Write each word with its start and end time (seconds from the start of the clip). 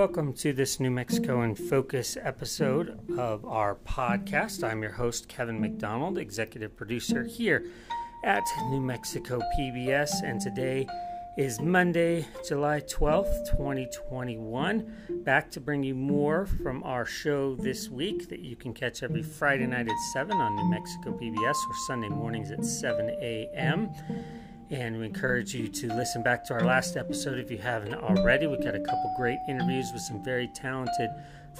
Welcome 0.00 0.32
to 0.36 0.54
this 0.54 0.80
New 0.80 0.90
Mexico 0.90 1.42
in 1.42 1.54
Focus 1.54 2.16
episode 2.18 2.98
of 3.18 3.44
our 3.44 3.74
podcast. 3.74 4.64
I'm 4.64 4.80
your 4.80 4.92
host, 4.92 5.28
Kevin 5.28 5.60
McDonald, 5.60 6.16
executive 6.16 6.74
producer 6.74 7.22
here 7.22 7.66
at 8.24 8.42
New 8.70 8.80
Mexico 8.80 9.42
PBS, 9.58 10.22
and 10.24 10.40
today 10.40 10.88
is 11.36 11.60
Monday, 11.60 12.24
July 12.48 12.80
12th, 12.80 13.50
2021. 13.50 15.20
Back 15.22 15.50
to 15.50 15.60
bring 15.60 15.82
you 15.82 15.94
more 15.94 16.46
from 16.46 16.82
our 16.82 17.04
show 17.04 17.54
this 17.56 17.90
week 17.90 18.30
that 18.30 18.40
you 18.40 18.56
can 18.56 18.72
catch 18.72 19.02
every 19.02 19.22
Friday 19.22 19.66
night 19.66 19.86
at 19.86 19.98
7 20.14 20.34
on 20.34 20.56
New 20.56 20.70
Mexico 20.70 21.12
PBS 21.12 21.56
or 21.56 21.74
Sunday 21.86 22.08
mornings 22.08 22.50
at 22.50 22.64
7 22.64 23.10
a.m. 23.20 23.90
And 24.70 24.98
we 25.00 25.06
encourage 25.06 25.52
you 25.52 25.66
to 25.66 25.88
listen 25.88 26.22
back 26.22 26.44
to 26.44 26.54
our 26.54 26.64
last 26.64 26.96
episode 26.96 27.40
if 27.40 27.50
you 27.50 27.58
haven't 27.58 27.92
already. 27.94 28.46
We've 28.46 28.62
got 28.62 28.76
a 28.76 28.80
couple 28.80 29.12
great 29.16 29.38
interviews 29.48 29.90
with 29.92 30.02
some 30.02 30.22
very 30.22 30.46
talented 30.46 31.10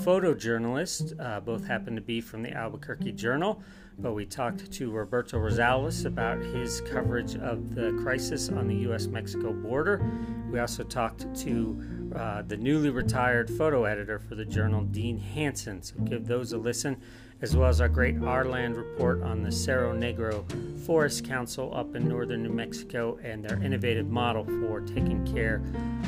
photojournalists. 0.01 1.19
Uh, 1.19 1.41
both 1.41 1.67
happen 1.67 1.97
to 1.97 2.01
be 2.01 2.21
from 2.21 2.45
the 2.45 2.53
Albuquerque 2.53 3.11
Journal. 3.13 3.61
But 3.99 4.13
we 4.13 4.27
talked 4.27 4.71
to 4.71 4.91
Roberto 4.93 5.39
Rosales 5.39 6.07
about 6.07 6.39
his 6.39 6.81
coverage 6.83 7.35
of 7.35 7.75
the 7.75 7.99
crisis 8.01 8.49
on 8.49 8.69
the 8.69 8.77
U.S. 8.77 9.09
Mexico 9.09 9.53
border. 9.53 10.01
We 10.49 10.61
also 10.61 10.85
talked 10.85 11.27
to 11.41 12.13
uh, 12.15 12.43
the 12.43 12.57
newly 12.57 12.91
retired 12.91 13.51
photo 13.51 13.85
editor 13.85 14.21
for 14.21 14.37
the 14.37 14.45
journal, 14.45 14.85
Dean 14.85 15.19
Hanson. 15.19 15.83
So 15.83 15.97
give 16.05 16.29
those 16.29 16.53
a 16.53 16.59
listen 16.59 17.03
as 17.43 17.57
well 17.57 17.69
as 17.69 17.81
our 17.81 17.89
great 17.89 18.23
Our 18.23 18.45
Land 18.45 18.77
report 18.77 19.23
on 19.23 19.43
the 19.43 19.51
Cerro 19.51 19.95
Negro 19.95 20.45
Forest 20.85 21.25
Council 21.25 21.73
up 21.75 21.95
in 21.95 22.07
northern 22.07 22.43
New 22.43 22.51
Mexico 22.51 23.19
and 23.23 23.45
their 23.45 23.63
innovative 23.63 24.09
model 24.09 24.45
for 24.45 24.81
taking 24.81 25.27
care 25.33 25.63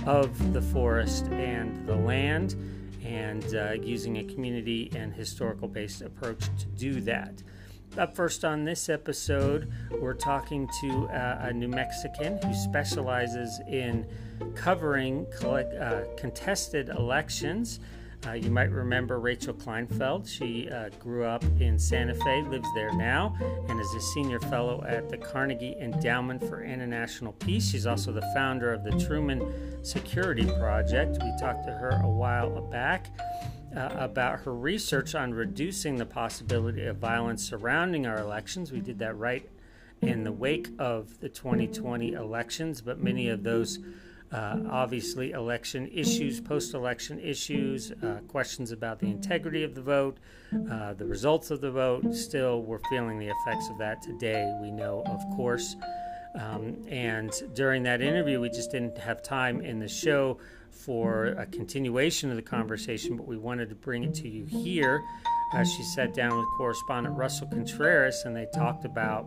of 0.06 0.52
the 0.52 0.60
forest 0.60 1.26
and 1.26 1.86
the 1.86 1.96
land 1.96 2.54
and 3.04 3.54
uh, 3.54 3.72
using 3.72 4.18
a 4.18 4.24
community 4.24 4.90
and 4.94 5.14
historical 5.14 5.68
based 5.68 6.02
approach 6.02 6.44
to 6.58 6.66
do 6.76 7.00
that. 7.00 7.42
Up 7.98 8.14
first 8.16 8.44
on 8.44 8.64
this 8.64 8.88
episode, 8.88 9.70
we're 10.00 10.14
talking 10.14 10.68
to 10.80 11.08
uh, 11.08 11.46
a 11.48 11.52
New 11.52 11.68
Mexican 11.68 12.38
who 12.38 12.54
specializes 12.54 13.60
in 13.68 14.06
covering 14.54 15.26
collect, 15.38 15.74
uh, 15.74 16.02
contested 16.16 16.88
elections. 16.88 17.80
Uh, 18.24 18.34
you 18.34 18.50
might 18.50 18.70
remember 18.70 19.18
Rachel 19.18 19.52
Kleinfeld. 19.52 20.28
She 20.28 20.70
uh, 20.70 20.90
grew 21.00 21.24
up 21.24 21.42
in 21.58 21.76
Santa 21.76 22.14
Fe, 22.14 22.42
lives 22.42 22.68
there 22.72 22.92
now, 22.92 23.36
and 23.68 23.80
is 23.80 23.92
a 23.94 24.00
senior 24.00 24.38
fellow 24.38 24.84
at 24.86 25.08
the 25.08 25.16
Carnegie 25.16 25.74
Endowment 25.80 26.40
for 26.40 26.62
International 26.62 27.32
Peace. 27.32 27.68
She's 27.68 27.86
also 27.86 28.12
the 28.12 28.22
founder 28.34 28.72
of 28.72 28.84
the 28.84 28.92
Truman 28.92 29.84
Security 29.84 30.46
Project. 30.60 31.18
We 31.20 31.32
talked 31.40 31.64
to 31.66 31.72
her 31.72 32.00
a 32.02 32.08
while 32.08 32.60
back. 32.60 33.08
Uh, 33.74 33.88
about 33.98 34.40
her 34.40 34.54
research 34.54 35.14
on 35.14 35.32
reducing 35.32 35.96
the 35.96 36.04
possibility 36.04 36.84
of 36.84 36.98
violence 36.98 37.42
surrounding 37.42 38.06
our 38.06 38.18
elections. 38.18 38.70
We 38.70 38.80
did 38.80 38.98
that 38.98 39.16
right 39.16 39.48
in 40.02 40.24
the 40.24 40.32
wake 40.32 40.68
of 40.78 41.18
the 41.20 41.30
2020 41.30 42.12
elections, 42.12 42.82
but 42.82 42.98
many 42.98 43.30
of 43.30 43.44
those 43.44 43.78
uh, 44.32 44.58
obviously, 44.70 45.32
election 45.32 45.88
issues, 45.92 46.40
post 46.40 46.74
election 46.74 47.18
issues, 47.20 47.92
uh, 48.02 48.20
questions 48.28 48.72
about 48.72 48.98
the 48.98 49.06
integrity 49.06 49.62
of 49.62 49.74
the 49.74 49.82
vote, 49.82 50.16
uh, 50.70 50.94
the 50.94 51.04
results 51.04 51.50
of 51.50 51.60
the 51.60 51.70
vote. 51.70 52.14
Still, 52.14 52.62
we're 52.62 52.80
feeling 52.90 53.18
the 53.18 53.28
effects 53.28 53.68
of 53.68 53.78
that 53.78 54.02
today, 54.02 54.50
we 54.60 54.70
know, 54.70 55.02
of 55.06 55.20
course. 55.36 55.76
Um, 56.38 56.82
and 56.88 57.30
during 57.54 57.82
that 57.82 58.00
interview, 58.00 58.40
we 58.40 58.48
just 58.48 58.70
didn't 58.70 58.96
have 58.96 59.22
time 59.22 59.60
in 59.60 59.78
the 59.78 59.88
show 59.88 60.38
for 60.70 61.26
a 61.26 61.46
continuation 61.46 62.30
of 62.30 62.36
the 62.36 62.42
conversation, 62.42 63.16
but 63.16 63.26
we 63.26 63.36
wanted 63.36 63.68
to 63.68 63.74
bring 63.74 64.02
it 64.02 64.14
to 64.14 64.28
you 64.28 64.46
here. 64.46 65.02
Uh, 65.54 65.62
she 65.64 65.82
sat 65.82 66.14
down 66.14 66.34
with 66.34 66.46
correspondent 66.56 67.14
Russell 67.16 67.46
Contreras 67.48 68.22
and 68.24 68.34
they 68.34 68.46
talked 68.54 68.86
about 68.86 69.26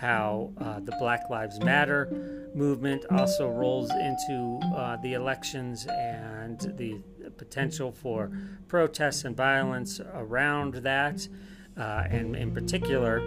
how 0.00 0.50
uh, 0.58 0.80
the 0.80 0.92
Black 0.98 1.28
Lives 1.28 1.60
Matter 1.60 2.50
movement 2.54 3.04
also 3.10 3.50
rolls 3.50 3.90
into 3.90 4.58
uh, 4.74 4.96
the 4.96 5.12
elections 5.12 5.86
and 5.86 6.58
the 6.78 6.98
potential 7.36 7.92
for 7.92 8.30
protests 8.66 9.24
and 9.24 9.36
violence 9.36 10.00
around 10.14 10.74
that. 10.74 11.28
Uh, 11.76 12.04
and 12.08 12.34
in 12.34 12.50
particular, 12.52 13.20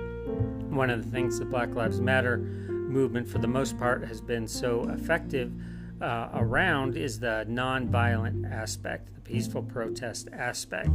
one 0.69 0.89
of 0.89 1.05
the 1.05 1.11
things 1.11 1.37
the 1.37 1.45
Black 1.45 1.75
Lives 1.75 2.01
Matter 2.01 2.37
movement, 2.37 3.27
for 3.27 3.37
the 3.37 3.47
most 3.47 3.77
part, 3.77 4.03
has 4.03 4.19
been 4.19 4.47
so 4.47 4.89
effective 4.89 5.51
uh, 6.03 6.29
around 6.33 6.97
is 6.97 7.19
the 7.19 7.45
nonviolent 7.49 8.51
aspect, 8.51 9.13
the 9.15 9.21
peaceful 9.21 9.63
protest 9.63 10.27
aspect. 10.33 10.89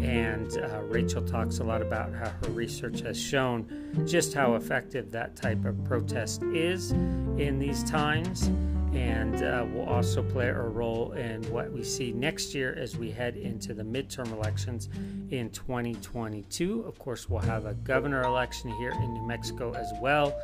And 0.00 0.56
uh, 0.56 0.82
Rachel 0.84 1.22
talks 1.22 1.58
a 1.58 1.64
lot 1.64 1.82
about 1.82 2.14
how 2.14 2.30
her 2.30 2.52
research 2.52 3.00
has 3.00 3.20
shown 3.20 3.66
just 4.06 4.32
how 4.32 4.54
effective 4.54 5.10
that 5.10 5.34
type 5.36 5.64
of 5.64 5.84
protest 5.84 6.42
is 6.44 6.92
in 6.92 7.58
these 7.58 7.82
times 7.84 8.50
and 8.92 9.42
uh, 9.42 9.66
will 9.72 9.84
also 9.84 10.22
play 10.22 10.48
a 10.48 10.60
role 10.60 11.12
in 11.12 11.42
what 11.50 11.72
we 11.72 11.82
see 11.82 12.12
next 12.12 12.54
year 12.54 12.74
as 12.78 12.96
we 12.96 13.10
head 13.10 13.36
into 13.36 13.72
the 13.72 13.82
midterm 13.82 14.30
elections 14.32 14.88
in 15.30 15.48
2022. 15.50 16.82
Of 16.82 16.98
course, 16.98 17.28
we'll 17.28 17.40
have 17.40 17.64
a 17.64 17.74
governor 17.74 18.22
election 18.22 18.70
here 18.72 18.90
in 18.90 19.14
New 19.14 19.26
Mexico 19.26 19.72
as 19.72 19.90
well 20.00 20.38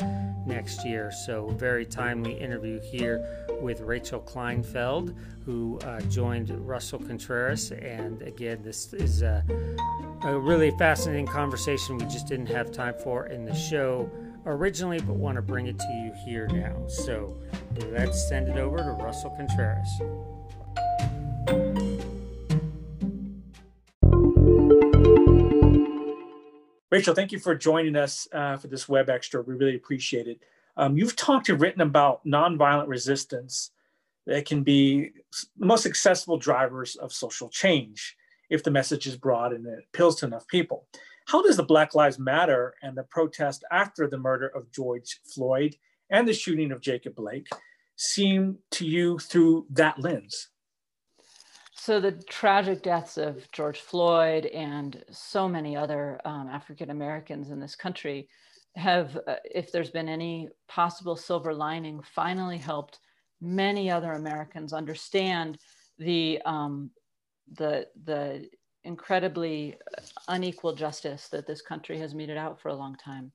next 0.46 0.84
year. 0.86 1.12
So, 1.26 1.48
very 1.50 1.84
timely 1.84 2.38
interview 2.38 2.80
here 2.80 3.46
with 3.60 3.80
Rachel 3.80 4.20
Kleinfeld, 4.20 5.14
who 5.44 5.78
uh, 5.80 6.00
joined 6.02 6.50
Russell 6.66 6.98
Contreras. 6.98 7.72
And 7.72 8.22
again, 8.22 8.62
this 8.62 8.92
is 8.94 9.22
a, 9.22 9.44
a 10.22 10.38
really 10.38 10.70
fascinating 10.72 11.26
conversation 11.26 11.98
we 11.98 12.04
just 12.04 12.26
didn't 12.26 12.46
have 12.46 12.72
time 12.72 12.94
for 13.02 13.26
in 13.26 13.44
the 13.44 13.54
show 13.54 14.10
originally, 14.48 14.98
but 15.00 15.14
want 15.14 15.36
to 15.36 15.42
bring 15.42 15.66
it 15.66 15.78
to 15.78 15.92
you 15.92 16.12
here 16.24 16.48
now. 16.48 16.86
So 16.88 17.38
let's 17.90 18.28
send 18.28 18.48
it 18.48 18.56
over 18.56 18.78
to 18.78 18.92
Russell 18.92 19.30
Contreras. 19.30 19.88
Rachel, 26.90 27.14
thank 27.14 27.32
you 27.32 27.38
for 27.38 27.54
joining 27.54 27.96
us 27.96 28.26
uh, 28.32 28.56
for 28.56 28.68
this 28.68 28.88
web 28.88 29.10
extra. 29.10 29.42
We 29.42 29.54
really 29.54 29.76
appreciate 29.76 30.26
it. 30.26 30.42
Um, 30.76 30.96
you've 30.96 31.16
talked 31.16 31.48
and 31.50 31.60
written 31.60 31.82
about 31.82 32.24
nonviolent 32.24 32.88
resistance 32.88 33.70
that 34.26 34.46
can 34.46 34.62
be 34.62 35.10
the 35.58 35.66
most 35.66 35.82
successful 35.82 36.38
drivers 36.38 36.96
of 36.96 37.12
social 37.12 37.48
change 37.50 38.16
if 38.48 38.64
the 38.64 38.70
message 38.70 39.06
is 39.06 39.16
broad 39.16 39.52
and 39.52 39.66
it 39.66 39.84
appeals 39.92 40.16
to 40.20 40.26
enough 40.26 40.46
people. 40.48 40.86
How 41.28 41.42
does 41.42 41.58
the 41.58 41.62
Black 41.62 41.94
Lives 41.94 42.18
Matter 42.18 42.74
and 42.82 42.96
the 42.96 43.02
protest 43.02 43.62
after 43.70 44.08
the 44.08 44.16
murder 44.16 44.48
of 44.48 44.72
George 44.72 45.20
Floyd 45.26 45.76
and 46.08 46.26
the 46.26 46.32
shooting 46.32 46.72
of 46.72 46.80
Jacob 46.80 47.16
Blake 47.16 47.48
seem 47.96 48.56
to 48.70 48.86
you 48.86 49.18
through 49.18 49.66
that 49.68 49.98
lens? 49.98 50.48
So, 51.74 52.00
the 52.00 52.12
tragic 52.12 52.82
deaths 52.82 53.18
of 53.18 53.46
George 53.52 53.80
Floyd 53.80 54.46
and 54.46 55.04
so 55.10 55.46
many 55.46 55.76
other 55.76 56.18
um, 56.24 56.48
African 56.48 56.88
Americans 56.88 57.50
in 57.50 57.60
this 57.60 57.76
country 57.76 58.30
have, 58.76 59.18
uh, 59.26 59.36
if 59.44 59.70
there's 59.70 59.90
been 59.90 60.08
any 60.08 60.48
possible 60.66 61.14
silver 61.14 61.52
lining, 61.52 62.00
finally 62.14 62.56
helped 62.56 63.00
many 63.42 63.90
other 63.90 64.12
Americans 64.12 64.72
understand 64.72 65.58
the 65.98 66.40
um, 66.46 66.90
the 67.52 67.86
the 68.04 68.48
incredibly 68.84 69.76
unequal 70.28 70.74
justice 70.74 71.28
that 71.28 71.46
this 71.46 71.62
country 71.62 71.98
has 71.98 72.14
meted 72.14 72.36
out 72.36 72.60
for 72.60 72.68
a 72.68 72.74
long 72.74 72.94
time. 72.96 73.32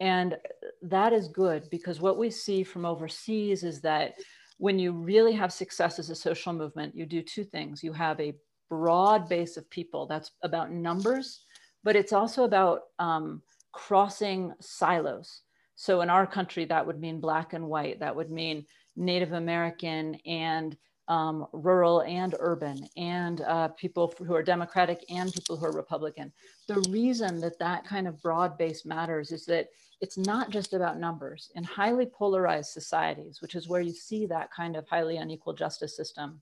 And 0.00 0.36
that 0.82 1.12
is 1.12 1.28
good 1.28 1.68
because 1.70 2.00
what 2.00 2.18
we 2.18 2.30
see 2.30 2.64
from 2.64 2.84
overseas 2.84 3.62
is 3.62 3.80
that 3.82 4.14
when 4.58 4.78
you 4.78 4.92
really 4.92 5.32
have 5.32 5.52
success 5.52 5.98
as 5.98 6.10
a 6.10 6.14
social 6.14 6.52
movement, 6.52 6.96
you 6.96 7.06
do 7.06 7.22
two 7.22 7.44
things. 7.44 7.82
You 7.82 7.92
have 7.92 8.20
a 8.20 8.34
broad 8.68 9.28
base 9.28 9.56
of 9.56 9.68
people, 9.70 10.06
that's 10.06 10.32
about 10.42 10.72
numbers, 10.72 11.44
but 11.82 11.96
it's 11.96 12.12
also 12.12 12.44
about 12.44 12.82
um, 12.98 13.42
crossing 13.72 14.52
silos. 14.60 15.42
So 15.76 16.00
in 16.00 16.10
our 16.10 16.26
country, 16.26 16.64
that 16.66 16.86
would 16.86 17.00
mean 17.00 17.20
black 17.20 17.52
and 17.52 17.66
white, 17.66 18.00
that 18.00 18.14
would 18.14 18.30
mean 18.30 18.64
Native 18.96 19.32
American 19.32 20.14
and 20.26 20.76
um, 21.08 21.46
rural 21.52 22.00
and 22.02 22.34
urban, 22.38 22.88
and 22.96 23.42
uh, 23.42 23.68
people 23.68 24.14
who 24.18 24.34
are 24.34 24.42
Democratic 24.42 25.04
and 25.10 25.32
people 25.32 25.56
who 25.56 25.66
are 25.66 25.72
Republican. 25.72 26.32
The 26.66 26.80
reason 26.90 27.40
that 27.40 27.58
that 27.58 27.86
kind 27.86 28.08
of 28.08 28.22
broad 28.22 28.56
base 28.56 28.86
matters 28.86 29.30
is 29.30 29.44
that 29.46 29.68
it's 30.00 30.16
not 30.16 30.50
just 30.50 30.72
about 30.72 30.98
numbers. 30.98 31.50
In 31.54 31.64
highly 31.64 32.06
polarized 32.06 32.70
societies, 32.70 33.40
which 33.42 33.54
is 33.54 33.68
where 33.68 33.80
you 33.80 33.92
see 33.92 34.26
that 34.26 34.52
kind 34.52 34.76
of 34.76 34.88
highly 34.88 35.18
unequal 35.18 35.52
justice 35.52 35.96
system, 35.96 36.40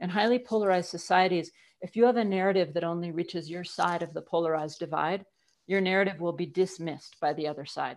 in 0.00 0.10
highly 0.10 0.38
polarized 0.38 0.88
societies, 0.88 1.52
if 1.80 1.96
you 1.96 2.04
have 2.04 2.16
a 2.16 2.24
narrative 2.24 2.74
that 2.74 2.84
only 2.84 3.10
reaches 3.10 3.50
your 3.50 3.64
side 3.64 4.02
of 4.02 4.12
the 4.12 4.22
polarized 4.22 4.78
divide, 4.78 5.24
your 5.66 5.80
narrative 5.80 6.20
will 6.20 6.32
be 6.32 6.46
dismissed 6.46 7.16
by 7.20 7.32
the 7.32 7.46
other 7.46 7.64
side, 7.64 7.96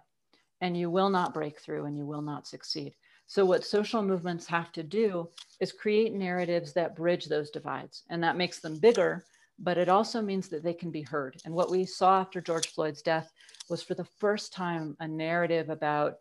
and 0.61 0.77
you 0.77 0.89
will 0.89 1.09
not 1.09 1.33
break 1.33 1.59
through 1.59 1.85
and 1.85 1.97
you 1.97 2.05
will 2.05 2.21
not 2.21 2.47
succeed. 2.47 2.93
So, 3.27 3.45
what 3.45 3.65
social 3.65 4.01
movements 4.01 4.45
have 4.47 4.71
to 4.73 4.83
do 4.83 5.29
is 5.59 5.71
create 5.71 6.13
narratives 6.13 6.73
that 6.73 6.95
bridge 6.95 7.25
those 7.25 7.49
divides, 7.49 8.03
and 8.09 8.23
that 8.23 8.37
makes 8.37 8.59
them 8.59 8.77
bigger, 8.77 9.23
but 9.59 9.77
it 9.77 9.89
also 9.89 10.21
means 10.21 10.49
that 10.49 10.63
they 10.63 10.73
can 10.73 10.91
be 10.91 11.01
heard. 11.01 11.37
And 11.45 11.53
what 11.53 11.71
we 11.71 11.85
saw 11.85 12.19
after 12.19 12.41
George 12.41 12.67
Floyd's 12.67 13.01
death 13.01 13.31
was 13.69 13.81
for 13.81 13.95
the 13.95 14.07
first 14.19 14.53
time 14.53 14.95
a 14.99 15.07
narrative 15.07 15.69
about 15.69 16.15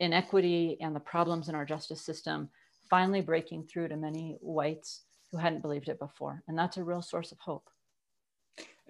inequity 0.00 0.76
and 0.80 0.94
the 0.94 1.00
problems 1.00 1.48
in 1.48 1.54
our 1.54 1.64
justice 1.64 2.00
system 2.00 2.48
finally 2.88 3.20
breaking 3.20 3.64
through 3.64 3.88
to 3.88 3.96
many 3.96 4.38
whites 4.40 5.02
who 5.30 5.36
hadn't 5.36 5.62
believed 5.62 5.88
it 5.88 5.98
before. 5.98 6.42
And 6.48 6.58
that's 6.58 6.76
a 6.76 6.84
real 6.84 7.02
source 7.02 7.32
of 7.32 7.38
hope. 7.38 7.68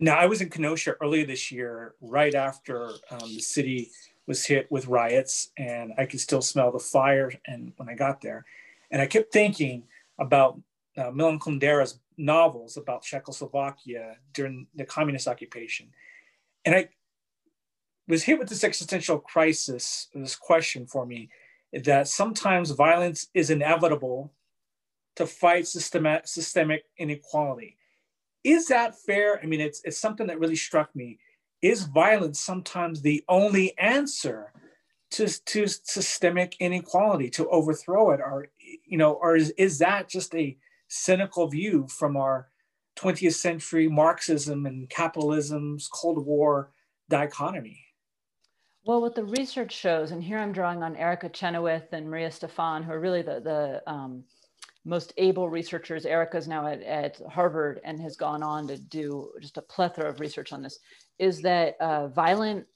Now, 0.00 0.16
I 0.16 0.26
was 0.26 0.40
in 0.40 0.50
Kenosha 0.50 0.94
earlier 1.00 1.26
this 1.26 1.50
year, 1.50 1.94
right 2.00 2.34
after 2.34 2.90
um, 3.10 3.28
the 3.34 3.40
city 3.40 3.90
was 4.28 4.44
hit 4.44 4.70
with 4.70 4.86
riots, 4.86 5.50
and 5.56 5.92
I 5.98 6.04
could 6.04 6.20
still 6.20 6.42
smell 6.42 6.70
the 6.70 6.78
fire. 6.78 7.32
And 7.46 7.72
when 7.76 7.88
I 7.88 7.94
got 7.94 8.20
there, 8.20 8.44
and 8.90 9.02
I 9.02 9.06
kept 9.06 9.32
thinking 9.32 9.84
about 10.18 10.60
uh, 10.96 11.10
Milan 11.10 11.40
Kundera's 11.40 11.98
novels 12.16 12.76
about 12.76 13.02
Czechoslovakia 13.02 14.16
during 14.34 14.66
the 14.74 14.84
communist 14.84 15.26
occupation, 15.26 15.88
and 16.64 16.74
I 16.74 16.90
was 18.06 18.22
hit 18.22 18.38
with 18.38 18.48
this 18.48 18.64
existential 18.64 19.18
crisis, 19.18 20.08
this 20.14 20.36
question 20.36 20.86
for 20.86 21.06
me 21.06 21.30
that 21.72 22.08
sometimes 22.08 22.70
violence 22.70 23.28
is 23.34 23.50
inevitable 23.50 24.32
to 25.16 25.26
fight 25.26 25.66
systemic, 25.66 26.26
systemic 26.26 26.84
inequality. 26.96 27.76
Is 28.44 28.68
that 28.68 28.98
fair? 28.98 29.40
I 29.42 29.46
mean, 29.46 29.60
it's, 29.60 29.82
it's 29.84 29.98
something 29.98 30.26
that 30.28 30.38
really 30.38 30.56
struck 30.56 30.94
me. 30.94 31.18
Is 31.60 31.84
violence 31.84 32.40
sometimes 32.40 33.02
the 33.02 33.24
only 33.28 33.76
answer 33.78 34.52
to, 35.10 35.26
to 35.26 35.66
systemic 35.66 36.56
inequality, 36.60 37.30
to 37.30 37.48
overthrow 37.48 38.10
it? 38.10 38.20
Or, 38.20 38.48
you 38.84 38.98
know, 38.98 39.12
or 39.14 39.36
is, 39.36 39.50
is 39.58 39.78
that 39.78 40.08
just 40.08 40.34
a 40.34 40.56
cynical 40.88 41.48
view 41.48 41.86
from 41.88 42.16
our 42.16 42.48
20th 42.98 43.34
century 43.34 43.88
Marxism 43.88 44.66
and 44.66 44.88
capitalism's 44.88 45.88
Cold 45.88 46.24
War 46.24 46.70
dichotomy? 47.08 47.84
Well, 48.84 49.00
what 49.00 49.14
the 49.14 49.24
research 49.24 49.72
shows, 49.72 50.12
and 50.12 50.22
here 50.22 50.38
I'm 50.38 50.52
drawing 50.52 50.82
on 50.82 50.96
Erica 50.96 51.28
Chenoweth 51.28 51.92
and 51.92 52.08
Maria 52.08 52.30
Stephan, 52.30 52.82
who 52.82 52.92
are 52.92 53.00
really 53.00 53.22
the, 53.22 53.40
the 53.40 53.82
um, 53.90 54.24
most 54.84 55.12
able 55.18 55.50
researchers. 55.50 56.06
Erica's 56.06 56.48
now 56.48 56.66
at, 56.66 56.82
at 56.82 57.20
Harvard 57.28 57.80
and 57.84 58.00
has 58.00 58.16
gone 58.16 58.42
on 58.42 58.66
to 58.68 58.78
do 58.78 59.30
just 59.40 59.58
a 59.58 59.62
plethora 59.62 60.08
of 60.08 60.20
research 60.20 60.52
on 60.52 60.62
this, 60.62 60.78
is 61.18 61.42
that 61.42 61.76
uh, 61.80 62.08
violent, 62.08 62.66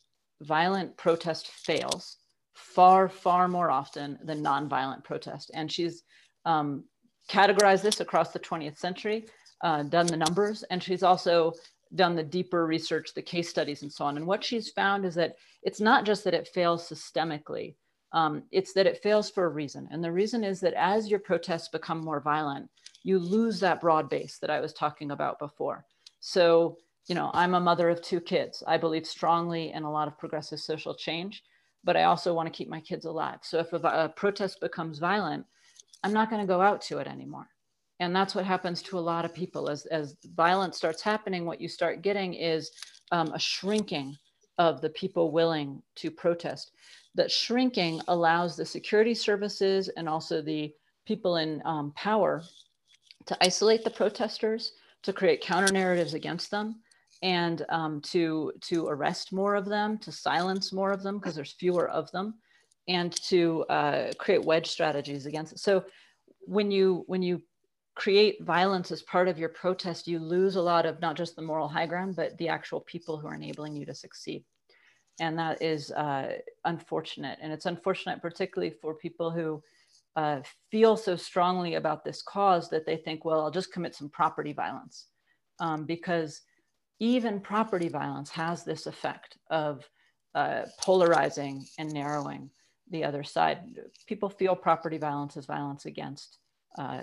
violent 0.40 0.96
protest 0.96 1.48
fails 1.48 2.16
far, 2.54 3.08
far 3.08 3.48
more 3.48 3.70
often 3.70 4.18
than 4.24 4.42
nonviolent 4.42 5.04
protest. 5.04 5.50
And 5.54 5.70
she's 5.70 6.02
um, 6.44 6.84
categorized 7.30 7.82
this 7.82 8.00
across 8.00 8.32
the 8.32 8.40
20th 8.40 8.78
century, 8.78 9.26
uh, 9.62 9.84
done 9.84 10.06
the 10.06 10.16
numbers, 10.16 10.64
and 10.64 10.82
she's 10.82 11.02
also 11.02 11.52
done 11.94 12.16
the 12.16 12.22
deeper 12.22 12.66
research, 12.66 13.14
the 13.14 13.22
case 13.22 13.48
studies, 13.48 13.82
and 13.82 13.92
so 13.92 14.04
on. 14.04 14.16
And 14.16 14.26
what 14.26 14.42
she's 14.42 14.70
found 14.70 15.04
is 15.04 15.14
that 15.14 15.36
it's 15.62 15.80
not 15.80 16.04
just 16.04 16.24
that 16.24 16.34
it 16.34 16.48
fails 16.48 16.88
systemically, 16.88 17.74
um, 18.12 18.42
it's 18.50 18.72
that 18.74 18.86
it 18.86 19.02
fails 19.02 19.30
for 19.30 19.44
a 19.44 19.50
reason. 19.50 19.88
And 19.90 20.02
the 20.02 20.12
reason 20.12 20.44
is 20.44 20.60
that 20.60 20.74
as 20.74 21.08
your 21.08 21.20
protests 21.20 21.68
become 21.68 22.04
more 22.04 22.20
violent, 22.20 22.68
you 23.04 23.18
lose 23.18 23.60
that 23.60 23.80
broad 23.80 24.08
base 24.08 24.38
that 24.38 24.50
I 24.50 24.60
was 24.60 24.72
talking 24.72 25.10
about 25.10 25.38
before. 25.38 25.84
So, 26.20 26.78
you 27.06 27.14
know, 27.14 27.30
I'm 27.34 27.54
a 27.54 27.60
mother 27.60 27.88
of 27.88 28.00
two 28.00 28.20
kids. 28.20 28.62
I 28.66 28.76
believe 28.76 29.06
strongly 29.06 29.72
in 29.72 29.82
a 29.82 29.90
lot 29.90 30.08
of 30.08 30.18
progressive 30.18 30.60
social 30.60 30.94
change, 30.94 31.42
but 31.84 31.96
I 31.96 32.04
also 32.04 32.32
want 32.32 32.46
to 32.46 32.56
keep 32.56 32.68
my 32.68 32.80
kids 32.80 33.04
alive. 33.04 33.40
So 33.42 33.58
if 33.58 33.72
a, 33.72 33.76
a 33.76 34.08
protest 34.14 34.60
becomes 34.60 34.98
violent, 34.98 35.44
I'm 36.04 36.12
not 36.12 36.30
going 36.30 36.40
to 36.40 36.46
go 36.46 36.60
out 36.60 36.80
to 36.82 36.98
it 36.98 37.06
anymore 37.06 37.48
and 38.02 38.14
that's 38.14 38.34
what 38.34 38.44
happens 38.44 38.82
to 38.82 38.98
a 38.98 39.00
lot 39.00 39.24
of 39.24 39.32
people 39.32 39.70
as, 39.70 39.86
as 39.86 40.16
violence 40.34 40.76
starts 40.76 41.00
happening 41.00 41.44
what 41.44 41.60
you 41.60 41.68
start 41.68 42.02
getting 42.02 42.34
is 42.34 42.72
um, 43.12 43.32
a 43.32 43.38
shrinking 43.38 44.16
of 44.58 44.80
the 44.80 44.90
people 44.90 45.30
willing 45.30 45.80
to 45.94 46.10
protest 46.10 46.72
that 47.14 47.30
shrinking 47.30 48.00
allows 48.08 48.56
the 48.56 48.66
security 48.66 49.14
services 49.14 49.88
and 49.96 50.08
also 50.08 50.42
the 50.42 50.74
people 51.06 51.36
in 51.36 51.62
um, 51.64 51.92
power 51.94 52.42
to 53.26 53.36
isolate 53.40 53.84
the 53.84 53.90
protesters 53.90 54.72
to 55.02 55.12
create 55.12 55.40
counter 55.40 55.72
narratives 55.72 56.14
against 56.14 56.50
them 56.50 56.80
and 57.22 57.64
um, 57.68 58.00
to 58.00 58.52
to 58.60 58.86
arrest 58.88 59.32
more 59.32 59.54
of 59.54 59.64
them 59.64 59.98
to 59.98 60.12
silence 60.12 60.72
more 60.72 60.90
of 60.90 61.02
them 61.02 61.18
because 61.18 61.34
there's 61.34 61.52
fewer 61.52 61.88
of 61.88 62.10
them 62.12 62.34
and 62.88 63.12
to 63.12 63.64
uh, 63.70 64.10
create 64.18 64.44
wedge 64.44 64.68
strategies 64.68 65.26
against 65.26 65.52
it 65.52 65.58
so 65.58 65.84
when 66.46 66.70
you 66.70 67.04
when 67.06 67.22
you 67.22 67.40
create 67.94 68.42
violence 68.42 68.90
as 68.90 69.02
part 69.02 69.28
of 69.28 69.38
your 69.38 69.50
protest, 69.50 70.06
you 70.08 70.18
lose 70.18 70.56
a 70.56 70.62
lot 70.62 70.86
of 70.86 71.00
not 71.00 71.16
just 71.16 71.36
the 71.36 71.42
moral 71.42 71.68
high 71.68 71.86
ground, 71.86 72.16
but 72.16 72.36
the 72.38 72.48
actual 72.48 72.80
people 72.80 73.18
who 73.18 73.26
are 73.26 73.34
enabling 73.34 73.76
you 73.76 73.84
to 73.84 73.94
succeed. 73.94 74.44
And 75.20 75.38
that 75.38 75.60
is 75.60 75.90
uh, 75.90 76.38
unfortunate. 76.64 77.38
And 77.42 77.52
it's 77.52 77.66
unfortunate, 77.66 78.22
particularly 78.22 78.74
for 78.80 78.94
people 78.94 79.30
who 79.30 79.62
uh, 80.16 80.40
feel 80.70 80.96
so 80.96 81.16
strongly 81.16 81.74
about 81.74 82.04
this 82.04 82.22
cause 82.22 82.70
that 82.70 82.86
they 82.86 82.96
think, 82.96 83.24
well, 83.24 83.40
I'll 83.42 83.50
just 83.50 83.72
commit 83.72 83.94
some 83.94 84.08
property 84.08 84.52
violence. 84.52 85.08
Um, 85.60 85.84
because 85.84 86.40
even 87.02 87.40
property 87.40 87.88
violence 87.88 88.30
has 88.30 88.62
this 88.62 88.86
effect 88.86 89.36
of 89.50 89.90
uh, 90.36 90.62
polarizing 90.80 91.66
and 91.76 91.92
narrowing 91.92 92.48
the 92.90 93.02
other 93.02 93.24
side. 93.24 93.58
People 94.06 94.28
feel 94.28 94.54
property 94.54 94.98
violence 94.98 95.36
is 95.36 95.44
violence 95.44 95.84
against 95.86 96.38
uh, 96.78 97.00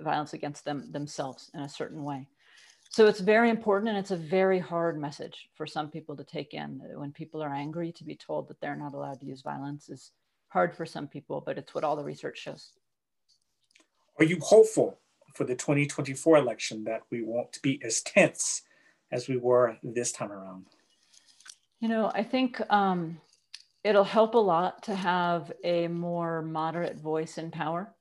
violence 0.00 0.32
against 0.32 0.64
them 0.64 0.90
themselves 0.90 1.50
in 1.52 1.60
a 1.60 1.68
certain 1.68 2.02
way. 2.02 2.26
So 2.88 3.06
it's 3.06 3.20
very 3.20 3.50
important 3.50 3.90
and 3.90 3.98
it's 3.98 4.12
a 4.12 4.16
very 4.16 4.58
hard 4.58 4.98
message 4.98 5.50
for 5.54 5.66
some 5.66 5.90
people 5.90 6.16
to 6.16 6.24
take 6.24 6.54
in. 6.54 6.80
When 6.94 7.12
people 7.12 7.42
are 7.42 7.52
angry, 7.52 7.92
to 7.92 8.04
be 8.04 8.16
told 8.16 8.48
that 8.48 8.58
they're 8.62 8.74
not 8.76 8.94
allowed 8.94 9.20
to 9.20 9.26
use 9.26 9.42
violence 9.42 9.90
is 9.90 10.12
hard 10.48 10.74
for 10.74 10.86
some 10.86 11.06
people, 11.06 11.42
but 11.44 11.58
it's 11.58 11.74
what 11.74 11.84
all 11.84 11.96
the 11.96 12.02
research 12.02 12.38
shows. 12.38 12.70
Are 14.18 14.24
you 14.24 14.38
hopeful 14.40 15.00
for 15.34 15.44
the 15.44 15.54
2024 15.54 16.38
election 16.38 16.84
that 16.84 17.02
we 17.10 17.22
won't 17.22 17.60
be 17.60 17.78
as 17.84 18.00
tense 18.00 18.62
as 19.14 19.28
we 19.28 19.38
were 19.38 19.78
this 19.82 20.12
time 20.12 20.30
around? 20.30 20.66
You 21.80 21.88
know, 21.88 22.10
I 22.14 22.22
think 22.22 22.60
um, 22.70 23.18
it'll 23.82 24.04
help 24.04 24.34
a 24.34 24.38
lot 24.38 24.82
to 24.82 24.94
have 24.94 25.50
a 25.64 25.88
more 25.88 26.42
moderate 26.42 26.98
voice 26.98 27.38
in 27.38 27.50
power 27.50 27.94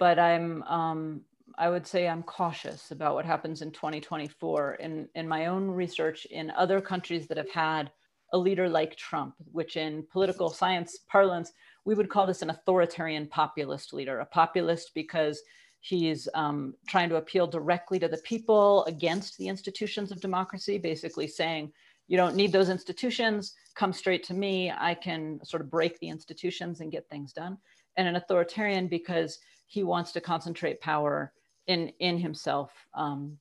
but 0.00 0.18
I'm 0.18 0.64
um, 0.64 1.20
I 1.58 1.68
would 1.68 1.86
say 1.86 2.08
I'm 2.08 2.24
cautious 2.24 2.90
about 2.90 3.14
what 3.14 3.26
happens 3.26 3.62
in 3.62 3.70
2024. 3.70 4.74
In 4.76 5.08
in 5.14 5.28
my 5.28 5.46
own 5.46 5.68
research 5.68 6.24
in 6.24 6.50
other 6.52 6.80
countries 6.80 7.28
that 7.28 7.36
have 7.36 7.50
had 7.50 7.92
a 8.32 8.38
leader 8.38 8.68
like 8.68 8.96
Trump, 8.96 9.34
which 9.52 9.76
in 9.76 10.04
political 10.10 10.50
science 10.50 10.98
parlance 11.08 11.52
we 11.84 11.94
would 11.94 12.08
call 12.08 12.26
this 12.26 12.42
an 12.42 12.50
authoritarian 12.50 13.26
populist 13.26 13.92
leader, 13.92 14.20
a 14.20 14.26
populist 14.26 14.92
because 14.94 15.42
he's 15.80 16.28
um, 16.34 16.74
trying 16.86 17.08
to 17.08 17.16
appeal 17.16 17.46
directly 17.46 17.98
to 17.98 18.08
the 18.08 18.18
people 18.18 18.84
against 18.84 19.36
the 19.38 19.48
institutions 19.48 20.12
of 20.12 20.20
democracy, 20.20 20.78
basically 20.78 21.26
saying 21.26 21.72
you 22.06 22.16
don't 22.16 22.36
need 22.36 22.52
those 22.52 22.68
institutions 22.68 23.54
come 23.76 23.92
straight 23.92 24.24
to 24.24 24.34
me 24.34 24.72
i 24.78 24.92
can 24.92 25.38
sort 25.44 25.62
of 25.62 25.70
break 25.70 25.96
the 26.00 26.08
institutions 26.08 26.80
and 26.80 26.90
get 26.90 27.08
things 27.08 27.32
done 27.32 27.56
and 27.96 28.08
an 28.08 28.16
authoritarian 28.16 28.88
because 28.88 29.38
he 29.66 29.84
wants 29.84 30.10
to 30.10 30.20
concentrate 30.20 30.80
power 30.80 31.32
in 31.66 31.92
in 32.00 32.18
himself 32.18 32.72
um, 32.94 33.38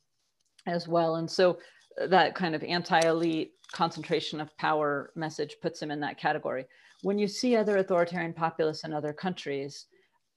as 0.68 0.88
well. 0.88 1.16
And 1.16 1.30
so 1.30 1.58
uh, 2.00 2.08
that 2.08 2.36
kind 2.36 2.56
of 2.56 2.64
anti-elite 2.64 3.54
concentration 3.72 4.40
of 4.40 4.56
power 4.58 5.12
message 5.16 5.58
puts 5.62 5.82
him 5.82 5.92
in 5.92 6.00
that 6.02 6.20
category. 6.20 6.66
When 7.02 7.18
you 7.18 7.28
see 7.28 7.56
other 7.56 7.78
authoritarian 7.78 8.34
populists 8.34 8.84
in 8.84 8.94
other 8.94 9.14
countries, 9.14 9.88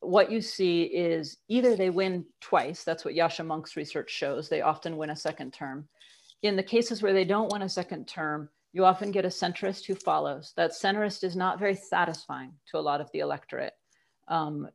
what 0.02 0.30
you 0.30 0.40
see 0.40 0.82
is 0.82 1.38
either 1.48 1.76
they 1.76 1.90
win 1.90 2.26
twice, 2.40 2.84
that's 2.84 3.04
what 3.04 3.14
Yascha 3.14 3.46
Mounk's 3.46 3.76
research 3.76 4.10
shows, 4.10 4.48
they 4.48 4.60
often 4.60 4.96
win 4.96 5.10
a 5.10 5.16
second 5.16 5.52
term. 5.52 5.88
In 6.42 6.56
the 6.56 6.62
cases 6.62 7.02
where 7.02 7.12
they 7.12 7.24
don't 7.24 7.52
win 7.52 7.62
a 7.62 7.68
second 7.68 8.08
term, 8.08 8.48
you 8.72 8.84
often 8.84 9.12
get 9.12 9.24
a 9.24 9.28
centrist 9.28 9.86
who 9.86 9.94
follows. 9.94 10.52
That 10.56 10.72
centrist 10.72 11.24
is 11.24 11.36
not 11.36 11.58
very 11.58 11.76
satisfying 11.76 12.52
to 12.70 12.78
a 12.78 12.80
lot 12.80 13.00
of 13.00 13.10
the 13.12 13.20
electorate. 13.20 13.74
Um, 14.28 14.68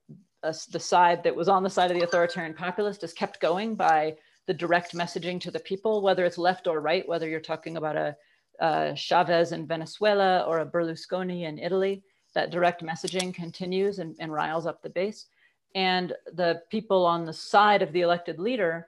the 0.43 0.79
side 0.79 1.23
that 1.23 1.35
was 1.35 1.49
on 1.49 1.63
the 1.63 1.69
side 1.69 1.91
of 1.91 1.97
the 1.97 2.05
authoritarian 2.05 2.53
populist 2.53 3.03
is 3.03 3.11
kept 3.11 3.41
going 3.41 3.75
by 3.75 4.15
the 4.45 4.53
direct 4.53 4.95
messaging 4.95 5.41
to 5.41 5.51
the 5.51 5.59
people, 5.59 6.01
whether 6.01 6.23
it's 6.23 6.37
left 6.37 6.67
or 6.67 6.79
right, 6.79 7.07
whether 7.07 7.27
you're 7.27 7.41
talking 7.41 7.75
about 7.75 7.97
a, 7.97 8.15
a 8.59 8.95
Chavez 8.95 9.51
in 9.51 9.67
Venezuela 9.67 10.43
or 10.47 10.59
a 10.59 10.65
Berlusconi 10.65 11.43
in 11.43 11.59
Italy, 11.59 12.03
that 12.37 12.51
direct 12.51 12.83
messaging 12.83 13.33
continues 13.33 13.97
and, 13.97 14.15
and 14.19 14.31
riles 14.31 14.67
up 14.67 14.83
the 14.83 14.89
base. 14.91 15.25
And 15.73 16.13
the 16.35 16.61
people 16.69 17.03
on 17.03 17.25
the 17.25 17.33
side 17.33 17.81
of 17.81 17.91
the 17.91 18.01
elected 18.01 18.37
leader 18.37 18.87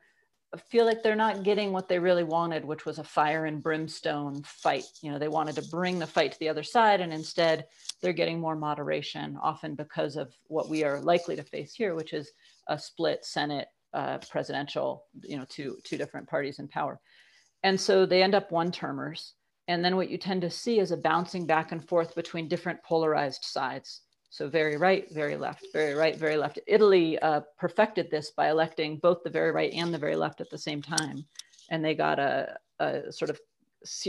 feel 0.70 0.86
like 0.86 1.01
they're 1.01 1.15
not 1.15 1.41
getting 1.41 1.74
what 1.74 1.89
they 1.89 1.98
really 1.98 2.24
wanted, 2.24 2.63
which 2.63 2.86
was 2.86 3.00
a 3.00 3.03
fire 3.03 3.46
and 3.46 3.63
brimstone 3.63 4.44
fight. 4.44 4.84
You 5.01 5.12
know, 5.12 5.18
they 5.18 5.29
wanted 5.29 5.56
to 5.56 5.68
bring 5.70 5.98
the 5.98 6.06
fight 6.06 6.32
to 6.34 6.39
the 6.39 6.48
other 6.48 6.62
side, 6.62 7.01
and 7.01 7.12
instead 7.12 7.65
they're 8.03 8.13
getting 8.13 8.39
more 8.39 8.56
moderation, 8.56 9.36
often 9.41 9.74
because 9.74 10.15
of 10.15 10.32
what 10.46 10.70
we 10.70 10.84
are 10.84 11.01
likely 11.01 11.36
to 11.36 11.44
face 11.44 11.74
here, 11.74 11.96
which 11.96 12.13
is 12.13 12.32
a 12.68 12.77
split 12.77 13.25
Senate 13.25 13.70
uh, 13.96 14.20
presidential, 14.29 15.06
you 15.24 15.38
know, 15.38 15.46
two, 15.50 15.77
two 15.84 15.98
different 15.98 16.29
parties 16.29 16.60
in 16.60 16.68
power. 16.68 17.00
And 17.63 17.82
so 17.82 18.06
they 18.06 18.22
end 18.22 18.36
up 18.36 18.51
one 18.51 18.72
termers. 18.72 19.34
And 19.69 19.85
then 19.85 19.95
what 19.95 20.09
you 20.09 20.17
tend 20.17 20.41
to 20.41 20.49
see 20.49 20.79
is 20.79 20.91
a 20.91 20.97
bouncing 20.97 21.45
back 21.45 21.71
and 21.71 21.88
forth 21.88 22.15
between 22.15 22.47
different 22.47 22.81
polarized 22.83 23.45
sides. 23.45 24.01
So 24.31 24.49
very 24.49 24.77
right, 24.77 25.05
very 25.13 25.38
left, 25.38 25.63
very 25.71 25.93
right, 25.93 26.15
very 26.17 26.38
left. 26.38 26.57
Italy 26.65 27.19
uh, 27.19 27.41
perfected 27.55 28.09
this 28.09 28.31
by 28.31 28.49
electing 28.49 28.97
both 28.97 29.23
the 29.23 29.29
very 29.29 29.51
right 29.51 29.71
and 29.71 29.93
the 29.93 29.99
very 29.99 30.15
left 30.15 30.41
at 30.41 30.49
the 30.49 30.57
same 30.57 30.81
time. 30.81 31.23
And 31.69 31.85
they 31.85 31.93
got 31.93 32.17
a, 32.17 32.57
a 32.79 33.11
sort 33.11 33.29
of 33.29 33.39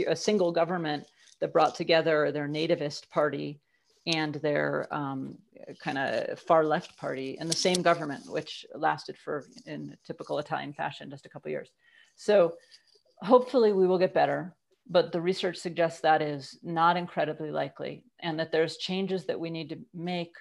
a 0.07 0.15
single 0.15 0.51
government 0.51 1.05
that 1.39 1.53
brought 1.53 1.75
together 1.75 2.31
their 2.31 2.47
nativist 2.47 3.07
party 3.11 3.59
and 4.07 4.33
their 4.35 4.87
um, 4.91 5.37
kind 5.79 5.99
of 5.99 6.39
far 6.39 6.63
left 6.63 6.97
party 6.97 7.37
in 7.39 7.47
the 7.47 7.55
same 7.55 7.83
government, 7.83 8.23
which 8.27 8.65
lasted 8.73 9.15
for, 9.15 9.45
in 9.67 9.95
typical 10.07 10.39
Italian 10.39 10.73
fashion, 10.73 11.11
just 11.11 11.27
a 11.27 11.29
couple 11.29 11.51
years. 11.51 11.69
So 12.15 12.55
hopefully 13.21 13.73
we 13.73 13.85
will 13.85 13.99
get 13.99 14.11
better, 14.11 14.55
but 14.89 15.11
the 15.11 15.21
research 15.21 15.57
suggests 15.57 16.01
that 16.01 16.21
is 16.21 16.57
not 16.63 16.97
incredibly 16.97 17.51
likely, 17.51 18.03
and 18.21 18.39
that 18.39 18.51
there's 18.51 18.77
changes 18.77 19.25
that 19.25 19.39
we 19.39 19.49
need 19.49 19.69
to 19.69 19.79
make 19.93 20.33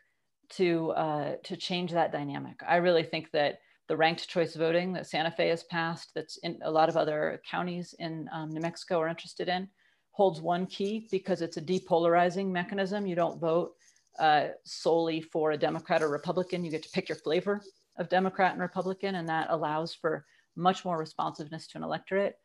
to 0.51 0.91
uh, 0.93 1.37
to 1.45 1.57
change 1.57 1.93
that 1.93 2.13
dynamic. 2.13 2.61
I 2.67 2.77
really 2.77 3.05
think 3.05 3.31
that 3.33 3.61
the 3.89 3.97
ranked 3.97 4.29
choice 4.29 4.55
voting 4.55 4.93
that 4.93 5.07
Santa 5.07 5.31
Fe 5.31 5.49
has 5.49 5.65
passed, 5.65 6.13
that's 6.15 6.37
in 6.39 6.59
a 6.63 6.71
lot 6.71 6.89
of 6.89 6.97
other 6.97 7.43
counties 7.49 7.95
in 7.99 8.29
um, 8.33 8.51
New 8.51 8.61
Mexico 8.61 9.01
are 9.01 9.09
interested 9.09 9.49
in, 9.49 9.69
holds 10.13 10.41
one 10.41 10.67
key 10.67 11.09
because 11.11 11.43
it's 11.43 11.57
a 11.57 11.63
depolarizing 11.63 12.51
mechanism. 12.51 13.07
You 13.07 13.17
don't 13.17 13.41
vote 13.41 13.73
uh, 14.19 14.49
solely 14.65 15.21
for 15.21 15.53
a 15.53 15.57
Democrat 15.57 16.03
or 16.03 16.09
Republican. 16.09 16.65
You 16.65 16.71
get 16.71 16.83
to 16.85 16.91
pick 16.91 17.09
your 17.09 17.19
flavor 17.19 17.63
of 17.97 18.09
Democrat 18.09 18.53
and 18.53 18.61
Republican, 18.61 19.17
and 19.17 19.29
that 19.29 19.49
allows 19.51 19.95
for 19.95 20.25
much 20.57 20.85
more 20.85 20.99
responsiveness 20.99 21.67
to 21.69 21.79
an 21.79 21.85
electorate. 21.85 22.37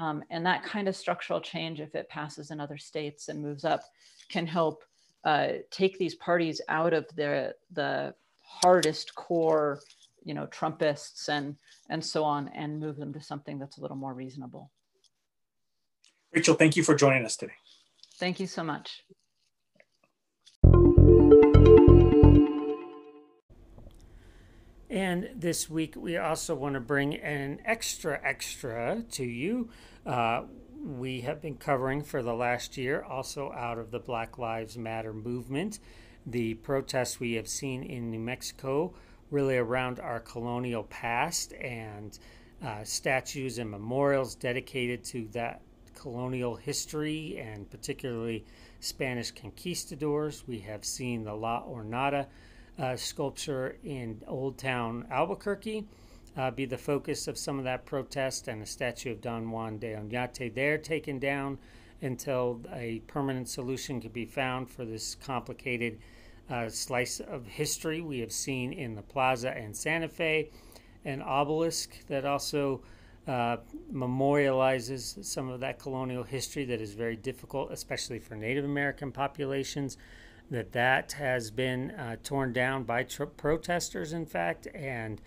Um, 0.00 0.24
and 0.30 0.46
that 0.46 0.64
kind 0.64 0.88
of 0.88 0.96
structural 0.96 1.42
change, 1.42 1.78
if 1.78 1.94
it 1.94 2.08
passes 2.08 2.50
in 2.50 2.58
other 2.58 2.78
states 2.78 3.28
and 3.28 3.42
moves 3.42 3.66
up, 3.66 3.82
can 4.30 4.46
help 4.46 4.82
uh, 5.24 5.48
take 5.70 5.98
these 5.98 6.14
parties 6.14 6.62
out 6.68 6.94
of 6.94 7.06
the 7.16 7.54
the 7.72 8.14
hardest 8.42 9.14
core, 9.14 9.80
you 10.24 10.32
know, 10.32 10.46
Trumpists 10.46 11.28
and 11.28 11.54
and 11.90 12.02
so 12.02 12.24
on, 12.24 12.48
and 12.48 12.80
move 12.80 12.96
them 12.96 13.12
to 13.12 13.20
something 13.20 13.58
that's 13.58 13.76
a 13.76 13.82
little 13.82 13.96
more 13.96 14.14
reasonable. 14.14 14.70
Rachel, 16.32 16.54
thank 16.54 16.76
you 16.76 16.82
for 16.82 16.94
joining 16.94 17.26
us 17.26 17.36
today. 17.36 17.52
Thank 18.14 18.40
you 18.40 18.46
so 18.46 18.64
much. 18.64 19.04
And 24.88 25.30
this 25.36 25.70
week, 25.70 25.94
we 25.96 26.16
also 26.16 26.54
want 26.54 26.74
to 26.74 26.80
bring 26.80 27.14
an 27.14 27.60
extra, 27.64 28.20
extra 28.24 29.04
to 29.12 29.24
you. 29.24 29.70
Uh, 30.06 30.42
we 30.82 31.20
have 31.20 31.42
been 31.42 31.56
covering 31.56 32.02
for 32.02 32.22
the 32.22 32.34
last 32.34 32.76
year, 32.76 33.02
also 33.02 33.52
out 33.52 33.78
of 33.78 33.90
the 33.90 33.98
Black 33.98 34.38
Lives 34.38 34.78
Matter 34.78 35.12
movement, 35.12 35.78
the 36.26 36.54
protests 36.54 37.20
we 37.20 37.34
have 37.34 37.48
seen 37.48 37.82
in 37.82 38.10
New 38.10 38.18
Mexico, 38.18 38.94
really 39.30 39.56
around 39.56 40.00
our 40.00 40.20
colonial 40.20 40.84
past, 40.84 41.52
and 41.54 42.18
uh, 42.64 42.82
statues 42.84 43.58
and 43.58 43.70
memorials 43.70 44.34
dedicated 44.34 45.04
to 45.04 45.28
that 45.32 45.60
colonial 45.94 46.56
history 46.56 47.38
and 47.38 47.70
particularly 47.70 48.44
Spanish 48.80 49.30
conquistadors. 49.30 50.44
We 50.46 50.60
have 50.60 50.84
seen 50.84 51.24
the 51.24 51.34
La 51.34 51.62
Jornada 51.62 52.26
uh, 52.78 52.96
sculpture 52.96 53.76
in 53.84 54.22
Old 54.26 54.56
Town 54.56 55.06
Albuquerque 55.10 55.86
uh, 56.40 56.50
be 56.50 56.64
the 56.64 56.78
focus 56.78 57.28
of 57.28 57.36
some 57.36 57.58
of 57.58 57.64
that 57.64 57.84
protest, 57.84 58.48
and 58.48 58.62
a 58.62 58.66
statue 58.66 59.12
of 59.12 59.20
Don 59.20 59.50
Juan 59.50 59.76
de 59.76 59.92
Oñate 59.92 60.54
there 60.54 60.78
taken 60.78 61.18
down 61.18 61.58
until 62.00 62.62
a 62.72 63.00
permanent 63.06 63.46
solution 63.46 64.00
could 64.00 64.14
be 64.14 64.24
found 64.24 64.70
for 64.70 64.86
this 64.86 65.16
complicated 65.16 65.98
uh, 66.48 66.70
slice 66.70 67.20
of 67.20 67.46
history 67.46 68.00
we 68.00 68.20
have 68.20 68.32
seen 68.32 68.72
in 68.72 68.94
the 68.94 69.02
plaza 69.02 69.50
and 69.50 69.76
Santa 69.76 70.08
Fe, 70.08 70.48
an 71.04 71.20
obelisk 71.20 72.06
that 72.06 72.24
also 72.24 72.80
uh, 73.28 73.58
memorializes 73.92 75.22
some 75.22 75.50
of 75.50 75.60
that 75.60 75.78
colonial 75.78 76.24
history 76.24 76.64
that 76.64 76.80
is 76.80 76.94
very 76.94 77.16
difficult, 77.16 77.70
especially 77.70 78.18
for 78.18 78.34
Native 78.34 78.64
American 78.64 79.12
populations. 79.12 79.98
That 80.50 80.72
that 80.72 81.12
has 81.12 81.50
been 81.50 81.92
uh, 81.92 82.16
torn 82.24 82.52
down 82.52 82.82
by 82.82 83.04
tr- 83.04 83.24
protesters, 83.24 84.12
in 84.12 84.26
fact, 84.26 84.66
and 84.74 85.20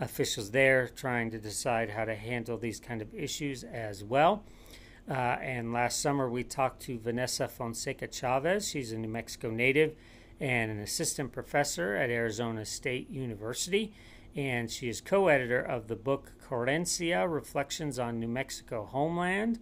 officials 0.00 0.50
there 0.50 0.88
trying 0.88 1.30
to 1.30 1.38
decide 1.38 1.90
how 1.90 2.04
to 2.04 2.14
handle 2.14 2.58
these 2.58 2.80
kind 2.80 3.00
of 3.00 3.14
issues 3.14 3.62
as 3.62 4.02
well. 4.02 4.44
Uh, 5.08 5.14
and 5.14 5.72
last 5.72 6.00
summer, 6.00 6.28
we 6.28 6.42
talked 6.42 6.82
to 6.82 6.98
Vanessa 6.98 7.46
Fonseca 7.46 8.08
Chavez. 8.08 8.68
She's 8.68 8.92
a 8.92 8.98
New 8.98 9.08
Mexico 9.08 9.50
native 9.50 9.94
and 10.40 10.70
an 10.70 10.80
assistant 10.80 11.32
professor 11.32 11.94
at 11.94 12.10
Arizona 12.10 12.64
State 12.64 13.10
University 13.10 13.92
and 14.36 14.70
she 14.70 14.88
is 14.88 15.00
co 15.00 15.28
editor 15.28 15.60
of 15.60 15.88
the 15.88 15.96
book 15.96 16.32
Querencia 16.48 17.30
Reflections 17.30 17.98
on 17.98 18.20
New 18.20 18.28
Mexico 18.28 18.84
Homeland. 18.84 19.58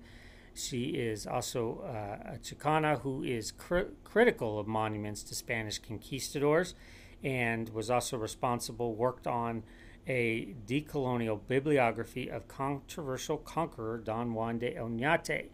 She 0.55 0.87
is 0.89 1.27
also 1.27 1.85
uh, 1.85 2.35
a 2.35 2.39
Chicana 2.39 3.01
who 3.01 3.23
is 3.23 3.53
cr- 3.53 3.93
critical 4.05 4.59
of 4.59 4.67
monuments 4.67 5.23
to 5.25 5.35
Spanish 5.35 5.79
conquistadors 5.79 6.75
and 7.23 7.69
was 7.71 7.91
also 7.91 8.17
responsible, 8.17 8.95
worked 8.95 9.27
on 9.27 9.63
a 10.09 10.55
decolonial 10.67 11.39
bibliography 11.47 12.31
of 12.31 12.49
controversial 12.49 13.37
conqueror 13.37 13.99
Don 13.99 14.33
Juan 14.33 14.59
de 14.59 14.73
Oñate. 14.73 15.51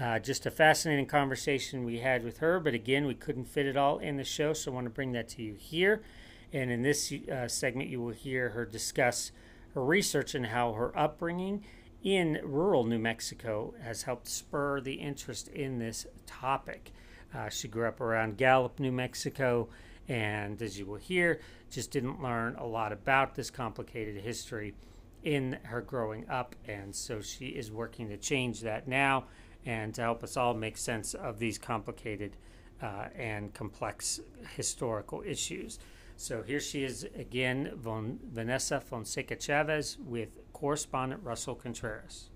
Uh, 0.00 0.18
just 0.18 0.46
a 0.46 0.50
fascinating 0.50 1.04
conversation 1.04 1.84
we 1.84 1.98
had 1.98 2.24
with 2.24 2.38
her, 2.38 2.58
but 2.60 2.72
again, 2.72 3.06
we 3.06 3.14
couldn't 3.14 3.44
fit 3.44 3.66
it 3.66 3.76
all 3.76 3.98
in 3.98 4.16
the 4.16 4.24
show, 4.24 4.52
so 4.52 4.70
I 4.70 4.74
want 4.74 4.86
to 4.86 4.90
bring 4.90 5.12
that 5.12 5.28
to 5.30 5.42
you 5.42 5.54
here. 5.54 6.02
And 6.52 6.70
in 6.70 6.82
this 6.82 7.12
uh, 7.12 7.48
segment, 7.48 7.90
you 7.90 8.00
will 8.00 8.12
hear 8.12 8.50
her 8.50 8.64
discuss 8.64 9.32
her 9.74 9.84
research 9.84 10.34
and 10.34 10.46
how 10.46 10.72
her 10.72 10.96
upbringing 10.96 11.64
in 12.02 12.40
rural 12.42 12.84
New 12.84 12.98
Mexico 12.98 13.74
has 13.82 14.02
helped 14.02 14.28
spur 14.28 14.80
the 14.80 14.94
interest 14.94 15.48
in 15.48 15.78
this 15.78 16.06
topic. 16.26 16.92
Uh, 17.34 17.48
she 17.48 17.68
grew 17.68 17.88
up 17.88 18.00
around 18.00 18.36
Gallup, 18.36 18.78
New 18.78 18.92
Mexico, 18.92 19.68
and 20.08 20.60
as 20.60 20.78
you 20.78 20.86
will 20.86 20.96
hear, 20.96 21.40
just 21.72 21.90
didn't 21.90 22.22
learn 22.22 22.54
a 22.56 22.66
lot 22.66 22.92
about 22.92 23.34
this 23.34 23.50
complicated 23.50 24.22
history 24.22 24.74
in 25.24 25.58
her 25.64 25.80
growing 25.80 26.28
up. 26.28 26.54
And 26.68 26.94
so 26.94 27.20
she 27.20 27.46
is 27.46 27.72
working 27.72 28.08
to 28.10 28.16
change 28.18 28.60
that 28.60 28.86
now 28.86 29.24
and 29.64 29.94
to 29.94 30.02
help 30.02 30.22
us 30.22 30.36
all 30.36 30.54
make 30.54 30.76
sense 30.76 31.14
of 31.14 31.38
these 31.38 31.58
complicated 31.58 32.36
uh, 32.82 33.06
and 33.16 33.54
complex 33.54 34.20
historical 34.54 35.22
issues. 35.24 35.78
So 36.16 36.42
here 36.42 36.60
she 36.60 36.84
is 36.84 37.04
again, 37.16 37.72
Von, 37.76 38.18
Vanessa 38.30 38.80
Fonseca 38.80 39.36
Chavez 39.36 39.96
with 39.98 40.28
correspondent 40.52 41.22
Russell 41.24 41.54
Contreras. 41.54 42.28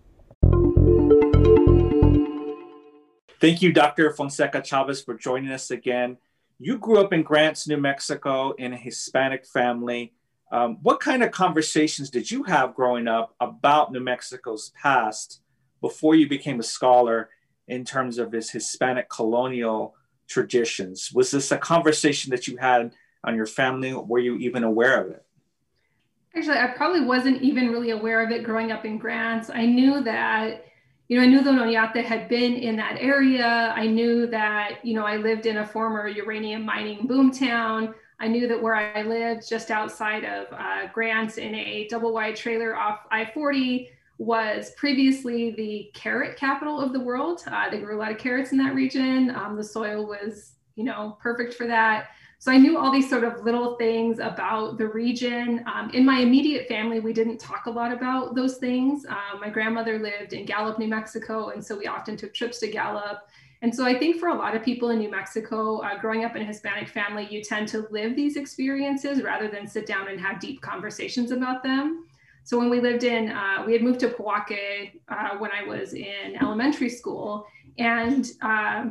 Thank 3.39 3.61
you, 3.61 3.71
Dr. 3.71 4.13
Fonseca 4.13 4.63
Chavez, 4.63 5.03
for 5.03 5.15
joining 5.15 5.51
us 5.51 5.71
again. 5.71 6.17
You 6.59 6.79
grew 6.79 6.99
up 6.99 7.13
in 7.13 7.23
Grants, 7.23 7.69
New 7.69 7.77
Mexico, 7.77 8.53
in 8.53 8.73
a 8.73 8.77
Hispanic 8.77 9.47
family. 9.47 10.15
Um, 10.51 10.79
what 10.83 11.01
kind 11.01 11.23
of 11.23 11.31
conversations 11.31 12.09
did 12.09 12.31
you 12.31 12.45
have 12.45 12.75
growing 12.75 13.09
up 13.09 13.35
about 13.41 13.93
New 13.93 14.01
Mexico's 14.01 14.73
past 14.81 15.43
before 15.83 16.15
you 16.15 16.29
became 16.29 16.59
a 16.61 16.63
scholar 16.63 17.29
in 17.69 17.85
terms 17.85 18.17
of 18.19 18.33
its 18.33 18.51
Hispanic 18.51 19.11
colonial 19.11 19.95
traditions? 20.29 21.11
Was 21.13 21.31
this 21.31 21.53
a 21.53 21.59
conversation 21.59 22.31
that 22.31 22.49
you 22.49 22.57
had 22.57 22.93
on 23.25 23.37
your 23.37 23.47
family? 23.47 23.93
Were 23.93 24.19
you 24.19 24.37
even 24.37 24.65
aware 24.65 25.05
of 25.05 25.11
it? 25.11 25.27
Actually, 26.35 26.59
I 26.59 26.69
probably 26.69 27.01
wasn't 27.01 27.43
even 27.43 27.69
really 27.69 27.91
aware 27.91 28.25
of 28.25 28.31
it 28.31 28.45
growing 28.45 28.71
up 28.71 28.85
in 28.85 28.99
Grants. 28.99 29.51
I 29.51 29.67
knew 29.67 30.03
that, 30.05 30.66
you 31.09 31.17
know, 31.17 31.23
I 31.23 31.27
knew 31.27 31.43
the 31.43 31.51
Oñate 31.51 32.05
had 32.05 32.29
been 32.29 32.55
in 32.55 32.77
that 32.77 32.97
area. 32.99 33.73
I 33.77 33.87
knew 33.87 34.27
that, 34.27 34.85
you 34.85 34.95
know, 34.95 35.05
I 35.05 35.17
lived 35.17 35.47
in 35.47 35.59
a 35.59 35.67
former 35.67 36.09
uranium 36.09 36.65
mining 36.65 37.07
boomtown. 37.07 37.95
I 38.19 38.29
knew 38.29 38.49
that 38.49 38.61
where 38.61 38.75
I 38.75 39.03
lived, 39.03 39.49
just 39.49 39.71
outside 39.71 40.25
of 40.25 40.47
uh, 40.53 40.89
Grants 40.93 41.39
in 41.39 41.55
a 41.55 41.87
double 41.89 42.13
wide 42.13 42.35
trailer 42.35 42.75
off 42.75 43.01
I 43.11 43.27
40, 43.27 43.91
was 44.19 44.71
previously 44.73 45.51
the 45.53 45.91
carrot 45.93 46.37
capital 46.37 46.81
of 46.81 46.93
the 46.93 47.01
world. 47.01 47.43
Uh, 47.47 47.69
they 47.71 47.79
grew 47.79 47.97
a 47.97 48.01
lot 48.01 48.11
of 48.11 48.19
carrots 48.19 48.53
in 48.53 48.59
that 48.59 48.75
region. 48.75 49.31
Um, 49.31 49.57
the 49.57 49.65
soil 49.65 50.07
was, 50.07 50.55
you 50.75 50.85
know, 50.85 51.19
perfect 51.21 51.55
for 51.55 51.67
that. 51.67 52.09
So 52.47 52.53
I 52.53 52.59
knew 52.59 52.79
all 52.79 52.93
these 52.93 53.11
sort 53.11 53.25
of 53.25 53.43
little 53.43 53.75
things 53.75 54.21
about 54.21 54.79
the 54.79 54.87
region. 54.87 55.65
Um, 55.67 55.91
in 55.91 56.05
my 56.07 56.21
immediate 56.21 56.69
family, 56.69 57.01
we 57.01 57.13
didn't 57.13 57.39
talk 57.39 57.67
a 57.67 57.71
lot 57.71 57.91
about 57.91 58.37
those 58.37 58.59
things. 58.59 59.05
Um, 59.05 59.41
my 59.41 59.51
grandmother 59.51 59.99
lived 59.99 60.33
in 60.33 60.47
Gallup, 60.47 60.79
New 60.79 60.87
Mexico, 60.87 61.49
and 61.49 61.67
so 61.67 61.77
we 61.77 61.89
often 61.89 62.17
took 62.17 62.33
trips 62.33 62.61
to 62.61 62.69
Gallup 62.69 63.27
And 63.63 63.75
so 63.75 63.85
I 63.85 63.99
think 63.99 64.21
for 64.21 64.29
a 64.29 64.35
lot 64.35 64.55
of 64.55 64.63
people 64.63 64.91
in 64.91 65.01
New 65.01 65.11
Mexico, 65.11 65.79
uh, 65.79 65.99
growing 65.99 66.25
up 66.25 66.37
in 66.37 66.43
a 66.43 66.45
Hispanic 66.45 66.89
family, 66.89 67.27
you 67.29 67.43
tend 67.43 67.67
to 67.69 67.89
live 67.91 68.15
these 68.15 68.37
experiences 68.37 69.23
rather 69.23 69.49
than 69.49 69.67
sit 69.67 69.85
down 69.85 70.07
and 70.07 70.21
have 70.21 70.39
deep 70.39 70.61
conversations 70.61 71.33
about 71.33 71.65
them. 71.65 72.07
So 72.45 72.57
when 72.59 72.71
we 72.71 72.81
lived 72.81 73.03
in, 73.03 73.31
uh, 73.31 73.65
we 73.67 73.73
had 73.73 73.83
moved 73.83 73.99
to 74.01 74.09
Pojoaque 74.09 75.01
uh, 75.09 75.31
when 75.39 75.51
I 75.51 75.65
was 75.65 75.95
in 75.95 76.37
elementary 76.41 76.91
school, 76.91 77.47
and 77.79 78.31
uh, 78.41 78.91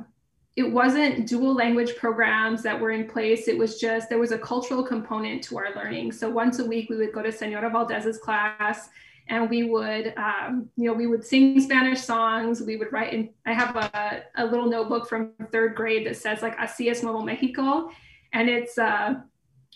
it 0.56 0.72
wasn't 0.72 1.28
dual 1.28 1.54
language 1.54 1.96
programs 1.98 2.64
that 2.64 2.80
were 2.80 2.92
in 2.92 3.08
place. 3.08 3.48
It 3.48 3.58
was 3.58 3.80
just 3.80 4.08
there 4.10 4.20
was 4.20 4.32
a 4.32 4.38
cultural 4.38 4.84
component 4.84 5.44
to 5.46 5.58
our 5.58 5.76
learning. 5.76 6.14
So 6.14 6.30
once 6.30 6.60
a 6.60 6.66
week 6.66 6.90
we 6.90 6.96
would 6.96 7.12
go 7.12 7.22
to 7.22 7.32
Senora 7.32 7.70
Valdez's 7.70 8.18
class 8.18 8.90
and 9.28 9.50
we 9.50 9.64
would 9.64 10.14
um, 10.18 10.70
you 10.76 10.86
know 10.86 10.94
we 10.94 11.08
would 11.08 11.26
sing 11.26 11.60
spanish 11.60 12.00
songs 12.02 12.62
we 12.62 12.78
would 12.78 12.92
write 12.92 13.14
and 13.14 13.30
i 13.46 13.54
have 13.54 13.76
a, 13.76 14.24
a 14.36 14.46
little 14.46 14.68
notebook 14.70 15.08
from 15.08 15.32
third 15.52 15.76
grade 15.76 16.06
that 16.06 16.16
says 16.16 16.42
like 16.42 16.56
así 16.58 16.90
es 16.90 17.02
nuevo 17.02 17.22
mexico 17.22 17.90
and 18.34 18.50
it's 18.50 18.78
uh, 18.78 19.16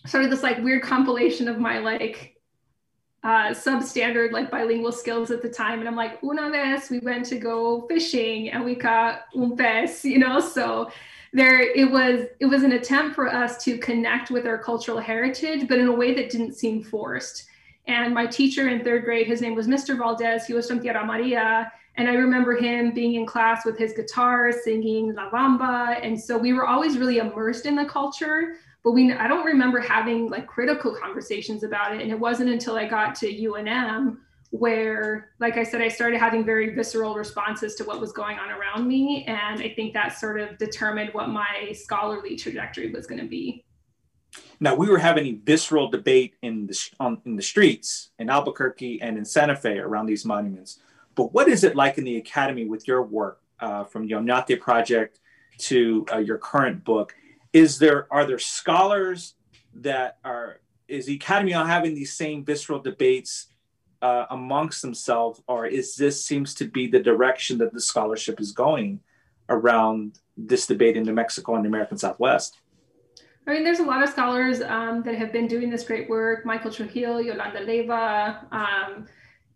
sort 0.05 0.23
of 0.23 0.29
this 0.29 0.43
like 0.43 0.57
weird 0.59 0.83
compilation 0.83 1.47
of 1.47 1.57
my 1.57 1.79
like 1.79 2.35
uh, 3.23 3.49
substandard 3.49 4.31
like 4.31 4.49
bilingual 4.49 4.91
skills 4.91 5.29
at 5.29 5.41
the 5.41 5.49
time 5.49 5.79
and 5.79 5.87
i'm 5.87 5.95
like 5.95 6.23
una 6.23 6.49
vez 6.49 6.89
we 6.89 6.99
went 6.99 7.25
to 7.25 7.37
go 7.37 7.85
fishing 7.87 8.49
and 8.49 8.63
we 8.63 8.75
caught 8.75 9.23
un 9.35 9.57
pez 9.57 10.03
you 10.09 10.17
know 10.17 10.39
so 10.39 10.89
there 11.33 11.61
it 11.61 11.91
was 11.91 12.27
it 12.39 12.45
was 12.45 12.63
an 12.63 12.71
attempt 12.71 13.13
for 13.13 13.27
us 13.27 13.63
to 13.63 13.77
connect 13.77 14.31
with 14.31 14.47
our 14.47 14.57
cultural 14.57 14.99
heritage 14.99 15.67
but 15.67 15.77
in 15.77 15.87
a 15.87 15.91
way 15.91 16.13
that 16.13 16.29
didn't 16.29 16.53
seem 16.53 16.81
forced 16.81 17.49
and 17.89 18.13
my 18.13 18.27
teacher 18.27 18.69
in 18.69 18.83
third 18.83 19.03
grade, 19.03 19.25
his 19.25 19.41
name 19.41 19.55
was 19.55 19.67
Mr. 19.67 19.97
Valdez. 19.97 20.45
He 20.45 20.53
was 20.53 20.67
from 20.67 20.79
Tierra 20.79 21.01
Amarilla. 21.03 21.71
And 21.97 22.07
I 22.07 22.13
remember 22.13 22.55
him 22.55 22.93
being 22.93 23.15
in 23.15 23.25
class 23.25 23.65
with 23.65 23.79
his 23.79 23.93
guitar, 23.93 24.51
singing 24.51 25.15
La 25.15 25.31
Bamba. 25.31 25.99
And 26.03 26.19
so 26.19 26.37
we 26.37 26.53
were 26.53 26.67
always 26.67 26.99
really 26.99 27.17
immersed 27.17 27.65
in 27.65 27.75
the 27.75 27.85
culture. 27.85 28.57
But 28.89 28.93
we, 28.95 29.13
I 29.13 29.27
don't 29.27 29.45
remember 29.45 29.79
having 29.79 30.31
like 30.31 30.47
critical 30.47 30.95
conversations 30.95 31.61
about 31.61 31.93
it. 31.93 32.01
And 32.01 32.09
it 32.09 32.19
wasn't 32.19 32.49
until 32.49 32.75
I 32.75 32.87
got 32.87 33.13
to 33.17 33.27
UNM 33.27 34.17
where, 34.49 35.29
like 35.39 35.57
I 35.57 35.63
said, 35.63 35.79
I 35.79 35.89
started 35.89 36.19
having 36.19 36.43
very 36.43 36.73
visceral 36.73 37.13
responses 37.13 37.75
to 37.75 37.83
what 37.83 38.01
was 38.01 38.11
going 38.11 38.39
on 38.39 38.49
around 38.49 38.87
me. 38.87 39.25
And 39.27 39.61
I 39.61 39.75
think 39.75 39.93
that 39.93 40.17
sort 40.17 40.39
of 40.41 40.57
determined 40.57 41.13
what 41.13 41.29
my 41.29 41.71
scholarly 41.75 42.35
trajectory 42.35 42.89
was 42.89 43.05
going 43.05 43.21
to 43.21 43.27
be. 43.27 43.63
Now 44.59 44.73
we 44.73 44.89
were 44.89 44.97
having 44.97 45.27
a 45.27 45.33
visceral 45.33 45.91
debate 45.91 46.33
in 46.41 46.65
the 46.65 46.89
on, 46.99 47.21
in 47.27 47.35
the 47.35 47.43
streets 47.43 48.09
in 48.17 48.27
Albuquerque 48.27 49.03
and 49.03 49.19
in 49.19 49.23
Santa 49.23 49.55
Fe 49.55 49.77
around 49.77 50.07
these 50.07 50.25
monuments. 50.25 50.79
But 51.13 51.31
what 51.31 51.47
is 51.47 51.63
it 51.63 51.75
like 51.75 51.99
in 51.99 52.05
the 52.05 52.17
academy 52.17 52.65
with 52.65 52.87
your 52.87 53.03
work 53.03 53.39
uh, 53.59 53.83
from 53.83 54.07
the 54.07 54.15
Oñate 54.15 54.59
project 54.59 55.19
to 55.59 56.07
uh, 56.11 56.17
your 56.17 56.39
current 56.39 56.83
book? 56.83 57.13
Is 57.53 57.79
there 57.79 58.07
are 58.11 58.25
there 58.25 58.39
scholars 58.39 59.35
that 59.73 60.17
are 60.23 60.61
is 60.87 61.05
the 61.05 61.15
academy 61.15 61.51
having 61.51 61.93
these 61.93 62.13
same 62.13 62.43
visceral 62.43 62.79
debates 62.79 63.47
uh, 64.01 64.25
amongst 64.29 64.81
themselves, 64.81 65.41
or 65.47 65.65
is 65.65 65.95
this 65.95 66.23
seems 66.23 66.53
to 66.55 66.65
be 66.65 66.87
the 66.87 66.99
direction 66.99 67.57
that 67.59 67.73
the 67.73 67.81
scholarship 67.81 68.39
is 68.39 68.51
going 68.51 68.99
around 69.49 70.19
this 70.37 70.65
debate 70.65 70.95
in 70.95 71.03
New 71.03 71.13
Mexico 71.13 71.55
and 71.55 71.65
the 71.65 71.67
American 71.67 71.97
Southwest? 71.97 72.59
I 73.45 73.53
mean, 73.53 73.63
there's 73.63 73.79
a 73.79 73.83
lot 73.83 74.03
of 74.03 74.09
scholars 74.09 74.61
um, 74.61 75.01
that 75.03 75.15
have 75.15 75.31
been 75.31 75.47
doing 75.47 75.69
this 75.69 75.83
great 75.83 76.09
work. 76.09 76.45
Michael 76.45 76.71
Trujillo, 76.71 77.17
Yolanda 77.17 77.65
Leyva, 77.65 78.51
um, 78.53 79.07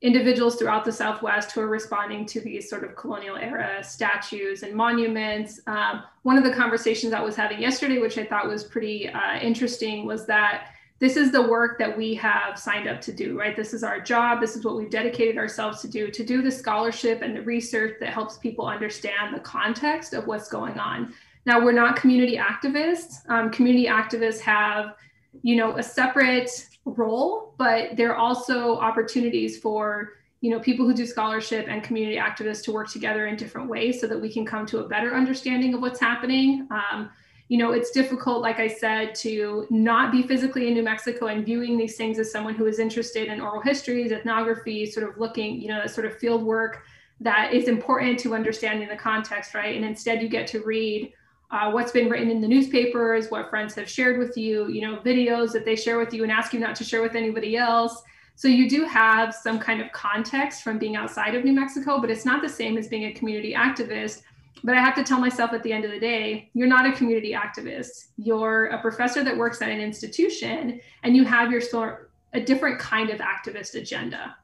individuals 0.04 0.58
throughout 0.58 0.84
the 0.84 0.92
Southwest 0.92 1.54
who 1.54 1.62
are 1.62 1.68
responding 1.68 2.26
to 2.26 2.42
these 2.42 2.70
sort 2.70 2.84
of 2.84 2.94
colonial 2.96 3.38
era 3.38 3.82
statues 3.82 4.62
and 4.62 4.76
monuments. 4.76 5.62
Um, 5.66 6.04
one 6.24 6.38
of 6.38 6.44
the 6.44 6.54
conversations 6.54 7.14
I 7.14 7.22
was 7.22 7.38
having 7.38 7.62
yesterday, 7.62 8.00
which 8.00 8.18
I 8.18 8.26
thought 8.26 8.48
was 8.48 8.66
pretty 8.66 9.10
uh, 9.10 9.40
interesting, 9.40 10.06
was 10.06 10.26
that 10.26 10.68
this 11.00 11.16
is 11.16 11.32
the 11.32 11.42
work 11.42 11.80
that 11.80 11.98
we 11.98 12.14
have 12.16 12.60
signed 12.60 12.88
up 12.88 13.00
to 13.02 13.14
do, 13.14 13.40
right? 13.40 13.56
This 13.56 13.74
is 13.74 13.84
our 13.84 14.00
job. 14.00 14.42
This 14.42 14.56
is 14.58 14.66
what 14.66 14.76
we've 14.76 14.90
dedicated 14.90 15.38
ourselves 15.38 15.82
to 15.82 15.88
do, 15.88 16.12
to 16.12 16.24
do 16.24 16.42
the 16.42 16.52
scholarship 16.52 17.22
and 17.22 17.36
the 17.36 17.42
research 17.42 17.96
that 18.02 18.10
helps 18.10 18.38
people 18.38 18.68
understand 18.68 19.34
the 19.34 19.40
context 19.40 20.14
of 20.14 20.28
what's 20.28 20.50
going 20.50 20.78
on. 20.80 21.14
Now, 21.46 21.64
we're 21.64 21.74
not 21.74 21.96
community 21.96 22.38
activists. 22.38 23.30
Um, 23.30 23.52
community 23.52 23.88
activists 23.88 24.40
have, 24.42 24.96
you 25.42 25.56
know, 25.56 25.78
a 25.78 25.84
separate 25.84 26.68
role, 26.86 27.54
but 27.58 27.96
there 27.96 28.12
are 28.12 28.18
also 28.18 28.78
opportunities 28.78 29.60
for, 29.60 30.14
you 30.42 30.52
know, 30.52 30.60
people 30.60 30.86
who 30.86 30.94
do 30.94 31.06
scholarship 31.06 31.68
and 31.70 31.84
community 31.84 32.18
activists 32.18 32.64
to 32.66 32.72
work 32.72 32.90
together 32.90 33.28
in 33.28 33.36
different 33.36 33.70
ways 33.70 34.00
so 34.00 34.08
that 34.08 34.20
we 34.20 34.32
can 34.32 34.46
come 34.46 34.66
to 34.68 34.80
a 34.80 34.88
better 34.88 35.16
understanding 35.16 35.74
of 35.74 35.82
what's 35.82 36.00
happening. 36.00 36.68
Um, 36.72 37.10
you 37.50 37.58
know, 37.58 37.72
it's 37.72 37.92
difficult, 37.92 38.42
like 38.42 38.60
I 38.60 38.68
said, 38.68 39.16
to 39.16 39.68
not 39.70 40.12
be 40.12 40.24
physically 40.24 40.68
in 40.68 40.74
New 40.74 40.84
Mexico 40.84 41.28
and 41.28 41.46
viewing 41.46 41.78
these 41.78 41.96
things 41.96 42.18
as 42.20 42.32
someone 42.32 42.56
who 42.56 42.66
is 42.66 42.80
interested 42.80 43.28
in 43.28 43.42
oral 43.42 43.62
histories, 43.62 44.12
ethnography, 44.12 44.86
sort 44.86 45.10
of 45.10 45.18
looking, 45.18 45.62
you 45.62 45.68
know, 45.68 45.86
sort 45.88 46.06
of 46.06 46.18
field 46.18 46.44
work 46.44 46.84
that 47.20 47.54
is 47.54 47.68
important 47.68 48.20
to 48.20 48.36
understanding 48.36 48.88
the 48.90 48.96
context, 48.96 49.54
right? 49.54 49.76
And 49.76 49.86
instead, 49.86 50.22
you 50.22 50.28
get 50.28 50.48
to 50.48 50.62
read 50.62 51.14
uh, 51.54 51.70
what's 51.70 51.92
been 51.92 52.10
written 52.10 52.32
in 52.32 52.42
the 52.42 52.48
newspapers, 52.48 53.30
what 53.30 53.48
friends 53.48 53.76
have 53.76 53.88
shared 53.88 54.18
with 54.18 54.36
you, 54.36 54.68
you 54.70 54.82
know, 54.82 54.98
videos 54.98 55.52
that 55.52 55.64
they 55.64 55.76
share 55.76 56.00
with 56.00 56.12
you 56.12 56.24
and 56.24 56.32
ask 56.32 56.52
you 56.52 56.60
not 56.60 56.76
to 56.76 56.84
share 56.84 57.04
with 57.04 57.16
anybody 57.16 57.56
else. 57.56 58.02
So 58.36 58.48
you 58.48 58.68
do 58.68 58.86
have 58.86 59.36
some 59.36 59.60
kind 59.60 59.80
of 59.80 59.92
context 59.92 60.64
from 60.64 60.80
being 60.80 60.96
outside 60.96 61.36
of 61.36 61.46
New 61.46 61.54
Mexico, 61.54 62.02
but 62.02 62.10
it's 62.10 62.26
not 62.26 62.42
the 62.42 62.50
same 62.50 62.76
as 62.76 62.88
being 62.88 63.06
a 63.06 63.14
community 63.14 63.54
activist. 63.54 64.24
But 64.64 64.76
I 64.76 64.80
have 64.80 64.96
to 64.96 65.04
tell 65.04 65.20
myself 65.20 65.54
at 65.54 65.62
the 65.62 65.72
end 65.72 65.86
of 65.86 65.92
the 65.92 66.00
day, 66.00 66.50
you're 66.56 66.68
not 66.68 66.88
a 66.88 66.92
community 66.94 67.34
activist. 67.34 68.08
You're 68.18 68.68
a 68.68 68.82
professor 68.82 69.24
that 69.24 69.38
works 69.38 69.62
at 69.62 69.70
an 69.70 69.80
institution 69.80 70.82
and 71.04 71.16
you 71.16 71.24
have 71.24 71.52
your 71.52 71.62
sort 71.62 72.10
a 72.34 72.42
different 72.42 72.80
kind 72.80 73.12
of 73.12 73.20
activist 73.20 73.76
agenda. 73.76 74.36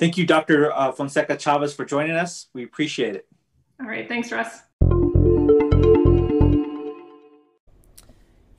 Thank 0.00 0.18
you, 0.18 0.26
Dr. 0.26 0.72
Uh, 0.72 0.90
Fonseca 0.90 1.38
Chavez, 1.38 1.74
for 1.74 1.84
joining 1.84 2.16
us. 2.16 2.48
We 2.54 2.64
appreciate 2.64 3.14
it. 3.14 3.28
All 3.80 3.86
right. 3.86 4.08
Thanks, 4.08 4.32
Russ. 4.32 4.62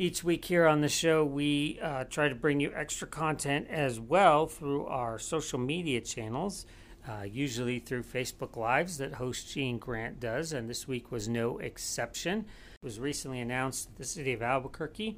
Each 0.02 0.24
week 0.24 0.46
here 0.46 0.66
on 0.66 0.80
the 0.80 0.88
show, 0.88 1.26
we 1.26 1.78
uh, 1.84 2.06
try 2.06 2.30
to 2.30 2.36
bring 2.36 2.62
you 2.62 2.72
extra 2.74 3.06
content 3.06 3.68
as 3.70 4.00
well 4.00 4.48
through 4.48 4.86
our 4.86 5.20
social 5.20 5.60
media 5.60 6.00
channels, 6.00 6.66
uh, 7.06 7.24
usually 7.24 7.80
through 7.80 8.04
Facebook 8.04 8.56
Lives 8.56 8.98
that 9.00 9.16
host 9.16 9.54
Gene 9.54 9.78
Grant 9.78 10.22
does, 10.22 10.54
and 10.54 10.70
this 10.70 10.88
week 10.88 11.12
was 11.12 11.28
no 11.28 11.58
exception. 11.58 12.46
It 12.82 12.86
was 12.86 12.98
recently 12.98 13.42
announced 13.42 13.90
that 13.90 13.98
the 13.98 14.06
city 14.06 14.32
of 14.32 14.42
Albuquerque 14.42 15.18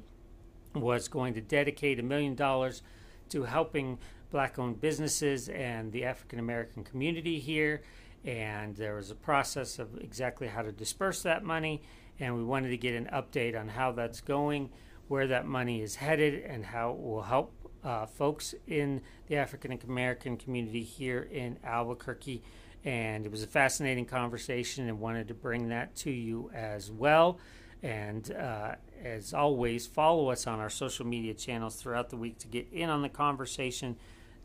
was 0.74 1.06
going 1.06 1.34
to 1.34 1.40
dedicate 1.40 2.00
a 2.00 2.02
million 2.02 2.34
dollars 2.34 2.82
to 3.28 3.44
helping 3.44 4.00
black 4.32 4.58
owned 4.58 4.80
businesses 4.80 5.48
and 5.48 5.92
the 5.92 6.04
African 6.04 6.40
American 6.40 6.82
community 6.82 7.38
here. 7.38 7.82
And 8.24 8.74
there 8.74 8.96
was 8.96 9.12
a 9.12 9.16
process 9.16 9.78
of 9.78 9.96
exactly 9.98 10.48
how 10.48 10.62
to 10.62 10.72
disperse 10.72 11.22
that 11.22 11.44
money 11.44 11.82
and 12.18 12.36
we 12.36 12.44
wanted 12.44 12.70
to 12.70 12.76
get 12.76 12.94
an 12.94 13.08
update 13.12 13.58
on 13.58 13.68
how 13.68 13.92
that's 13.92 14.20
going, 14.20 14.70
where 15.08 15.26
that 15.26 15.46
money 15.46 15.82
is 15.82 15.96
headed, 15.96 16.42
and 16.44 16.66
how 16.66 16.92
it 16.92 17.00
will 17.00 17.22
help 17.22 17.52
uh, 17.84 18.06
folks 18.06 18.54
in 18.66 19.00
the 19.26 19.36
African 19.36 19.78
American 19.88 20.36
community 20.36 20.82
here 20.82 21.28
in 21.30 21.58
Albuquerque. 21.64 22.42
And 22.84 23.24
it 23.24 23.30
was 23.30 23.42
a 23.42 23.46
fascinating 23.46 24.06
conversation, 24.06 24.88
and 24.88 25.00
wanted 25.00 25.28
to 25.28 25.34
bring 25.34 25.68
that 25.68 25.94
to 25.96 26.10
you 26.10 26.50
as 26.54 26.90
well. 26.90 27.38
And 27.82 28.30
uh, 28.32 28.76
as 29.02 29.34
always, 29.34 29.86
follow 29.86 30.30
us 30.30 30.46
on 30.46 30.60
our 30.60 30.70
social 30.70 31.06
media 31.06 31.34
channels 31.34 31.76
throughout 31.76 32.10
the 32.10 32.16
week 32.16 32.38
to 32.38 32.46
get 32.46 32.68
in 32.72 32.88
on 32.90 33.02
the 33.02 33.08
conversation, 33.08 33.96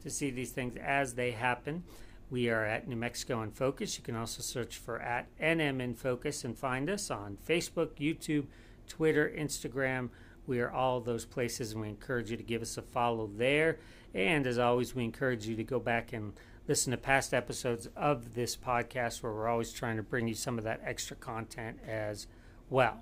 to 0.02 0.10
see 0.10 0.32
these 0.32 0.52
things 0.52 0.76
as 0.76 1.14
they 1.14 1.32
happen. 1.32 1.84
We 2.30 2.50
are 2.50 2.66
at 2.66 2.90
New 2.90 2.98
Mexico 2.98 3.42
in 3.42 3.52
Focus. 3.52 3.98
You 3.98 4.04
can 4.04 4.16
also 4.16 4.42
search 4.42 4.78
for 4.78 5.00
at 5.00 5.28
NM 5.40 5.82
in 5.82 5.96
Focus 5.96 6.44
and 6.44 6.58
find 6.58 6.90
us 6.90 7.10
on 7.10 7.38
Facebook, 7.48 7.92
YouTube, 8.00 8.48
Twitter, 8.90 9.32
Instagram. 9.34 10.10
We 10.46 10.60
are 10.60 10.70
all 10.70 11.00
those 11.00 11.24
places, 11.24 11.72
and 11.72 11.82
we 11.82 11.88
encourage 11.88 12.30
you 12.30 12.36
to 12.36 12.44
give 12.44 12.62
us 12.62 12.78
a 12.78 12.82
follow 12.82 13.30
there. 13.34 13.80
And 14.14 14.46
as 14.46 14.60
always, 14.60 14.94
we 14.94 15.06
encourage 15.06 15.48
you 15.48 15.56
to 15.56 15.64
go 15.64 15.80
back 15.80 16.12
and 16.12 16.34
listen 16.68 16.92
to 16.92 16.98
past 16.98 17.34
episodes 17.34 17.88
of 17.96 18.34
this 18.34 18.58
podcast 18.58 19.24
where 19.24 19.32
we're 19.32 19.48
always 19.48 19.72
trying 19.72 19.96
to 19.96 20.04
bring 20.04 20.28
you 20.28 20.36
some 20.36 20.58
of 20.58 20.66
that 20.66 20.82
extra 20.84 21.16
content 21.16 21.80
as 21.88 22.28
well. 22.70 23.02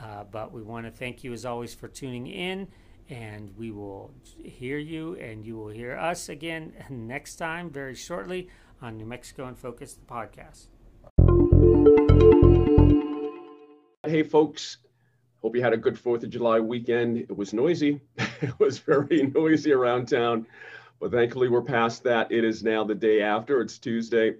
Uh, 0.00 0.24
but 0.24 0.50
we 0.50 0.60
want 0.60 0.86
to 0.86 0.90
thank 0.90 1.22
you 1.22 1.32
as 1.32 1.44
always 1.44 1.72
for 1.72 1.86
tuning 1.86 2.26
in 2.26 2.66
and 3.10 3.50
we 3.58 3.72
will 3.72 4.14
hear 4.38 4.78
you 4.78 5.16
and 5.16 5.44
you 5.44 5.56
will 5.56 5.68
hear 5.68 5.98
us 5.98 6.28
again 6.28 6.72
next 6.88 7.36
time 7.36 7.68
very 7.68 7.94
shortly 7.94 8.48
on 8.80 8.96
New 8.96 9.04
Mexico 9.04 9.46
and 9.46 9.58
Focus, 9.58 9.94
the 9.94 10.06
podcast. 10.06 10.68
Hey, 14.06 14.22
folks. 14.22 14.78
Hope 15.42 15.56
you 15.56 15.62
had 15.62 15.72
a 15.72 15.76
good 15.76 15.94
4th 15.94 16.22
of 16.22 16.30
July 16.30 16.60
weekend. 16.60 17.16
It 17.16 17.36
was 17.36 17.52
noisy. 17.52 18.00
it 18.16 18.58
was 18.60 18.78
very 18.78 19.22
noisy 19.34 19.72
around 19.72 20.06
town, 20.06 20.46
but 21.00 21.10
thankfully 21.10 21.48
we're 21.48 21.62
past 21.62 22.04
that. 22.04 22.30
It 22.30 22.44
is 22.44 22.62
now 22.62 22.84
the 22.84 22.94
day 22.94 23.22
after. 23.22 23.60
It's 23.60 23.78
Tuesday. 23.78 24.34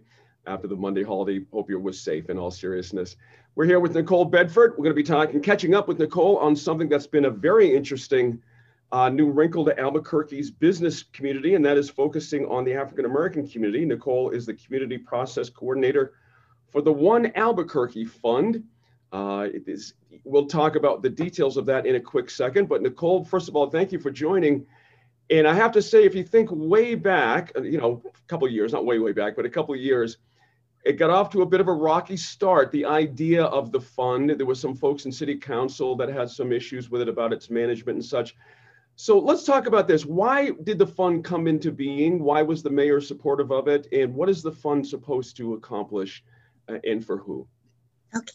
after 0.46 0.68
the 0.68 0.76
Monday 0.76 1.02
holiday. 1.02 1.44
Hope 1.52 1.70
you 1.70 1.78
were 1.78 1.92
safe 1.92 2.30
in 2.30 2.38
all 2.38 2.50
seriousness. 2.50 3.16
We're 3.56 3.66
here 3.66 3.80
with 3.80 3.94
Nicole 3.94 4.24
Bedford. 4.24 4.72
We're 4.72 4.84
going 4.84 4.90
to 4.90 4.94
be 4.94 5.02
talking, 5.02 5.40
catching 5.40 5.74
up 5.74 5.88
with 5.88 5.98
Nicole 5.98 6.36
on 6.36 6.54
something 6.54 6.88
that's 6.88 7.06
been 7.06 7.24
a 7.24 7.30
very 7.30 7.74
interesting 7.74 8.40
uh, 8.92 9.08
new 9.08 9.30
wrinkle 9.30 9.64
to 9.64 9.78
Albuquerque's 9.78 10.50
business 10.50 11.04
community, 11.12 11.54
and 11.54 11.64
that 11.64 11.76
is 11.76 11.88
focusing 11.88 12.44
on 12.46 12.64
the 12.64 12.74
African 12.74 13.04
American 13.04 13.46
community. 13.46 13.84
Nicole 13.84 14.30
is 14.30 14.46
the 14.46 14.54
community 14.54 14.98
process 14.98 15.48
coordinator 15.48 16.14
for 16.70 16.82
the 16.82 16.92
One 16.92 17.30
Albuquerque 17.36 18.04
Fund. 18.04 18.64
Uh, 19.12 19.48
we'll 20.24 20.46
talk 20.46 20.76
about 20.76 21.02
the 21.02 21.10
details 21.10 21.56
of 21.56 21.66
that 21.66 21.86
in 21.86 21.96
a 21.96 22.00
quick 22.00 22.30
second. 22.30 22.68
But 22.68 22.82
Nicole, 22.82 23.24
first 23.24 23.48
of 23.48 23.56
all, 23.56 23.70
thank 23.70 23.92
you 23.92 23.98
for 23.98 24.10
joining. 24.10 24.66
And 25.30 25.46
I 25.46 25.54
have 25.54 25.72
to 25.72 25.82
say, 25.82 26.04
if 26.04 26.14
you 26.14 26.24
think 26.24 26.48
way 26.50 26.96
back, 26.96 27.52
uh, 27.56 27.62
you 27.62 27.78
know, 27.78 28.02
a 28.04 28.28
couple 28.28 28.48
years, 28.48 28.72
not 28.72 28.84
way, 28.84 28.98
way 28.98 29.12
back, 29.12 29.36
but 29.36 29.44
a 29.44 29.50
couple 29.50 29.74
years, 29.76 30.18
it 30.84 30.94
got 30.94 31.10
off 31.10 31.30
to 31.30 31.42
a 31.42 31.46
bit 31.46 31.60
of 31.60 31.68
a 31.68 31.72
rocky 31.72 32.16
start. 32.16 32.72
The 32.72 32.86
idea 32.86 33.44
of 33.44 33.70
the 33.70 33.80
fund, 33.80 34.30
there 34.30 34.46
was 34.46 34.58
some 34.58 34.74
folks 34.74 35.04
in 35.04 35.12
city 35.12 35.36
council 35.36 35.94
that 35.96 36.08
had 36.08 36.30
some 36.30 36.52
issues 36.52 36.90
with 36.90 37.02
it 37.02 37.08
about 37.08 37.32
its 37.32 37.50
management 37.50 37.96
and 37.96 38.04
such. 38.04 38.34
So 39.00 39.18
let's 39.18 39.44
talk 39.44 39.66
about 39.66 39.88
this. 39.88 40.04
Why 40.04 40.50
did 40.62 40.78
the 40.78 40.86
fund 40.86 41.24
come 41.24 41.46
into 41.46 41.72
being? 41.72 42.22
Why 42.22 42.42
was 42.42 42.62
the 42.62 42.68
mayor 42.68 43.00
supportive 43.00 43.50
of 43.50 43.66
it? 43.66 43.86
And 43.92 44.14
what 44.14 44.28
is 44.28 44.42
the 44.42 44.52
fund 44.52 44.86
supposed 44.86 45.38
to 45.38 45.54
accomplish 45.54 46.22
uh, 46.68 46.80
and 46.84 47.02
for 47.02 47.16
who? 47.16 47.46
Okay. 48.14 48.34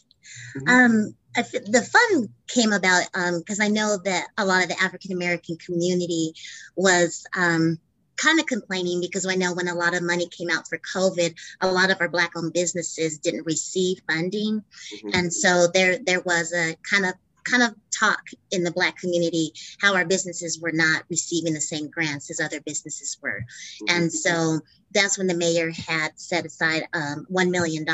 Mm-hmm. 0.56 0.68
Um, 0.68 1.14
the 1.36 1.88
fund 1.88 2.30
came 2.48 2.72
about 2.72 3.04
because 3.38 3.60
um, 3.60 3.64
I 3.64 3.68
know 3.68 3.96
that 4.06 4.26
a 4.38 4.44
lot 4.44 4.64
of 4.64 4.68
the 4.68 4.82
African 4.82 5.12
American 5.12 5.56
community 5.64 6.32
was 6.74 7.24
um, 7.36 7.78
kind 8.16 8.40
of 8.40 8.46
complaining 8.46 9.00
because 9.00 9.24
I 9.24 9.36
know 9.36 9.54
when 9.54 9.68
a 9.68 9.74
lot 9.74 9.94
of 9.94 10.02
money 10.02 10.26
came 10.26 10.50
out 10.50 10.68
for 10.68 10.78
COVID, 10.78 11.32
a 11.60 11.70
lot 11.70 11.92
of 11.92 11.98
our 12.00 12.08
Black 12.08 12.32
owned 12.36 12.54
businesses 12.54 13.18
didn't 13.18 13.46
receive 13.46 14.00
funding. 14.08 14.64
Mm-hmm. 14.96 15.10
And 15.14 15.32
so 15.32 15.68
there, 15.72 15.98
there 16.04 16.22
was 16.22 16.52
a 16.52 16.74
kind 16.90 17.06
of 17.06 17.14
kind 17.48 17.62
of 17.62 17.74
talk 17.90 18.22
in 18.50 18.64
the 18.64 18.70
Black 18.70 18.96
community 18.98 19.52
how 19.80 19.94
our 19.94 20.04
businesses 20.04 20.60
were 20.60 20.72
not 20.72 21.04
receiving 21.08 21.54
the 21.54 21.60
same 21.60 21.88
grants 21.88 22.30
as 22.30 22.40
other 22.40 22.60
businesses 22.60 23.16
were. 23.22 23.40
Mm-hmm. 23.40 23.96
And 23.96 24.12
so 24.12 24.60
that's 24.92 25.18
when 25.18 25.26
the 25.26 25.36
mayor 25.36 25.70
had 25.70 26.18
set 26.18 26.44
aside 26.44 26.88
um, 26.92 27.26
$1 27.30 27.50
million, 27.50 27.86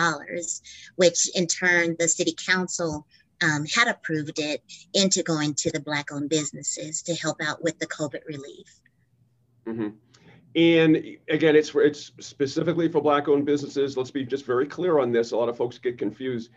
which 0.96 1.28
in 1.34 1.46
turn 1.46 1.96
the 1.98 2.08
city 2.08 2.34
council 2.46 3.06
um, 3.42 3.64
had 3.66 3.88
approved 3.88 4.38
it 4.38 4.62
into 4.94 5.22
going 5.22 5.54
to 5.54 5.70
the 5.70 5.80
Black 5.80 6.12
owned 6.12 6.30
businesses 6.30 7.02
to 7.02 7.14
help 7.14 7.38
out 7.42 7.62
with 7.62 7.78
the 7.78 7.86
COVID 7.86 8.24
relief. 8.26 8.80
Mm-hmm. 9.66 9.88
And 10.54 10.96
again, 11.30 11.56
it's 11.56 11.74
it's 11.74 12.12
specifically 12.20 12.86
for 12.88 13.00
Black 13.00 13.26
owned 13.26 13.46
businesses. 13.46 13.96
Let's 13.96 14.10
be 14.10 14.24
just 14.24 14.44
very 14.44 14.66
clear 14.66 14.98
on 14.98 15.10
this. 15.10 15.32
A 15.32 15.36
lot 15.36 15.48
of 15.48 15.56
folks 15.56 15.78
get 15.78 15.96
confused 15.96 16.50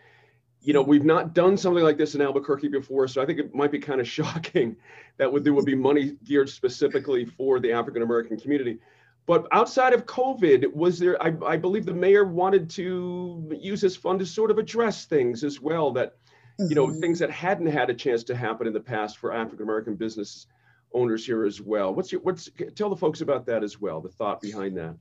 you 0.66 0.72
know, 0.72 0.82
we've 0.82 1.04
not 1.04 1.32
done 1.32 1.56
something 1.56 1.84
like 1.84 1.96
this 1.96 2.16
in 2.16 2.20
Albuquerque 2.20 2.66
before, 2.66 3.06
so 3.06 3.22
I 3.22 3.26
think 3.26 3.38
it 3.38 3.54
might 3.54 3.70
be 3.70 3.78
kind 3.78 4.00
of 4.00 4.08
shocking 4.18 4.76
that 5.16 5.32
would, 5.32 5.44
there 5.44 5.54
would 5.54 5.64
be 5.64 5.76
money 5.76 6.16
geared 6.24 6.48
specifically 6.48 7.24
for 7.24 7.60
the 7.60 7.72
African 7.72 8.02
American 8.02 8.36
community. 8.36 8.78
But 9.26 9.46
outside 9.52 9.92
of 9.92 10.06
COVID, 10.06 10.72
was 10.72 10.98
there, 10.98 11.22
I, 11.22 11.32
I, 11.44 11.56
believe 11.56 11.86
the 11.86 11.94
mayor 11.94 12.24
wanted 12.24 12.68
to 12.70 13.56
use 13.60 13.80
this 13.80 13.96
fund 13.96 14.20
to 14.20 14.26
sort 14.26 14.50
of 14.52 14.58
address 14.58 15.04
things 15.04 15.42
as 15.42 15.60
well 15.60 15.92
that, 15.92 16.16
you 16.58 16.74
know, 16.74 16.86
mm-hmm. 16.86 17.00
things 17.00 17.18
that 17.20 17.30
hadn't 17.30 17.66
had 17.66 17.90
a 17.90 17.94
chance 17.94 18.22
to 18.24 18.36
happen 18.36 18.66
in 18.66 18.72
the 18.72 18.80
past 18.80 19.18
for 19.18 19.32
African 19.32 19.62
American 19.62 19.94
business 19.94 20.46
owners 20.92 21.26
here 21.26 21.44
as 21.44 21.60
well. 21.60 21.94
What's 21.94 22.10
your, 22.10 22.20
what's, 22.22 22.48
tell 22.74 22.88
the 22.88 22.96
folks 22.96 23.20
about 23.20 23.46
that 23.46 23.62
as 23.62 23.80
well, 23.80 24.00
the 24.00 24.08
thought 24.08 24.40
behind 24.40 24.76
that. 24.76 24.96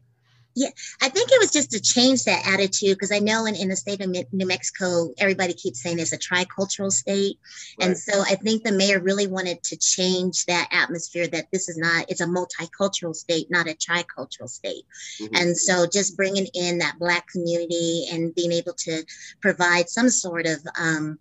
Yeah, 0.57 0.69
I 1.01 1.09
think 1.09 1.29
it 1.31 1.39
was 1.39 1.51
just 1.51 1.71
to 1.71 1.81
change 1.81 2.23
that 2.23 2.47
attitude 2.47 2.95
because 2.95 3.11
I 3.11 3.19
know 3.19 3.45
in, 3.45 3.55
in 3.55 3.67
the 3.67 3.75
state 3.75 3.99
of 3.99 4.09
New 4.09 4.47
Mexico, 4.47 5.13
everybody 5.17 5.53
keeps 5.53 5.83
saying 5.83 5.99
it's 5.99 6.13
a 6.13 6.17
tricultural 6.17 6.91
state. 6.91 7.37
Right. 7.77 7.89
And 7.89 7.97
so 7.97 8.21
I 8.21 8.35
think 8.35 8.63
the 8.63 8.71
mayor 8.71 9.01
really 9.01 9.27
wanted 9.27 9.61
to 9.63 9.75
change 9.75 10.45
that 10.45 10.69
atmosphere 10.71 11.27
that 11.27 11.51
this 11.51 11.67
is 11.67 11.77
not, 11.77 12.09
it's 12.09 12.21
a 12.21 12.25
multicultural 12.25 13.13
state, 13.13 13.51
not 13.51 13.67
a 13.67 13.73
tricultural 13.73 14.47
state. 14.47 14.85
Mm-hmm. 15.21 15.35
And 15.35 15.57
so 15.57 15.87
just 15.87 16.15
bringing 16.15 16.47
in 16.53 16.77
that 16.77 16.99
Black 16.99 17.27
community 17.27 18.07
and 18.13 18.33
being 18.33 18.53
able 18.53 18.73
to 18.73 19.03
provide 19.41 19.89
some 19.89 20.09
sort 20.09 20.45
of 20.45 20.59
um, 20.79 21.19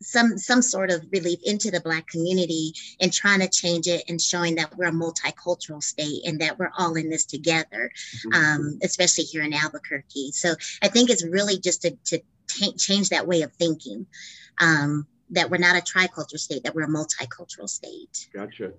some 0.00 0.36
some 0.38 0.62
sort 0.62 0.90
of 0.90 1.04
relief 1.10 1.38
into 1.44 1.70
the 1.70 1.80
black 1.80 2.06
community 2.06 2.72
and 3.00 3.12
trying 3.12 3.40
to 3.40 3.48
change 3.48 3.86
it 3.86 4.04
and 4.08 4.20
showing 4.20 4.54
that 4.56 4.76
we're 4.76 4.86
a 4.86 4.92
multicultural 4.92 5.82
state 5.82 6.22
and 6.26 6.40
that 6.40 6.58
we're 6.58 6.70
all 6.78 6.94
in 6.94 7.10
this 7.10 7.24
together 7.24 7.90
mm-hmm. 8.26 8.34
um, 8.34 8.78
especially 8.82 9.24
here 9.24 9.42
in 9.42 9.52
albuquerque. 9.52 10.32
So 10.32 10.54
i 10.82 10.88
think 10.88 11.10
it's 11.10 11.24
really 11.24 11.58
just 11.58 11.82
to, 11.82 11.96
to 12.06 12.20
t- 12.48 12.74
change 12.74 13.08
that 13.10 13.26
way 13.26 13.42
of 13.42 13.52
thinking 13.52 14.06
um, 14.60 15.06
that 15.30 15.50
we're 15.50 15.58
not 15.58 15.76
a 15.76 15.80
tricultural 15.80 16.38
state 16.38 16.64
that 16.64 16.74
we're 16.74 16.84
a 16.84 16.88
multicultural 16.88 17.68
state. 17.68 18.28
Gotcha. 18.32 18.72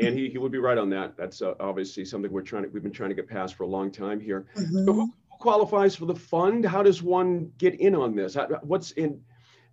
And 0.00 0.16
he, 0.16 0.28
he 0.28 0.38
would 0.38 0.52
be 0.52 0.58
right 0.58 0.78
on 0.78 0.88
that. 0.90 1.16
That's 1.16 1.42
uh, 1.42 1.54
obviously 1.58 2.04
something 2.04 2.30
we're 2.30 2.42
trying 2.42 2.62
to 2.62 2.68
we've 2.68 2.82
been 2.82 2.92
trying 2.92 3.10
to 3.10 3.16
get 3.16 3.28
past 3.28 3.56
for 3.56 3.64
a 3.64 3.68
long 3.68 3.90
time 3.90 4.20
here. 4.20 4.46
Mm-hmm. 4.56 4.84
so 4.86 4.92
who 4.92 5.12
qualifies 5.30 5.96
for 5.96 6.06
the 6.06 6.14
fund? 6.14 6.64
How 6.64 6.82
does 6.82 7.02
one 7.02 7.50
get 7.58 7.80
in 7.80 7.94
on 7.94 8.14
this? 8.14 8.36
What's 8.62 8.92
in 8.92 9.20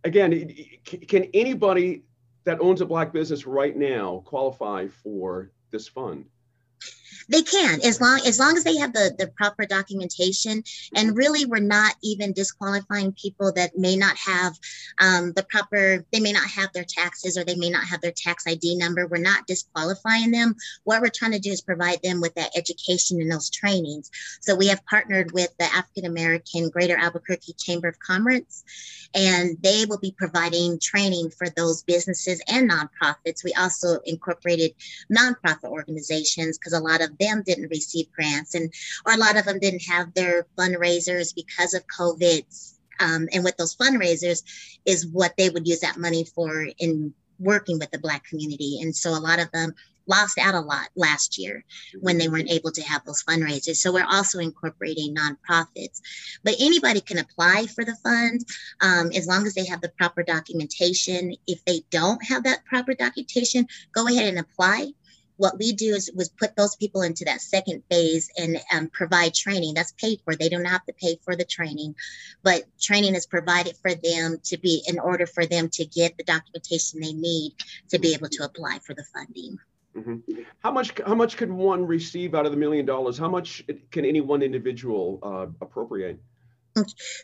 again, 0.04 0.54
can 0.86 1.26
anybody 1.34 2.04
that 2.44 2.60
owns 2.62 2.82
a 2.82 2.86
black 2.86 3.12
business 3.14 3.46
right 3.46 3.76
now 3.76 4.24
qualify 4.26 4.88
for 4.88 5.52
this 5.72 5.88
fund? 5.88 6.26
They 7.30 7.42
can, 7.42 7.82
as 7.84 8.00
long 8.00 8.22
as 8.26 8.40
long 8.40 8.58
as 8.58 8.64
they 8.64 8.78
have 8.78 8.94
the, 8.94 9.14
the 9.18 9.28
proper 9.28 9.66
documentation. 9.66 10.64
And 10.96 11.16
really, 11.16 11.46
we're 11.46 11.60
not 11.60 11.96
even 12.04 12.34
disqualifying 12.34 13.14
people 13.14 13.52
that 13.54 13.78
may 13.78 13.96
not 13.96 14.18
have 14.18 14.54
um, 15.00 15.34
the 15.34 15.44
proper. 15.44 16.06
They 16.12 16.20
may 16.20 16.32
not 16.32 16.48
have 16.50 16.72
their 16.74 16.86
taxes, 16.86 17.38
or 17.38 17.44
they 17.44 17.56
may 17.56 17.70
not 17.70 17.86
have 17.86 18.02
their 18.02 18.12
tax 18.12 18.46
ID 18.48 18.78
number. 18.78 19.08
We're 19.08 19.18
not 19.18 19.48
disqualifying 19.48 20.32
them. 20.32 20.56
What 20.84 21.02
we're 21.02 21.10
trying 21.10 21.34
to 21.34 21.40
do 21.40 21.52
is 21.52 21.62
provide 21.62 22.02
them 22.02 22.22
with 22.22 22.36
that 22.36 22.56
education 22.56 23.22
and 23.22 23.32
those 23.32 23.50
trainings. 23.50 24.10
So 24.42 24.56
we 24.56 24.68
have 24.68 24.86
partnered 24.86 25.32
with 25.34 25.50
the 25.58 25.66
African 25.66 26.06
American 26.06 26.70
Greater 26.70 26.98
Albuquerque 26.98 27.54
Chamber 27.54 27.88
of 27.88 28.00
Commerce, 28.00 28.64
and 29.14 29.58
they 29.62 29.86
will 29.86 30.00
be 30.00 30.16
providing 30.18 30.80
training 30.80 31.32
for 31.32 31.50
those 31.50 31.84
businesses 31.84 32.42
and 32.48 32.70
nonprofits. 32.70 33.44
We 33.44 33.54
also 33.54 34.00
incorporated 34.06 34.74
nonprofit 35.12 35.70
organizations 35.70 36.58
because 36.58 36.74
a 36.74 36.80
lot 36.80 36.97
of 37.02 37.18
them 37.18 37.44
didn't 37.46 37.70
receive 37.70 38.12
grants 38.12 38.56
and 38.56 38.72
or 39.06 39.14
a 39.14 39.18
lot 39.18 39.38
of 39.38 39.46
them 39.46 39.60
didn't 39.60 39.84
have 39.84 40.14
their 40.14 40.46
fundraisers 40.58 41.34
because 41.34 41.74
of 41.74 41.84
COVID. 41.88 42.44
Um, 43.00 43.28
and 43.32 43.44
with 43.44 43.58
those 43.58 43.76
fundraisers 43.76 44.44
is 44.86 45.06
what 45.08 45.36
they 45.38 45.50
would 45.50 45.68
use 45.68 45.82
that 45.82 45.98
money 45.98 46.26
for 46.26 46.68
in 46.80 47.14
working 47.40 47.78
with 47.80 47.92
the 47.92 48.00
black 48.00 48.26
community. 48.26 48.80
And 48.82 48.96
so 48.96 49.12
a 49.12 49.20
lot 49.20 49.40
of 49.40 49.52
them 49.52 49.74
lost 50.08 50.38
out 50.40 50.56
a 50.56 50.60
lot 50.60 50.88
last 50.96 51.38
year 51.38 51.64
when 52.00 52.18
they 52.18 52.30
weren't 52.30 52.50
able 52.50 52.72
to 52.72 52.82
have 52.82 53.04
those 53.06 53.24
fundraisers. 53.24 53.76
So 53.76 53.92
we're 53.92 54.08
also 54.10 54.40
incorporating 54.40 55.16
nonprofits. 55.16 56.02
But 56.44 56.56
anybody 56.60 57.02
can 57.02 57.20
apply 57.20 57.68
for 57.68 57.84
the 57.84 57.96
fund 58.04 58.42
um, 58.82 59.12
as 59.14 59.28
long 59.28 59.46
as 59.46 59.54
they 59.54 59.66
have 59.66 59.82
the 59.82 59.92
proper 59.98 60.24
documentation. 60.24 61.36
If 61.46 61.64
they 61.66 61.82
don't 61.92 62.24
have 62.26 62.44
that 62.46 62.66
proper 62.66 62.94
documentation, 62.94 63.68
go 63.94 64.08
ahead 64.08 64.30
and 64.30 64.40
apply 64.40 64.94
what 65.38 65.58
we 65.58 65.74
do 65.74 65.94
is 65.94 66.12
was 66.16 66.30
put 66.30 66.56
those 66.56 66.76
people 66.76 67.02
into 67.02 67.26
that 67.26 67.42
second 67.42 67.84
phase 67.90 68.30
and 68.38 68.60
um, 68.74 68.90
provide 68.90 69.34
training. 69.34 69.74
That's 69.74 69.94
paid 69.94 70.20
for. 70.24 70.36
They 70.36 70.50
don't 70.50 70.66
have 70.66 70.86
to 70.86 70.94
pay 70.94 71.20
for 71.24 71.36
the 71.36 71.46
training 71.46 71.96
but 72.44 72.64
training 72.80 73.16
is 73.16 73.26
provided 73.26 73.76
for 73.78 73.94
them 73.94 74.40
to 74.44 74.58
be 74.58 74.84
in 74.88 75.00
order 75.00 75.26
for 75.26 75.46
them 75.46 75.70
to 75.70 75.86
get 75.86 76.16
the 76.18 76.24
documentation 76.24 77.02
they 77.02 77.14
need 77.14 77.54
to 77.90 78.00
be 78.00 78.14
able 78.14 78.30
to 78.30 78.44
apply 78.44 78.80
for 78.80 78.94
the 78.94 79.04
funding. 79.04 79.58
Mm-hmm. 79.96 80.42
how 80.60 80.72
much 80.72 80.94
how 81.08 81.16
much 81.16 81.38
could 81.38 81.52
one 81.52 81.84
receive 81.86 82.36
out 82.36 82.46
of 82.46 82.52
the 82.52 82.58
million 82.58 82.86
dollars? 82.86 83.18
How 83.18 83.30
much 83.30 83.64
can 83.90 84.06
any 84.06 84.22
one 84.22 84.44
individual 84.44 85.20
uh, 85.24 85.48
appropriate 85.60 86.20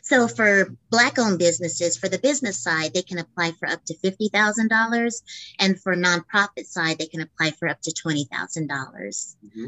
so 0.02 0.28
for 0.28 0.74
Black 0.90 1.18
owned 1.18 1.38
businesses, 1.38 1.96
for 1.96 2.08
the 2.08 2.18
business 2.18 2.58
side, 2.58 2.94
they 2.94 3.02
can 3.02 3.18
apply 3.18 3.52
for 3.52 3.68
up 3.68 3.84
to 3.86 3.94
$50,000. 3.94 5.22
And 5.58 5.80
for 5.80 5.94
nonprofit 5.94 6.66
side, 6.66 6.98
they 6.98 7.06
can 7.06 7.20
apply 7.20 7.52
for 7.52 7.68
up 7.68 7.80
to 7.82 7.90
$20,000. 7.90 8.68
Mm-hmm. 8.68 9.66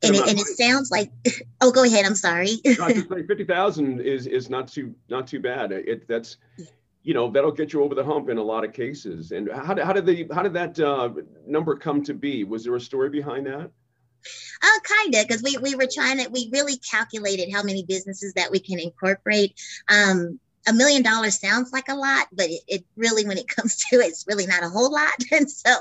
And 0.00 0.14
it, 0.14 0.28
and 0.28 0.38
it 0.38 0.46
sounds 0.46 0.90
like, 0.90 1.10
oh, 1.60 1.72
go 1.72 1.84
ahead. 1.84 2.04
I'm 2.06 2.14
sorry. 2.14 2.56
Fifty 3.26 3.44
thousand 3.44 4.00
is 4.00 4.26
is 4.26 4.48
not 4.48 4.68
too 4.68 4.94
not 5.08 5.26
too 5.26 5.40
bad. 5.40 5.72
It 5.72 6.06
that's, 6.06 6.36
you 7.02 7.14
know, 7.14 7.30
that'll 7.30 7.50
get 7.50 7.72
you 7.72 7.82
over 7.82 7.96
the 7.96 8.04
hump 8.04 8.28
in 8.28 8.38
a 8.38 8.42
lot 8.42 8.64
of 8.64 8.72
cases. 8.72 9.32
And 9.32 9.50
how 9.50 9.74
did 9.74 9.84
how 9.84 9.92
did 9.92 10.06
the 10.06 10.28
how 10.32 10.42
did 10.42 10.54
that 10.54 10.78
uh, 10.78 11.10
number 11.46 11.74
come 11.74 12.04
to 12.04 12.14
be? 12.14 12.44
Was 12.44 12.62
there 12.62 12.76
a 12.76 12.80
story 12.80 13.10
behind 13.10 13.46
that? 13.46 13.72
Uh, 14.62 14.80
kind 14.84 15.14
of, 15.14 15.26
because 15.26 15.42
we, 15.42 15.56
we 15.58 15.74
were 15.74 15.88
trying 15.92 16.18
to, 16.18 16.28
we 16.30 16.50
really 16.52 16.76
calculated 16.78 17.52
how 17.52 17.62
many 17.62 17.84
businesses 17.84 18.32
that 18.34 18.50
we 18.50 18.58
can 18.58 18.78
incorporate. 18.78 19.54
Um, 19.88 20.40
a 20.66 20.72
million 20.72 21.02
dollars 21.02 21.40
sounds 21.40 21.72
like 21.72 21.88
a 21.88 21.94
lot, 21.94 22.26
but 22.32 22.46
it, 22.50 22.60
it, 22.68 22.84
really, 22.96 23.26
when 23.26 23.38
it 23.38 23.48
comes 23.56 23.76
to 23.76 23.96
it, 23.96 24.06
it's 24.06 24.26
really 24.28 24.46
not 24.46 24.62
a 24.62 24.68
whole 24.68 24.92
lot. 24.92 25.12
And 25.32 25.50
so 25.50 25.74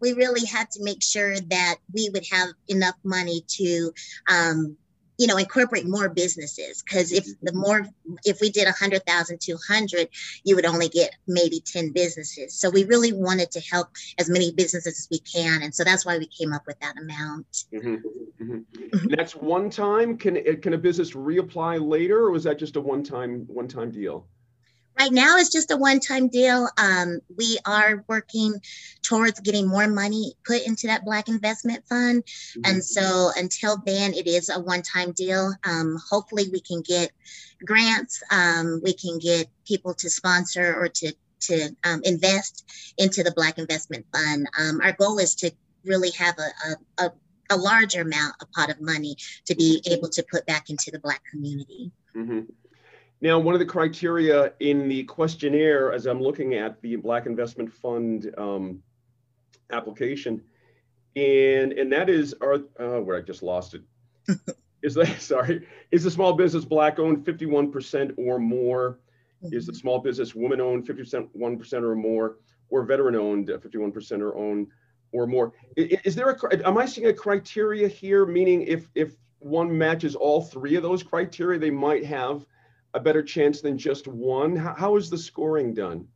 we 0.00 0.12
really 0.12 0.46
had 0.46 0.70
to 0.72 0.84
make 0.84 1.02
sure 1.02 1.38
that 1.40 1.76
we 1.92 2.10
would 2.12 2.26
have 2.30 2.48
enough 2.68 2.96
money 3.04 3.44
to 3.48 3.92
um, 4.28 4.76
you 5.18 5.26
know 5.26 5.36
incorporate 5.36 5.86
more 5.86 6.08
businesses 6.08 6.82
because 6.82 7.12
if 7.12 7.26
the 7.42 7.52
more 7.52 7.86
if 8.24 8.40
we 8.40 8.50
did 8.50 8.64
100000 8.64 9.40
to 9.40 9.52
100 9.52 10.08
you 10.44 10.54
would 10.54 10.64
only 10.64 10.88
get 10.88 11.14
maybe 11.26 11.60
10 11.60 11.92
businesses. 11.92 12.58
So 12.58 12.70
we 12.70 12.84
really 12.84 13.12
wanted 13.12 13.50
to 13.52 13.60
help 13.60 13.88
as 14.18 14.30
many 14.30 14.52
businesses 14.52 14.98
as 14.98 15.08
we 15.10 15.18
can 15.18 15.62
and 15.62 15.74
so 15.74 15.84
that's 15.84 16.06
why 16.06 16.18
we 16.18 16.26
came 16.26 16.52
up 16.52 16.62
with 16.66 16.78
that 16.80 16.96
amount. 16.96 17.46
Mm-hmm. 17.74 17.96
Mm-hmm. 18.40 19.14
that's 19.16 19.34
one 19.34 19.68
time? 19.68 20.16
Can 20.16 20.60
can 20.62 20.74
a 20.74 20.78
business 20.78 21.12
reapply 21.12 21.86
later 21.86 22.18
or 22.18 22.30
was 22.30 22.44
that 22.44 22.58
just 22.58 22.76
a 22.76 22.80
one 22.80 23.02
time 23.02 23.44
one 23.48 23.68
time 23.68 23.90
deal 23.90 24.26
Right 24.98 25.12
now, 25.12 25.36
it's 25.36 25.52
just 25.52 25.70
a 25.70 25.76
one 25.76 26.00
time 26.00 26.28
deal. 26.28 26.68
Um, 26.76 27.20
we 27.36 27.58
are 27.64 28.04
working 28.08 28.60
towards 29.02 29.38
getting 29.40 29.68
more 29.68 29.86
money 29.86 30.34
put 30.44 30.62
into 30.66 30.88
that 30.88 31.04
Black 31.04 31.28
Investment 31.28 31.84
Fund. 31.88 32.24
Mm-hmm. 32.24 32.60
And 32.64 32.84
so 32.84 33.30
until 33.36 33.76
then, 33.86 34.12
it 34.12 34.26
is 34.26 34.48
a 34.48 34.58
one 34.58 34.82
time 34.82 35.12
deal. 35.12 35.52
Um, 35.64 35.98
hopefully, 36.10 36.48
we 36.52 36.60
can 36.60 36.82
get 36.82 37.12
grants, 37.64 38.22
um, 38.32 38.80
we 38.82 38.92
can 38.92 39.18
get 39.18 39.46
people 39.66 39.94
to 39.94 40.10
sponsor 40.10 40.74
or 40.74 40.88
to, 40.88 41.12
to 41.40 41.76
um, 41.84 42.00
invest 42.04 42.64
into 42.98 43.22
the 43.22 43.32
Black 43.32 43.58
Investment 43.58 44.04
Fund. 44.12 44.48
Um, 44.58 44.80
our 44.80 44.92
goal 44.92 45.18
is 45.18 45.36
to 45.36 45.52
really 45.84 46.10
have 46.10 46.36
a, 46.38 47.02
a, 47.02 47.06
a 47.06 47.12
a 47.50 47.56
larger 47.56 48.02
amount, 48.02 48.34
a 48.42 48.46
pot 48.46 48.68
of 48.68 48.78
money 48.78 49.16
to 49.46 49.54
be 49.54 49.80
able 49.86 50.10
to 50.10 50.22
put 50.30 50.44
back 50.44 50.68
into 50.68 50.90
the 50.90 50.98
Black 50.98 51.22
community. 51.30 51.90
Mm-hmm. 52.14 52.40
Now, 53.20 53.38
one 53.38 53.54
of 53.54 53.58
the 53.58 53.66
criteria 53.66 54.52
in 54.60 54.88
the 54.88 55.02
questionnaire, 55.04 55.92
as 55.92 56.06
I'm 56.06 56.20
looking 56.20 56.54
at 56.54 56.80
the 56.82 56.96
Black 56.96 57.26
Investment 57.26 57.72
Fund 57.72 58.32
um, 58.38 58.80
application, 59.72 60.40
and 61.16 61.72
and 61.72 61.92
that 61.92 62.08
is, 62.08 62.34
are 62.40 62.54
uh, 62.78 63.00
where 63.00 63.16
I 63.16 63.22
just 63.22 63.42
lost 63.42 63.74
it. 63.74 63.82
is 64.82 64.94
that 64.94 65.20
sorry? 65.20 65.66
Is 65.90 66.04
the 66.04 66.10
small 66.10 66.32
business 66.34 66.64
black 66.64 66.98
owned 67.00 67.24
51% 67.24 68.14
or 68.18 68.38
more? 68.38 69.00
Is 69.42 69.66
the 69.66 69.72
mm-hmm. 69.72 69.78
small 69.78 69.98
business 69.98 70.34
woman 70.34 70.60
owned 70.60 70.86
51 70.86 71.58
percent 71.58 71.84
or 71.84 71.96
more, 71.96 72.36
or 72.70 72.84
veteran 72.84 73.16
owned 73.16 73.48
51% 73.48 74.20
or 74.20 74.36
own 74.36 74.68
or 75.10 75.26
more? 75.26 75.52
Is, 75.76 75.98
is 76.04 76.14
there 76.14 76.30
a? 76.30 76.66
Am 76.68 76.78
I 76.78 76.86
seeing 76.86 77.08
a 77.08 77.12
criteria 77.12 77.88
here? 77.88 78.26
Meaning, 78.26 78.62
if 78.62 78.88
if 78.94 79.14
one 79.40 79.76
matches 79.76 80.14
all 80.14 80.40
three 80.40 80.76
of 80.76 80.84
those 80.84 81.02
criteria, 81.02 81.58
they 81.58 81.70
might 81.70 82.04
have 82.04 82.46
a 82.94 83.00
better 83.00 83.22
chance 83.22 83.60
than 83.60 83.78
just 83.78 84.06
one? 84.06 84.56
how, 84.56 84.74
how 84.74 84.96
is 84.96 85.10
the 85.10 85.18
scoring 85.18 85.74
done? 85.74 86.06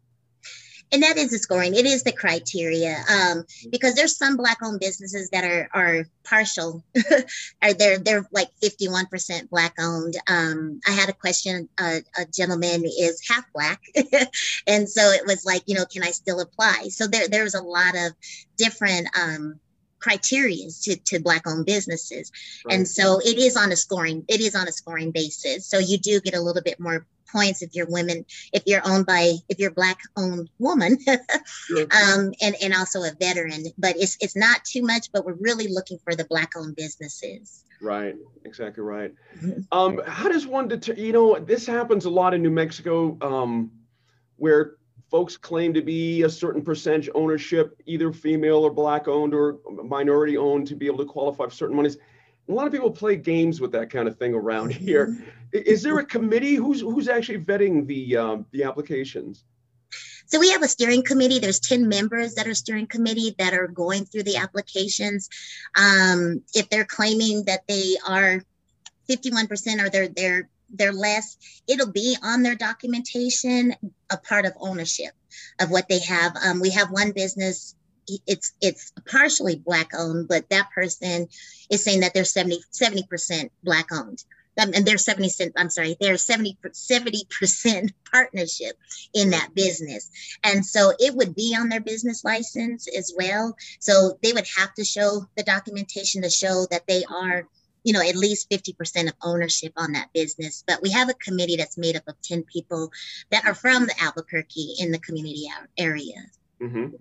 and 0.92 1.02
that 1.02 1.16
is 1.16 1.30
the 1.30 1.38
scoring 1.38 1.74
it 1.74 1.86
is 1.86 2.02
the 2.02 2.12
criteria 2.12 2.98
um, 3.10 3.44
because 3.70 3.94
there's 3.94 4.16
some 4.16 4.36
black 4.36 4.58
owned 4.62 4.78
businesses 4.78 5.30
that 5.30 5.44
are 5.44 5.68
are 5.72 6.04
partial 6.24 6.84
are 7.62 7.72
they're 7.72 7.98
they're 7.98 8.26
like 8.30 8.48
51% 8.62 9.48
black 9.50 9.74
owned 9.80 10.14
um, 10.28 10.80
i 10.86 10.90
had 10.92 11.08
a 11.08 11.14
question 11.14 11.68
a 11.78 12.02
gentleman 12.32 12.84
is 12.84 13.26
half 13.28 13.44
black 13.52 13.80
and 14.66 14.88
so 14.88 15.02
it 15.10 15.26
was 15.26 15.44
like 15.44 15.62
you 15.66 15.74
know 15.74 15.86
can 15.86 16.04
i 16.04 16.10
still 16.10 16.40
apply 16.40 16.88
so 16.90 17.06
there 17.06 17.28
there's 17.28 17.54
a 17.54 17.62
lot 17.62 17.96
of 17.96 18.12
different 18.56 19.08
um, 19.18 19.58
criteria 20.02 20.68
to, 20.82 20.96
to 20.96 21.20
black 21.20 21.46
owned 21.46 21.66
businesses. 21.66 22.30
Right. 22.64 22.74
and 22.74 22.88
so 22.88 23.20
it 23.20 23.38
is 23.38 23.56
on 23.56 23.72
a 23.72 23.76
scoring 23.76 24.24
it 24.28 24.40
is 24.40 24.54
on 24.54 24.68
a 24.68 24.72
scoring 24.72 25.10
basis. 25.12 25.66
So 25.66 25.78
you 25.78 25.98
do 25.98 26.20
get 26.20 26.34
a 26.34 26.40
little 26.40 26.62
bit 26.62 26.80
more 26.80 27.06
points 27.30 27.62
if 27.62 27.74
you're 27.74 27.88
women 27.88 28.26
if 28.52 28.62
you're 28.66 28.82
owned 28.84 29.06
by 29.06 29.32
if 29.48 29.58
you're 29.58 29.70
black 29.70 29.98
owned 30.16 30.50
woman. 30.58 30.98
Um, 31.72 32.32
and 32.42 32.54
and 32.62 32.74
also 32.74 33.02
a 33.02 33.12
veteran 33.18 33.64
but 33.78 33.96
it's 33.96 34.16
it's 34.20 34.36
not 34.36 34.64
too 34.64 34.82
much 34.82 35.10
but 35.12 35.24
we're 35.24 35.38
really 35.40 35.68
looking 35.68 35.98
for 36.04 36.14
the 36.14 36.24
black 36.24 36.52
owned 36.56 36.76
businesses. 36.76 37.64
Right 37.80 38.16
exactly 38.44 38.82
right. 38.82 39.12
Mm-hmm. 39.38 39.60
um, 39.72 40.00
how 40.06 40.28
does 40.28 40.46
one 40.46 40.68
deter 40.68 40.94
you 40.94 41.12
know 41.12 41.38
this 41.38 41.66
happens 41.66 42.04
a 42.04 42.10
lot 42.10 42.34
in 42.34 42.42
new 42.42 42.50
mexico 42.50 43.16
um, 43.22 43.70
where 44.36 44.76
folks 45.12 45.36
claim 45.36 45.74
to 45.74 45.82
be 45.82 46.22
a 46.22 46.30
certain 46.30 46.62
percentage 46.62 47.10
ownership, 47.14 47.80
either 47.84 48.12
female 48.12 48.64
or 48.64 48.72
black 48.72 49.06
owned 49.06 49.34
or 49.34 49.58
minority 49.84 50.38
owned, 50.38 50.66
to 50.66 50.74
be 50.74 50.86
able 50.86 50.96
to 50.98 51.04
qualify 51.04 51.44
for 51.44 51.50
certain 51.50 51.76
monies. 51.76 51.98
A 52.48 52.52
lot 52.52 52.66
of 52.66 52.72
people 52.72 52.90
play 52.90 53.14
games 53.14 53.60
with 53.60 53.70
that 53.72 53.90
kind 53.90 54.08
of 54.08 54.16
thing 54.16 54.34
around 54.34 54.72
here. 54.72 55.08
Mm-hmm. 55.08 55.82
There 55.82 55.98
a 55.98 56.04
committee 56.04 56.54
who's 56.54 56.80
who's 56.80 57.08
actually 57.08 57.44
vetting 57.44 57.86
the 57.86 58.16
um, 58.16 58.46
the 58.52 58.64
applications? 58.64 59.44
So 60.24 60.40
we 60.40 60.50
have 60.50 60.62
a 60.62 60.68
steering 60.68 61.02
committee. 61.02 61.38
There's 61.38 61.60
10 61.60 61.86
members 61.88 62.34
that 62.36 62.46
are 62.46 62.54
steering 62.54 62.86
committee 62.86 63.34
that 63.38 63.52
are 63.52 63.68
going 63.68 64.06
through 64.06 64.22
the 64.22 64.38
applications. 64.38 65.28
Um, 65.76 66.42
if 66.54 66.70
they're 66.70 66.86
claiming 66.86 67.44
that 67.44 67.66
they 67.68 67.96
are 68.08 68.42
51% 69.10 69.84
or 69.84 69.90
they're 69.90 70.08
they're 70.08 70.48
they're 70.72 70.92
less, 70.92 71.36
it'll 71.66 71.92
be 71.92 72.16
on 72.22 72.42
their 72.42 72.54
documentation, 72.54 73.74
a 74.10 74.16
part 74.16 74.46
of 74.46 74.52
ownership 74.58 75.12
of 75.60 75.70
what 75.70 75.88
they 75.88 76.00
have. 76.00 76.34
Um, 76.36 76.60
we 76.60 76.70
have 76.70 76.90
one 76.90 77.12
business, 77.12 77.74
it's 78.26 78.52
it's 78.60 78.92
partially 79.08 79.56
black 79.56 79.90
owned, 79.96 80.28
but 80.28 80.48
that 80.50 80.70
person 80.74 81.28
is 81.70 81.84
saying 81.84 82.00
that 82.00 82.14
they're 82.14 82.24
70 82.24 82.60
percent 83.08 83.52
black 83.62 83.92
owned. 83.92 84.24
Um, 84.60 84.72
and 84.74 84.84
they're 84.84 84.98
70 84.98 85.30
cent, 85.30 85.52
I'm 85.56 85.70
sorry, 85.70 85.96
they're 85.98 86.18
70 86.18 86.58
percent 86.60 87.92
partnership 88.12 88.76
in 89.14 89.30
that 89.30 89.54
business. 89.54 90.10
And 90.44 90.64
so 90.64 90.92
it 90.98 91.14
would 91.14 91.34
be 91.34 91.56
on 91.58 91.68
their 91.70 91.80
business 91.80 92.22
license 92.22 92.86
as 92.94 93.14
well. 93.16 93.56
So 93.80 94.18
they 94.22 94.32
would 94.32 94.46
have 94.58 94.74
to 94.74 94.84
show 94.84 95.26
the 95.36 95.42
documentation 95.42 96.22
to 96.22 96.30
show 96.30 96.66
that 96.70 96.86
they 96.86 97.02
are 97.04 97.48
you 97.84 97.92
know, 97.92 98.00
at 98.00 98.16
least 98.16 98.50
50% 98.50 99.08
of 99.08 99.14
ownership 99.22 99.72
on 99.76 99.92
that 99.92 100.12
business. 100.12 100.64
But 100.66 100.82
we 100.82 100.90
have 100.90 101.08
a 101.08 101.14
committee 101.14 101.56
that's 101.56 101.78
made 101.78 101.96
up 101.96 102.06
of 102.06 102.20
10 102.22 102.44
people 102.44 102.90
that 103.30 103.44
are 103.46 103.54
from 103.54 103.86
the 103.86 103.94
Albuquerque 104.00 104.76
in 104.78 104.92
the 104.92 104.98
community 104.98 105.46
area. 105.76 106.22
Mm-hmm. 106.60 106.94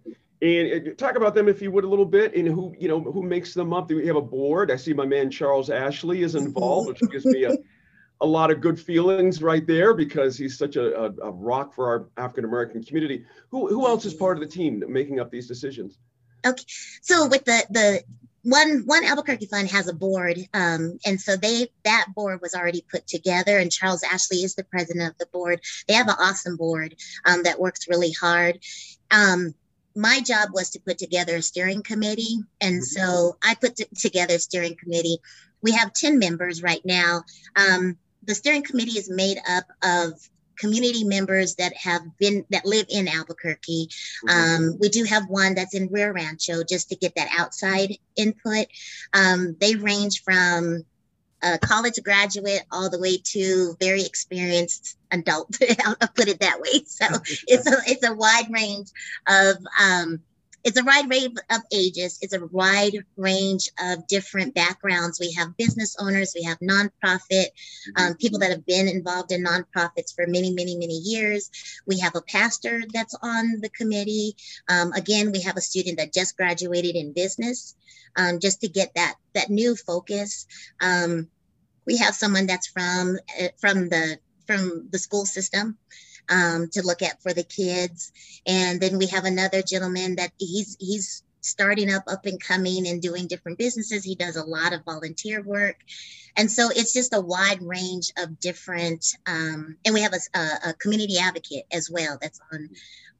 And 0.43 0.87
uh, 0.87 0.91
talk 0.95 1.17
about 1.17 1.35
them 1.35 1.47
if 1.47 1.61
you 1.61 1.71
would 1.71 1.83
a 1.83 1.87
little 1.87 2.05
bit 2.05 2.35
and 2.35 2.47
who, 2.47 2.73
you 2.79 2.87
know, 2.87 2.99
who 2.99 3.21
makes 3.21 3.53
them 3.53 3.73
up. 3.73 3.87
Do 3.87 3.97
we 3.97 4.07
have 4.07 4.15
a 4.15 4.21
board? 4.21 4.71
I 4.71 4.75
see 4.75 4.93
my 4.93 5.05
man 5.05 5.29
Charles 5.29 5.69
Ashley 5.69 6.23
is 6.23 6.33
involved, 6.33 6.87
which 6.87 7.11
gives 7.11 7.25
me 7.25 7.43
a, 7.43 7.55
a 8.21 8.25
lot 8.25 8.49
of 8.49 8.59
good 8.59 8.79
feelings 8.79 9.43
right 9.43 9.65
there 9.65 9.93
because 9.93 10.35
he's 10.37 10.57
such 10.57 10.77
a, 10.77 10.99
a, 10.99 11.05
a 11.23 11.31
rock 11.31 11.75
for 11.75 11.87
our 11.87 12.07
African 12.17 12.45
American 12.45 12.83
community. 12.83 13.25
Who, 13.49 13.67
who 13.67 13.85
else 13.85 14.05
is 14.05 14.15
part 14.15 14.37
of 14.37 14.41
the 14.41 14.49
team 14.49 14.83
making 14.87 15.19
up 15.19 15.29
these 15.29 15.47
decisions? 15.47 15.99
Okay, 16.45 16.63
so 17.01 17.27
with 17.27 17.45
the 17.45 17.63
the 17.69 18.03
one 18.43 18.84
one 18.86 19.04
Albuquerque 19.04 19.45
Fund 19.45 19.69
has 19.69 19.88
a 19.88 19.93
board, 19.93 20.38
um, 20.54 20.97
and 21.06 21.19
so 21.21 21.36
they 21.36 21.67
that 21.84 22.08
board 22.15 22.41
was 22.41 22.56
already 22.56 22.84
put 22.89 23.08
together, 23.08 23.60
and 23.60 23.71
Charles 23.71 24.04
Ashley 24.04 24.38
is 24.38 24.56
the 24.56 24.63
president 24.63 25.10
of 25.12 25.17
the 25.17 25.27
board. 25.27 25.62
They 25.88 25.93
have 25.93 26.08
an 26.08 26.15
awesome 26.19 26.58
board 26.58 26.95
um, 27.25 27.43
that 27.43 27.60
works 27.60 27.88
really 27.88 28.12
hard. 28.12 28.60
Um, 29.12 29.54
my 29.95 30.21
job 30.21 30.49
was 30.54 30.69
to 30.71 30.80
put 30.80 30.97
together 30.97 31.36
a 31.36 31.41
steering 31.41 31.84
committee, 31.84 32.39
and 32.60 32.82
mm-hmm. 32.82 32.82
so 32.82 33.38
I 33.43 33.56
put 33.56 33.75
t- 33.75 33.86
together 33.95 34.36
a 34.36 34.39
steering 34.39 34.75
committee. 34.75 35.19
We 35.62 35.73
have 35.73 35.93
ten 35.93 36.17
members 36.17 36.63
right 36.63 36.82
now. 36.84 37.23
Um, 37.56 37.97
the 38.23 38.36
steering 38.36 38.63
committee 38.63 38.97
is 38.97 39.10
made 39.10 39.38
up 39.47 39.65
of 39.84 40.13
community 40.62 41.04
members 41.04 41.56
that 41.56 41.76
have 41.76 42.04
been 42.19 42.45
that 42.52 42.65
live 42.65 42.86
in 42.89 43.08
Albuquerque. 43.08 43.89
Mm-hmm. 44.26 44.30
Um, 44.30 44.78
we 44.80 44.89
do 44.89 45.04
have 45.04 45.28
one 45.28 45.56
that's 45.56 45.74
in 45.74 45.89
Rio 45.91 46.12
Rancho 46.12 46.63
just 46.63 46.89
to 46.89 46.95
get 46.95 47.15
that 47.15 47.30
outside 47.38 47.97
input. 48.15 48.67
Um, 49.13 49.58
they 49.60 49.76
range 49.76 50.24
from 50.24 50.86
a 51.43 51.58
college 51.58 52.00
graduate 52.04 52.62
all 52.71 52.89
the 52.89 53.00
way 53.00 53.17
to 53.17 53.76
very 53.80 54.04
experienced 54.04 54.97
adult. 55.12 55.58
I'll 55.86 56.08
put 56.15 56.28
it 56.28 56.39
that 56.39 56.62
way. 56.62 56.84
So 56.86 57.06
it's 57.47 57.67
a 57.67 57.78
it's 57.88 58.08
a 58.08 58.13
wide 58.13 58.47
range 58.52 58.89
of 59.28 59.56
um, 59.82 60.21
it's 60.63 60.80
a 60.80 60.84
wide 60.84 61.10
range 61.10 61.38
of 61.50 61.62
ages. 61.71 62.19
It's 62.21 62.34
a 62.34 62.45
wide 62.47 63.04
range 63.17 63.69
of 63.80 64.06
different 64.08 64.54
backgrounds. 64.54 65.19
We 65.19 65.32
have 65.34 65.58
business 65.58 65.95
owners, 66.00 66.34
we 66.36 66.43
have 66.43 66.60
nonprofit, 66.60 67.47
um, 67.95 68.15
people 68.15 68.39
that 68.39 68.52
have 68.52 68.65
been 68.65 68.88
involved 68.88 69.32
in 69.32 69.43
nonprofits 69.43 70.13
for 70.13 70.28
many, 70.28 70.52
many, 70.54 70.78
many 70.78 70.97
years. 70.97 71.50
We 71.88 72.00
have 72.00 72.15
a 72.15 72.21
pastor 72.21 72.84
that's 72.93 73.15
on 73.21 73.60
the 73.62 73.69
committee. 73.69 74.36
Um, 74.69 74.93
again, 74.93 75.32
we 75.32 75.41
have 75.41 75.58
a 75.58 75.62
student 75.62 75.97
that 75.97 76.13
just 76.13 76.38
graduated 76.38 76.95
in 76.95 77.13
business, 77.13 77.76
um, 78.15 78.39
just 78.39 78.62
to 78.62 78.67
get 78.67 78.93
that 78.95 79.15
that 79.34 79.50
new 79.50 79.76
focus. 79.76 80.45
Um, 80.82 81.28
we 81.86 81.97
have 81.97 82.13
someone 82.13 82.45
that's 82.45 82.67
from 82.67 83.17
uh, 83.41 83.47
from 83.60 83.89
the 83.89 84.19
from 84.45 84.89
the 84.91 85.00
school 85.00 85.26
system 85.26 85.78
um, 86.31 86.69
to 86.69 86.81
look 86.81 87.01
at 87.01 87.21
for 87.21 87.33
the 87.33 87.43
kids. 87.43 88.11
And 88.47 88.79
then 88.79 88.97
we 88.97 89.07
have 89.07 89.25
another 89.25 89.61
gentleman 89.61 90.15
that 90.15 90.31
he's 90.39 90.77
he's 90.79 91.23
starting 91.41 91.91
up 91.93 92.03
up 92.07 92.25
and 92.25 92.41
coming 92.41 92.87
and 92.87 93.01
doing 93.01 93.27
different 93.27 93.57
businesses. 93.57 94.03
He 94.03 94.15
does 94.15 94.37
a 94.37 94.43
lot 94.43 94.73
of 94.73 94.85
volunteer 94.85 95.43
work. 95.43 95.77
And 96.37 96.49
so 96.49 96.69
it's 96.69 96.93
just 96.93 97.13
a 97.13 97.19
wide 97.19 97.61
range 97.61 98.13
of 98.17 98.39
different, 98.39 99.05
um, 99.27 99.75
and 99.83 99.93
we 99.93 100.01
have 100.01 100.13
a, 100.13 100.69
a, 100.69 100.73
community 100.75 101.17
advocate 101.19 101.65
as 101.73 101.89
well 101.91 102.17
that's 102.21 102.39
on 102.53 102.69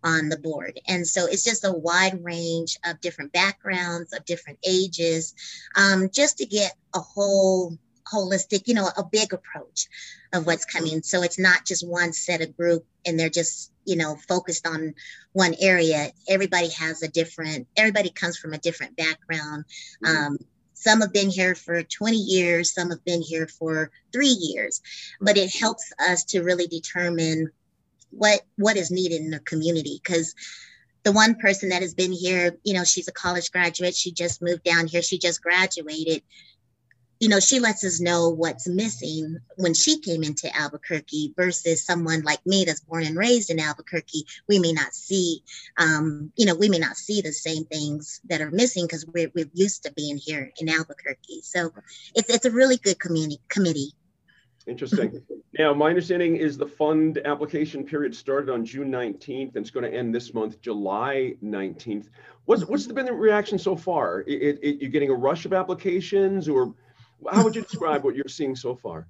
on 0.04 0.30
the 0.30 0.38
board. 0.38 0.80
And 0.88 1.06
so 1.06 1.28
it's 1.28 1.44
just 1.44 1.66
a 1.66 1.72
wide 1.72 2.24
range 2.24 2.80
of 2.86 3.02
different 3.02 3.34
backgrounds, 3.34 4.14
of 4.14 4.26
different 4.26 4.58
ages, 4.68 5.36
um, 5.76 6.10
just 6.12 6.40
to 6.40 6.46
get 6.46 6.74
a 6.96 7.00
whole 7.00 7.78
holistic, 8.12 8.68
you 8.68 8.74
know, 8.74 8.90
a 8.98 9.04
big 9.04 9.34
approach 9.34 9.88
of 10.34 10.46
what's 10.46 10.66
coming. 10.66 11.02
So 11.02 11.24
it's 11.24 11.40
not 11.40 11.66
just 11.66 11.88
one 11.88 12.14
set 12.14 12.42
of 12.42 12.56
group 12.56 12.86
and 13.06 13.20
they're 13.20 13.30
just, 13.30 13.72
you 13.86 13.96
know, 13.96 14.16
focused 14.28 14.68
on 14.68 14.94
one 15.34 15.56
area. 15.60 16.12
Everybody 16.28 16.70
has 16.70 17.04
a 17.04 17.08
different, 17.08 17.68
everybody 17.76 18.10
comes 18.10 18.38
from 18.38 18.54
a 18.54 18.58
different 18.58 18.96
background. 18.96 19.66
Mm-hmm. 20.04 20.18
Um, 20.18 20.38
some 20.74 21.02
have 21.02 21.14
been 21.14 21.30
here 21.30 21.54
for 21.54 21.84
20 21.84 22.18
years, 22.18 22.74
some 22.74 22.90
have 22.90 23.06
been 23.06 23.22
here 23.22 23.48
for 23.48 23.92
three 24.12 24.36
years, 24.40 24.82
but 25.20 25.38
it 25.38 25.56
helps 25.56 25.92
us 26.00 26.24
to 26.26 26.42
really 26.42 26.66
determine 26.68 27.52
what 28.10 28.42
what 28.58 28.78
is 28.78 28.92
needed 28.92 29.22
in 29.22 29.30
the 29.30 29.40
community 29.40 30.02
because 30.04 30.36
the 31.04 31.12
one 31.12 31.36
person 31.36 31.70
that 31.70 31.82
has 31.82 31.94
been 31.94 32.12
here, 32.12 32.58
you 32.64 32.74
know, 32.74 32.84
she's 32.84 33.08
a 33.08 33.12
college 33.12 33.52
graduate. 33.52 33.96
She 33.96 34.12
just 34.12 34.42
moved 34.42 34.64
down 34.64 34.88
here. 34.88 35.02
She 35.02 35.18
just 35.18 35.42
graduated 35.42 36.22
you 37.22 37.30
know, 37.30 37.40
she 37.40 37.60
lets 37.60 37.84
us 37.84 38.02
know 38.02 38.30
what's 38.30 38.68
missing 38.68 39.38
when 39.58 39.76
she 39.76 40.00
came 40.00 40.24
into 40.24 40.54
Albuquerque 40.56 41.36
versus 41.38 41.86
someone 41.86 42.24
like 42.24 42.44
me 42.48 42.66
that's 42.66 42.80
born 42.80 43.06
and 43.06 43.16
raised 43.16 43.52
in 43.52 43.60
Albuquerque. 43.60 44.26
We 44.50 44.58
may 44.58 44.74
not 44.74 44.92
see, 44.96 45.44
um, 45.78 46.32
you 46.36 46.48
know, 46.48 46.56
we 46.56 46.68
may 46.68 46.80
not 46.80 46.98
see 46.98 47.22
the 47.22 47.32
same 47.32 47.66
things 47.66 48.22
that 48.28 48.42
are 48.42 48.50
missing 48.50 48.86
because 48.86 49.06
we're, 49.06 49.32
we're 49.36 49.52
used 49.54 49.84
to 49.84 49.94
being 49.94 50.18
here 50.18 50.52
in 50.58 50.68
Albuquerque. 50.68 51.42
So 51.44 51.72
it's, 52.16 52.28
it's 52.32 52.46
a 52.46 52.52
really 52.52 52.78
good 52.78 53.00
community 53.00 53.40
committee. 53.50 53.94
Interesting. 54.66 55.22
now, 55.60 55.76
my 55.76 55.90
understanding 55.90 56.38
is 56.38 56.58
the 56.58 56.66
fund 56.66 57.22
application 57.24 57.84
period 57.86 58.16
started 58.16 58.52
on 58.52 58.66
June 58.66 58.90
19th 58.92 59.50
and 59.50 59.58
it's 59.58 59.70
going 59.70 59.90
to 59.90 59.96
end 59.96 60.14
this 60.14 60.34
month, 60.34 60.60
July 60.60 61.36
19th. 61.44 62.08
What's, 62.46 62.66
what's 62.66 62.88
been 62.88 63.06
the 63.06 63.14
reaction 63.14 63.60
so 63.60 63.76
far? 63.76 64.22
It, 64.22 64.58
it, 64.64 64.82
you're 64.82 64.90
getting 64.90 65.12
a 65.12 65.16
rush 65.16 65.46
of 65.46 65.54
applications 65.54 66.50
or 66.50 66.74
how 67.30 67.44
would 67.44 67.56
you 67.56 67.62
describe 67.62 68.04
what 68.04 68.16
you're 68.16 68.28
seeing 68.28 68.56
so 68.56 68.76
far? 68.76 69.08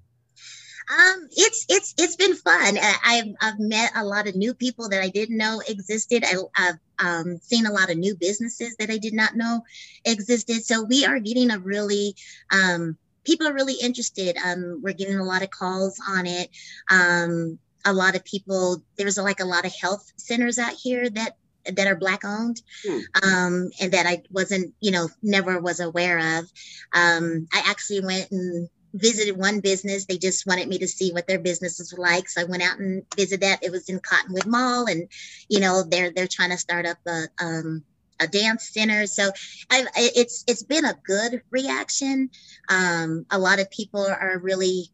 Um, 0.90 1.28
it's 1.32 1.66
it's 1.70 1.94
it's 1.98 2.16
been 2.16 2.36
fun. 2.36 2.78
I've 3.06 3.34
I've 3.40 3.60
met 3.60 3.92
a 3.96 4.04
lot 4.04 4.28
of 4.28 4.36
new 4.36 4.54
people 4.54 4.90
that 4.90 5.02
I 5.02 5.10
didn't 5.10 5.38
know 5.38 5.62
existed. 5.66 6.24
I, 6.26 6.62
have 6.62 6.80
um, 7.00 7.38
seen 7.38 7.66
a 7.66 7.72
lot 7.72 7.90
of 7.90 7.98
new 7.98 8.16
businesses 8.16 8.76
that 8.78 8.90
I 8.90 8.98
did 8.98 9.14
not 9.14 9.36
know 9.36 9.64
existed. 10.04 10.66
So 10.66 10.84
we 10.84 11.06
are 11.06 11.20
getting 11.20 11.52
a 11.52 11.60
really 11.60 12.16
um, 12.52 12.98
people 13.24 13.48
are 13.48 13.54
really 13.54 13.76
interested. 13.82 14.38
Um, 14.44 14.82
we're 14.84 14.94
getting 14.94 15.20
a 15.20 15.24
lot 15.24 15.44
of 15.44 15.52
calls 15.52 16.00
on 16.10 16.26
it. 16.26 16.50
Um, 16.90 17.60
a 17.86 17.94
lot 17.94 18.16
of 18.16 18.26
people. 18.26 18.84
There's 18.98 19.18
like 19.18 19.40
a 19.40 19.46
lot 19.46 19.66
of 19.66 19.74
health 19.80 20.12
centers 20.18 20.60
out 20.60 20.74
here 20.74 21.10
that 21.10 21.38
that 21.66 21.88
are 21.88 21.96
black 21.96 22.24
owned 22.26 22.62
hmm. 22.86 23.00
um, 23.24 23.70
and 23.80 23.92
that 23.92 24.06
I 24.06 24.24
wasn't, 24.30 24.74
you 24.80 24.92
know, 24.92 25.10
never 25.22 25.60
was 25.60 25.80
aware 25.80 26.40
of. 26.40 26.52
Um, 26.94 27.48
I 27.54 27.64
actually 27.66 28.02
went 28.02 28.32
and 28.32 28.70
visited 28.94 29.38
one 29.38 29.60
business. 29.60 30.06
They 30.06 30.18
just 30.18 30.46
wanted 30.46 30.68
me 30.68 30.78
to 30.80 30.88
see 30.88 31.12
what 31.12 31.28
their 31.28 31.40
businesses 31.40 31.94
were 31.94 32.04
like. 32.04 32.30
So 32.30 32.42
I 32.42 32.46
went 32.46 32.64
out 32.64 32.80
and 32.80 33.04
visited 33.16 33.42
that. 33.42 33.64
It 33.64 33.72
was 33.72 33.90
in 33.90 34.00
Cottonwood 34.00 34.46
Mall 34.46 34.88
and, 34.88 35.08
you 35.50 35.60
know, 35.60 35.84
they're, 35.84 36.12
they're 36.12 36.28
trying 36.28 36.52
to 36.52 36.58
start 36.58 36.86
up 36.86 36.98
a, 37.08 37.28
um, 37.40 37.84
a 38.20 38.28
dance 38.28 38.70
center. 38.70 39.08
So 39.08 39.32
I've, 39.70 39.88
it's, 39.96 40.44
it's 40.48 40.64
been 40.64 40.86
a 40.86 40.98
good 41.06 41.42
reaction. 41.50 42.30
Um, 42.70 43.26
a 43.32 43.40
lot 43.40 43.60
of 43.60 43.72
people 43.72 44.06
are 44.06 44.40
really 44.40 44.92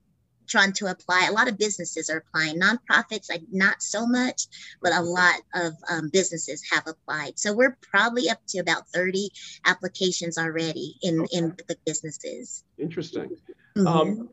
trying 0.48 0.74
to 0.74 0.88
apply. 0.88 1.28
A 1.30 1.34
lot 1.34 1.48
of 1.48 1.58
businesses 1.58 2.10
are 2.10 2.18
applying. 2.18 2.60
Nonprofits, 2.60 3.30
like 3.30 3.44
not 3.52 3.82
so 3.82 4.08
much, 4.08 4.48
but 4.82 4.94
a 4.94 5.02
lot 5.02 5.40
of 5.54 5.74
um, 5.90 6.10
businesses 6.12 6.64
have 6.72 6.88
applied. 6.88 7.38
So 7.38 7.54
we're 7.54 7.78
probably 7.82 8.30
up 8.30 8.40
to 8.50 8.60
about 8.60 8.88
30 8.90 9.30
applications 9.66 10.38
already 10.38 10.96
in, 11.02 11.22
okay. 11.22 11.38
in 11.38 11.56
the 11.68 11.78
businesses. 11.86 12.64
Interesting. 12.78 13.38
Mm-hmm. 13.78 13.88
Um, 13.88 14.30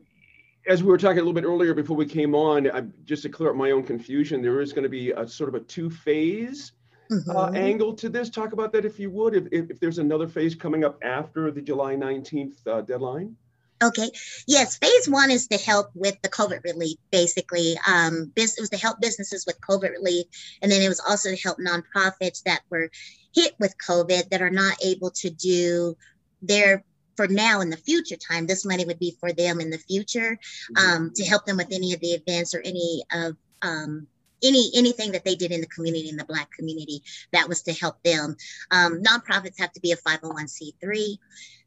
as 0.67 0.83
we 0.83 0.89
were 0.89 0.97
talking 0.97 1.19
a 1.19 1.21
little 1.21 1.33
bit 1.33 1.43
earlier 1.43 1.73
before 1.73 1.95
we 1.95 2.05
came 2.05 2.33
on, 2.33 2.69
I, 2.71 2.81
just 3.03 3.23
to 3.23 3.29
clear 3.29 3.51
up 3.51 3.55
my 3.55 3.71
own 3.71 3.83
confusion, 3.83 4.41
there 4.41 4.61
is 4.61 4.73
going 4.73 4.83
to 4.83 4.89
be 4.89 5.11
a 5.11 5.27
sort 5.27 5.49
of 5.49 5.55
a 5.55 5.59
two 5.59 5.89
phase 5.89 6.71
uh, 7.11 7.15
mm-hmm. 7.15 7.37
uh, 7.37 7.51
angle 7.51 7.93
to 7.93 8.09
this. 8.09 8.29
Talk 8.29 8.53
about 8.53 8.71
that 8.73 8.85
if 8.85 8.99
you 8.99 9.11
would, 9.11 9.35
if, 9.35 9.47
if, 9.51 9.69
if, 9.71 9.79
there's 9.79 9.99
another 9.99 10.27
phase 10.27 10.55
coming 10.55 10.83
up 10.83 10.97
after 11.03 11.51
the 11.51 11.61
July 11.61 11.95
19th 11.95 12.55
uh, 12.67 12.81
deadline. 12.81 13.35
Okay. 13.83 14.09
Yes, 14.47 14.77
phase 14.77 15.09
one 15.09 15.31
is 15.31 15.47
to 15.47 15.57
help 15.57 15.89
with 15.93 16.21
the 16.21 16.29
COVID 16.29 16.63
relief, 16.63 16.97
basically. 17.11 17.77
Um, 17.87 18.31
it 18.35 18.53
was 18.59 18.69
to 18.69 18.77
help 18.77 19.01
businesses 19.01 19.45
with 19.45 19.59
COVID 19.59 19.91
relief, 19.91 20.27
and 20.61 20.71
then 20.71 20.81
it 20.81 20.87
was 20.87 21.01
also 21.01 21.29
to 21.29 21.35
help 21.35 21.57
nonprofits 21.57 22.43
that 22.43 22.61
were 22.69 22.89
hit 23.33 23.53
with 23.59 23.75
COVID 23.77 24.29
that 24.29 24.41
are 24.41 24.49
not 24.49 24.77
able 24.81 25.11
to 25.11 25.29
do 25.29 25.97
their 26.41 26.83
for 27.17 27.27
now 27.27 27.61
in 27.61 27.69
the 27.69 27.77
future 27.77 28.15
time. 28.15 28.47
This 28.47 28.65
money 28.65 28.85
would 28.85 28.99
be 28.99 29.17
for 29.19 29.33
them 29.33 29.59
in 29.59 29.69
the 29.69 29.77
future 29.77 30.39
mm-hmm. 30.75 30.77
um, 30.77 31.11
to 31.15 31.25
help 31.25 31.45
them 31.45 31.57
with 31.57 31.71
any 31.71 31.93
of 31.93 31.99
the 31.99 32.11
events 32.11 32.55
or 32.55 32.61
any 32.61 33.03
of 33.11 33.35
um, 33.61 34.07
any 34.43 34.71
anything 34.75 35.11
that 35.13 35.25
they 35.25 35.35
did 35.35 35.51
in 35.51 35.61
the 35.61 35.67
community 35.67 36.09
in 36.09 36.17
the 36.17 36.25
black 36.25 36.51
community 36.51 37.01
that 37.31 37.47
was 37.47 37.63
to 37.63 37.73
help 37.73 38.01
them 38.03 38.35
um, 38.71 39.01
nonprofits 39.01 39.59
have 39.59 39.71
to 39.71 39.79
be 39.79 39.91
a 39.91 39.97
501c3 39.97 41.17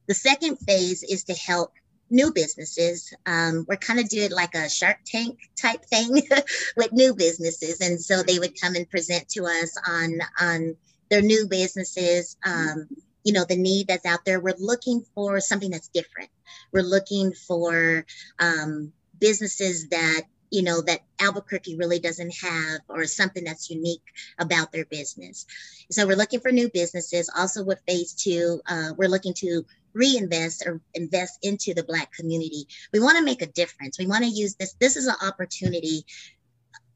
the 0.07 0.15
second 0.15 0.57
phase 0.57 1.03
is 1.03 1.25
to 1.25 1.35
help 1.35 1.73
new 2.11 2.33
businesses. 2.33 3.13
Um, 3.27 3.65
we're 3.69 3.77
kind 3.77 4.01
of 4.01 4.09
doing 4.09 4.31
like 4.31 4.55
a 4.55 4.69
Shark 4.69 4.99
Tank 5.05 5.39
type 5.61 5.85
thing 5.85 6.23
with 6.77 6.93
new 6.93 7.15
businesses, 7.15 7.81
and 7.81 8.01
so 8.01 8.23
they 8.23 8.39
would 8.39 8.61
come 8.61 8.75
and 8.75 8.89
present 8.89 9.29
to 9.31 9.45
us 9.45 9.77
on 9.87 10.19
on 10.41 10.77
their 11.11 11.23
new 11.23 11.47
businesses. 11.49 12.37
Um, 12.45 12.89
you 13.25 13.33
know 13.33 13.45
the 13.45 13.57
need 13.57 13.89
that's 13.89 14.07
out 14.07 14.25
there. 14.25 14.41
We're 14.41 14.55
looking 14.59 15.05
for 15.15 15.41
something 15.41 15.71
that's 15.71 15.89
different. 15.89 16.31
We're 16.73 16.83
looking 16.83 17.33
for 17.33 18.07
um, 18.39 18.93
businesses 19.19 19.89
that 19.89 20.23
you 20.51 20.63
know 20.63 20.81
that 20.83 21.01
Albuquerque 21.21 21.77
really 21.77 21.99
doesn't 21.99 22.35
have 22.37 22.81
or 22.89 23.05
something 23.05 23.45
that's 23.45 23.71
unique 23.71 24.03
about 24.39 24.73
their 24.73 24.87
business. 24.87 25.47
So 25.91 26.07
we're 26.07 26.17
looking 26.17 26.41
for 26.41 26.53
new 26.53 26.71
businesses. 26.71 27.31
Also 27.37 27.65
with 27.65 27.83
phase 27.87 28.15
two, 28.15 28.61
uh, 28.67 28.93
we're 28.97 29.11
looking 29.11 29.35
to 29.35 29.65
reinvest 29.99 30.65
or 30.65 30.81
invest 30.95 31.39
into 31.43 31.75
the 31.75 31.83
black 31.83 32.13
community. 32.13 32.67
We 32.93 33.01
want 33.01 33.19
to 33.19 33.25
make 33.25 33.43
a 33.43 33.47
difference. 33.47 33.99
We 33.99 34.07
want 34.07 34.25
to 34.25 34.31
use 34.31 34.55
this 34.55 34.75
this 34.81 34.97
is 34.97 35.07
an 35.07 35.17
opportunity 35.23 36.07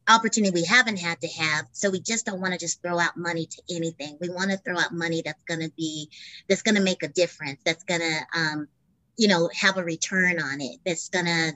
opportunity 0.09 0.53
we 0.53 0.65
haven't 0.65 0.99
had 0.99 1.21
to 1.21 1.29
have 1.29 1.65
so 1.73 1.88
we 1.88 2.01
just 2.01 2.27
don't 2.27 2.41
want 2.41 2.53
to 2.53 2.59
just 2.59 2.83
throw 2.83 2.99
out 2.99 3.17
money 3.17 3.47
to 3.47 3.62
anything. 3.77 4.17
We 4.21 4.31
want 4.31 4.51
to 4.51 4.57
throw 4.57 4.79
out 4.79 4.93
money 4.93 5.23
that's 5.25 5.43
going 5.47 5.61
to 5.61 5.73
be 5.77 6.09
that's 6.49 6.62
going 6.62 6.77
to 6.77 6.83
make 6.83 7.03
a 7.03 7.09
difference 7.09 7.61
that's 7.65 7.85
going 7.85 8.01
to 8.01 8.38
um, 8.38 8.69
you 9.17 9.29
know 9.29 9.51
have 9.55 9.77
a 9.77 9.85
return 9.85 10.41
on 10.41 10.61
it 10.61 10.79
that's 10.85 11.09
going 11.09 11.27
to 11.27 11.53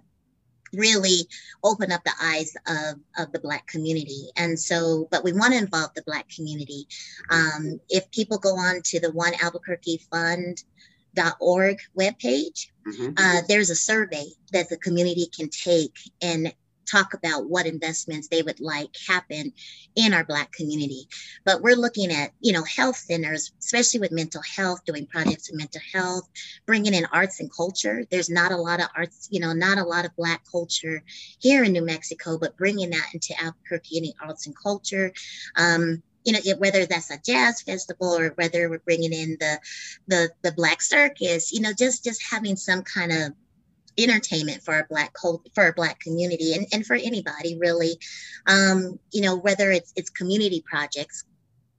really 0.73 1.29
open 1.63 1.93
up 1.93 2.03
the 2.05 2.13
eyes 2.21 2.55
of, 2.67 2.99
of 3.19 3.33
the 3.33 3.39
black 3.39 3.67
community. 3.67 4.29
And 4.37 4.59
so 4.59 5.09
but 5.11 5.25
we 5.25 5.33
want 5.33 5.53
to 5.53 5.59
involve 5.59 5.95
the 5.95 6.03
black 6.03 6.29
community. 6.29 6.87
Um, 7.31 7.81
if 7.89 8.11
people 8.11 8.39
go 8.39 8.57
on 8.57 8.83
to 8.87 9.01
the 9.01 9.13
one 9.13 9.33
albuquerque 9.43 10.03
fund 10.11 10.63
org 11.41 11.79
webpage, 11.99 12.69
mm-hmm. 12.87 13.13
uh, 13.17 13.41
there's 13.49 13.71
a 13.71 13.77
survey 13.77 14.25
that 14.53 14.69
the 14.69 14.77
community 14.77 15.27
can 15.35 15.49
take 15.49 15.97
and 16.23 16.53
talk 16.87 17.15
about 17.15 17.49
what 17.49 17.67
investments 17.67 18.29
they 18.29 18.43
would 18.43 18.61
like 18.61 18.91
happen 19.07 19.53
in 19.97 20.15
our 20.15 20.25
black 20.25 20.53
community 20.53 21.09
but 21.45 21.61
we're 21.61 21.77
looking 21.77 22.13
at 22.13 22.31
you 22.41 22.53
know 22.53 22.63
health 22.65 22.97
centers 22.97 23.53
especially 23.59 24.01
with 24.01 24.13
mental 24.13 24.43
health 24.43 24.85
doing 24.85 25.07
projects 25.07 25.51
with 25.51 25.59
mental 25.59 25.81
health 25.93 26.29
bringing 26.65 26.95
in 26.95 27.05
arts 27.13 27.41
and 27.41 27.51
culture 27.53 28.05
there's 28.11 28.31
not 28.31 28.53
a 28.53 28.57
lot 28.57 28.81
of 28.81 28.87
arts 28.97 29.29
you 29.31 29.41
know 29.41 29.53
not 29.53 29.79
a 29.79 29.85
lot 29.85 30.05
of 30.05 30.17
black 30.17 30.43
culture 30.51 31.03
here 31.39 31.65
in 31.65 31.73
new 31.73 31.85
mexico 31.85 32.39
but 32.39 32.57
bringing 32.57 32.91
that 32.91 33.09
into 33.13 33.35
albuquerque 33.43 33.99
any 33.99 34.15
arts 34.23 34.47
and 34.47 34.55
culture 34.57 35.13
um, 35.57 36.03
you 36.27 36.33
know, 36.33 36.41
whether 36.59 36.85
that's 36.85 37.11
a 37.11 37.19
jazz 37.25 37.63
festival 37.63 38.19
or 38.19 38.31
whether 38.31 38.69
we're 38.69 38.81
bringing 38.81 39.13
in 39.13 39.37
the 39.39 39.59
the 40.09 40.31
the 40.43 40.53
black 40.53 40.83
circus, 40.83 41.53
you 41.53 41.61
know, 41.61 41.73
just 41.73 42.05
just 42.05 42.23
having 42.31 42.57
some 42.57 42.83
kind 42.83 43.13
of 43.13 43.33
entertainment 43.97 44.63
for 44.63 44.75
our 44.75 44.87
black 44.91 45.15
for 45.19 45.41
our 45.65 45.73
black 45.73 46.01
community 46.01 46.53
and, 46.55 46.67
and 46.73 46.85
for 46.85 46.95
anybody 46.95 47.57
really. 47.59 47.99
Um, 48.47 48.99
you 49.13 49.23
know 49.23 49.37
whether 49.37 49.71
it's 49.71 49.93
it's 49.97 50.11
community 50.11 50.63
projects 50.69 51.25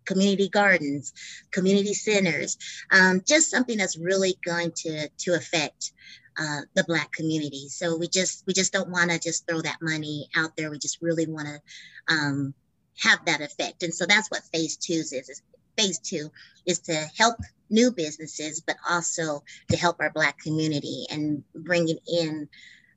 community 0.06 0.48
gardens 0.48 1.12
community 1.52 1.94
centers 1.94 2.58
um, 2.92 3.22
just 3.28 3.52
something 3.52 3.78
that's 3.78 3.98
really 3.98 4.38
going 4.46 4.72
to 4.72 5.10
to 5.18 5.34
affect 5.34 5.92
uh, 6.40 6.62
the 6.76 6.84
black 6.84 7.12
community. 7.12 7.68
So 7.70 7.98
we 7.98 8.08
just 8.08 8.46
we 8.46 8.54
just 8.54 8.72
don't 8.72 8.90
want 8.90 9.12
to 9.12 9.20
just 9.20 9.48
throw 9.48 9.62
that 9.62 9.78
money 9.82 10.30
out 10.36 10.56
there. 10.56 10.70
We 10.70 10.78
just 10.78 11.02
really 11.02 11.26
want 11.26 11.48
to 11.48 12.14
um, 12.14 12.54
have 13.00 13.20
that 13.26 13.42
effect. 13.42 13.84
And 13.84 13.94
so 13.94 14.06
that's 14.06 14.30
what 14.30 14.42
phase 14.54 14.78
two 14.78 14.94
is. 14.94 15.12
is 15.14 15.42
phase 15.78 16.00
two 16.00 16.32
is 16.66 16.80
to 16.80 16.94
help 17.18 17.38
new 17.70 17.92
businesses, 17.92 18.62
but 18.62 18.78
also 18.90 19.44
to 19.70 19.78
help 19.78 19.98
our 20.00 20.10
Black 20.10 20.40
community 20.40 21.06
and 21.10 21.44
bringing 21.54 21.98
in 22.08 22.48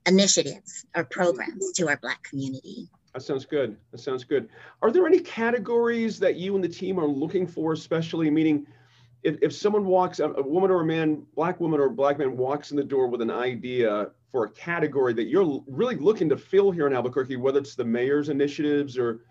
initiatives 0.07 0.87
or 0.97 1.05
programs 1.05 1.73
to 1.73 1.89
our 1.89 1.99
Black 1.99 2.23
community. 2.23 2.89
That 3.15 3.23
sounds 3.23 3.45
good. 3.45 3.77
That 3.91 3.99
sounds 3.99 4.25
good. 4.25 4.49
Are 4.83 4.91
there 4.91 5.07
any 5.07 5.19
categories 5.19 6.19
that 6.21 6.37
you 6.37 6.55
and 6.55 6.63
the 6.63 6.69
team 6.69 6.99
are 6.99 7.07
looking 7.07 7.47
for, 7.47 7.73
especially 7.73 8.31
meaning 8.31 8.67
if, 9.23 9.37
if 9.43 9.53
someone 9.53 9.85
walks, 9.85 10.21
a 10.21 10.29
woman 10.29 10.71
or 10.71 10.81
a 10.81 10.85
man, 10.85 11.27
black 11.35 11.61
woman 11.61 11.81
or 11.81 11.91
black 11.91 12.19
man 12.19 12.37
walks 12.37 12.71
in 12.71 12.77
the 12.77 12.85
door 12.85 13.09
with 13.09 13.21
an 13.21 13.31
idea 13.31 14.11
for 14.31 14.45
a 14.45 14.51
category 14.51 15.13
that 15.13 15.25
you're 15.25 15.63
really 15.67 15.97
looking 15.97 16.29
to 16.29 16.37
fill 16.37 16.71
here 16.71 16.87
in 16.87 16.95
Albuquerque, 16.95 17.37
whether 17.37 17.59
it's 17.59 17.75
the 17.75 17.85
mayor's 17.85 18.29
initiatives 18.29 18.97
or 18.97 19.25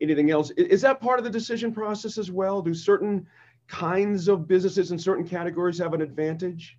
anything 0.00 0.30
else, 0.30 0.50
is 0.50 0.82
that 0.82 1.00
part 1.00 1.18
of 1.18 1.24
the 1.24 1.30
decision 1.30 1.72
process 1.72 2.18
as 2.18 2.30
well? 2.30 2.62
Do 2.62 2.74
certain 2.74 3.26
kinds 3.66 4.28
of 4.28 4.46
businesses 4.46 4.92
in 4.92 4.98
certain 4.98 5.26
categories 5.26 5.78
have 5.78 5.94
an 5.94 6.02
advantage? 6.02 6.76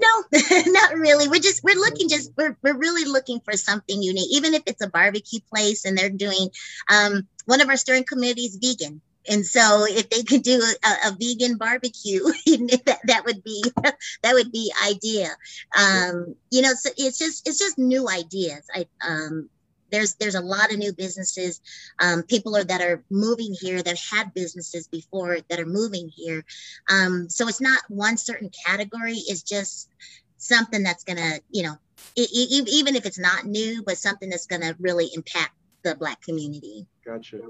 No, 0.00 0.38
not 0.66 0.94
really. 0.94 1.28
We're 1.28 1.40
just 1.40 1.62
we're 1.62 1.74
looking 1.74 2.08
just 2.08 2.32
we're 2.36 2.56
we're 2.62 2.78
really 2.78 3.04
looking 3.04 3.40
for 3.40 3.52
something 3.54 4.02
unique. 4.02 4.30
Even 4.32 4.54
if 4.54 4.62
it's 4.66 4.82
a 4.82 4.88
barbecue 4.88 5.40
place 5.52 5.84
and 5.84 5.96
they're 5.96 6.08
doing 6.08 6.48
um 6.90 7.28
one 7.44 7.60
of 7.60 7.68
our 7.68 7.76
steering 7.76 8.04
committees 8.04 8.56
vegan. 8.60 9.02
And 9.28 9.44
so 9.44 9.84
if 9.86 10.08
they 10.08 10.22
could 10.22 10.42
do 10.42 10.62
a, 10.82 11.08
a 11.08 11.16
vegan 11.20 11.58
barbecue, 11.58 12.22
that, 12.46 13.00
that 13.04 13.24
would 13.26 13.44
be 13.44 13.62
that 14.22 14.32
would 14.32 14.50
be 14.50 14.72
idea. 14.86 15.28
Um, 15.76 16.34
you 16.50 16.62
know, 16.62 16.72
so 16.72 16.90
it's 16.96 17.18
just 17.18 17.46
it's 17.46 17.58
just 17.58 17.76
new 17.76 18.08
ideas. 18.08 18.66
I 18.74 18.86
um 19.06 19.50
there's 19.90 20.14
there's 20.14 20.34
a 20.34 20.40
lot 20.40 20.72
of 20.72 20.78
new 20.78 20.92
businesses. 20.92 21.60
Um, 21.98 22.22
people 22.22 22.56
are 22.56 22.64
that 22.64 22.80
are 22.80 23.02
moving 23.10 23.54
here 23.58 23.82
that 23.82 23.98
had 23.98 24.34
businesses 24.34 24.88
before 24.88 25.38
that 25.48 25.60
are 25.60 25.66
moving 25.66 26.08
here. 26.08 26.44
Um, 26.88 27.28
so 27.28 27.48
it's 27.48 27.60
not 27.60 27.82
one 27.88 28.16
certain 28.16 28.50
category. 28.66 29.16
It's 29.16 29.42
just 29.42 29.90
something 30.36 30.82
that's 30.82 31.04
gonna 31.04 31.38
you 31.50 31.62
know 31.62 31.76
it, 32.16 32.30
it, 32.32 32.68
even 32.68 32.96
if 32.96 33.04
it's 33.04 33.18
not 33.18 33.44
new 33.44 33.82
but 33.82 33.98
something 33.98 34.30
that's 34.30 34.46
gonna 34.46 34.74
really 34.80 35.10
impact 35.14 35.52
the 35.82 35.94
black 35.94 36.20
community. 36.22 36.86
Gotcha. 37.04 37.40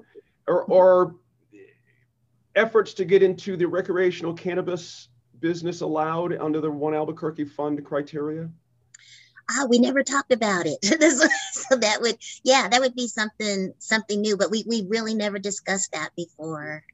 Or, 0.47 0.65
or 0.65 1.17
efforts 2.57 2.95
to 2.95 3.05
get 3.05 3.23
into 3.23 3.57
the 3.57 3.67
recreational 3.67 4.35
cannabis 4.35 5.09
business 5.41 5.81
allowed 5.81 6.37
under 6.37 6.61
the 6.61 6.71
one 6.71 6.95
albuquerque 6.95 7.45
fund 7.45 7.85
criteria 7.85 8.49
oh, 9.51 9.67
we 9.67 9.79
never 9.79 10.03
talked 10.03 10.33
about 10.33 10.67
it. 10.67 10.85
so 11.53 11.77
that 11.77 12.01
would, 12.01 12.17
yeah, 12.45 12.69
that 12.69 12.81
would 12.81 12.95
be 12.95 13.09
something, 13.09 13.73
something 13.79 14.21
new, 14.21 14.37
but 14.37 14.51
we, 14.51 14.65
we 14.67 14.87
really 14.89 15.15
never 15.15 15.39
discussed 15.39 15.93
that 15.93 16.11
before. 16.17 16.85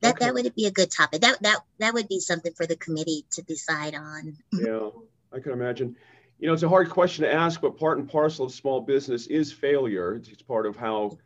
That, 0.00 0.16
okay. 0.16 0.26
that 0.26 0.34
would 0.34 0.54
be 0.54 0.66
a 0.66 0.70
good 0.70 0.90
topic. 0.90 1.20
That, 1.20 1.42
that, 1.42 1.58
that 1.78 1.94
would 1.94 2.08
be 2.08 2.20
something 2.20 2.52
for 2.54 2.66
the 2.66 2.76
committee 2.76 3.24
to 3.32 3.42
decide 3.42 3.94
on. 3.94 4.36
yeah, 4.52 4.88
I 5.32 5.38
can 5.38 5.52
imagine. 5.52 5.96
You 6.38 6.48
know, 6.48 6.54
it's 6.54 6.64
a 6.64 6.68
hard 6.68 6.90
question 6.90 7.24
to 7.24 7.32
ask, 7.32 7.60
but 7.60 7.78
part 7.78 7.98
and 7.98 8.08
parcel 8.08 8.46
of 8.46 8.52
small 8.52 8.80
business 8.80 9.28
is 9.28 9.52
failure. 9.52 10.14
It's 10.16 10.42
part 10.42 10.66
of 10.66 10.76
how, 10.76 11.18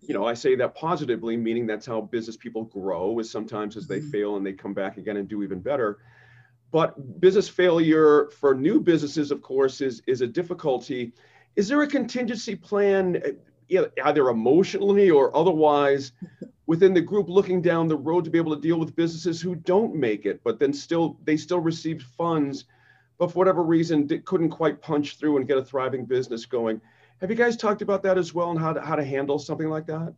you 0.00 0.12
know, 0.12 0.26
I 0.26 0.34
say 0.34 0.56
that 0.56 0.74
positively, 0.74 1.36
meaning 1.36 1.66
that's 1.66 1.86
how 1.86 2.00
business 2.00 2.36
people 2.36 2.64
grow 2.64 3.18
is 3.20 3.30
sometimes 3.30 3.76
as 3.76 3.86
they 3.86 4.00
mm-hmm. 4.00 4.10
fail 4.10 4.36
and 4.36 4.44
they 4.44 4.52
come 4.52 4.74
back 4.74 4.96
again 4.96 5.18
and 5.18 5.28
do 5.28 5.44
even 5.44 5.60
better 5.60 5.98
but 6.76 7.22
business 7.22 7.48
failure 7.48 8.28
for 8.38 8.54
new 8.54 8.78
businesses, 8.78 9.30
of 9.30 9.40
course, 9.40 9.80
is, 9.80 10.02
is 10.06 10.20
a 10.20 10.26
difficulty. 10.26 11.10
Is 11.56 11.68
there 11.68 11.80
a 11.80 11.86
contingency 11.86 12.54
plan, 12.54 13.22
uh, 13.74 13.84
either 14.04 14.28
emotionally 14.28 15.08
or 15.08 15.34
otherwise, 15.34 16.12
within 16.66 16.92
the 16.92 17.00
group 17.00 17.30
looking 17.30 17.62
down 17.62 17.88
the 17.88 17.96
road 17.96 18.26
to 18.26 18.30
be 18.30 18.36
able 18.36 18.54
to 18.54 18.60
deal 18.60 18.78
with 18.78 18.94
businesses 18.94 19.40
who 19.40 19.54
don't 19.54 19.94
make 19.94 20.26
it, 20.26 20.42
but 20.44 20.58
then 20.58 20.70
still 20.70 21.18
they 21.24 21.38
still 21.38 21.60
received 21.60 22.02
funds, 22.02 22.66
but 23.16 23.32
for 23.32 23.38
whatever 23.38 23.62
reason 23.62 24.06
couldn't 24.26 24.50
quite 24.50 24.82
punch 24.82 25.16
through 25.16 25.38
and 25.38 25.48
get 25.48 25.56
a 25.56 25.64
thriving 25.64 26.04
business 26.04 26.44
going? 26.44 26.78
Have 27.22 27.30
you 27.30 27.36
guys 27.36 27.56
talked 27.56 27.80
about 27.80 28.02
that 28.02 28.18
as 28.18 28.34
well 28.34 28.50
and 28.50 28.60
how 28.60 28.74
to, 28.74 28.82
how 28.82 28.96
to 28.96 29.04
handle 29.04 29.38
something 29.38 29.70
like 29.70 29.86
that? 29.86 30.12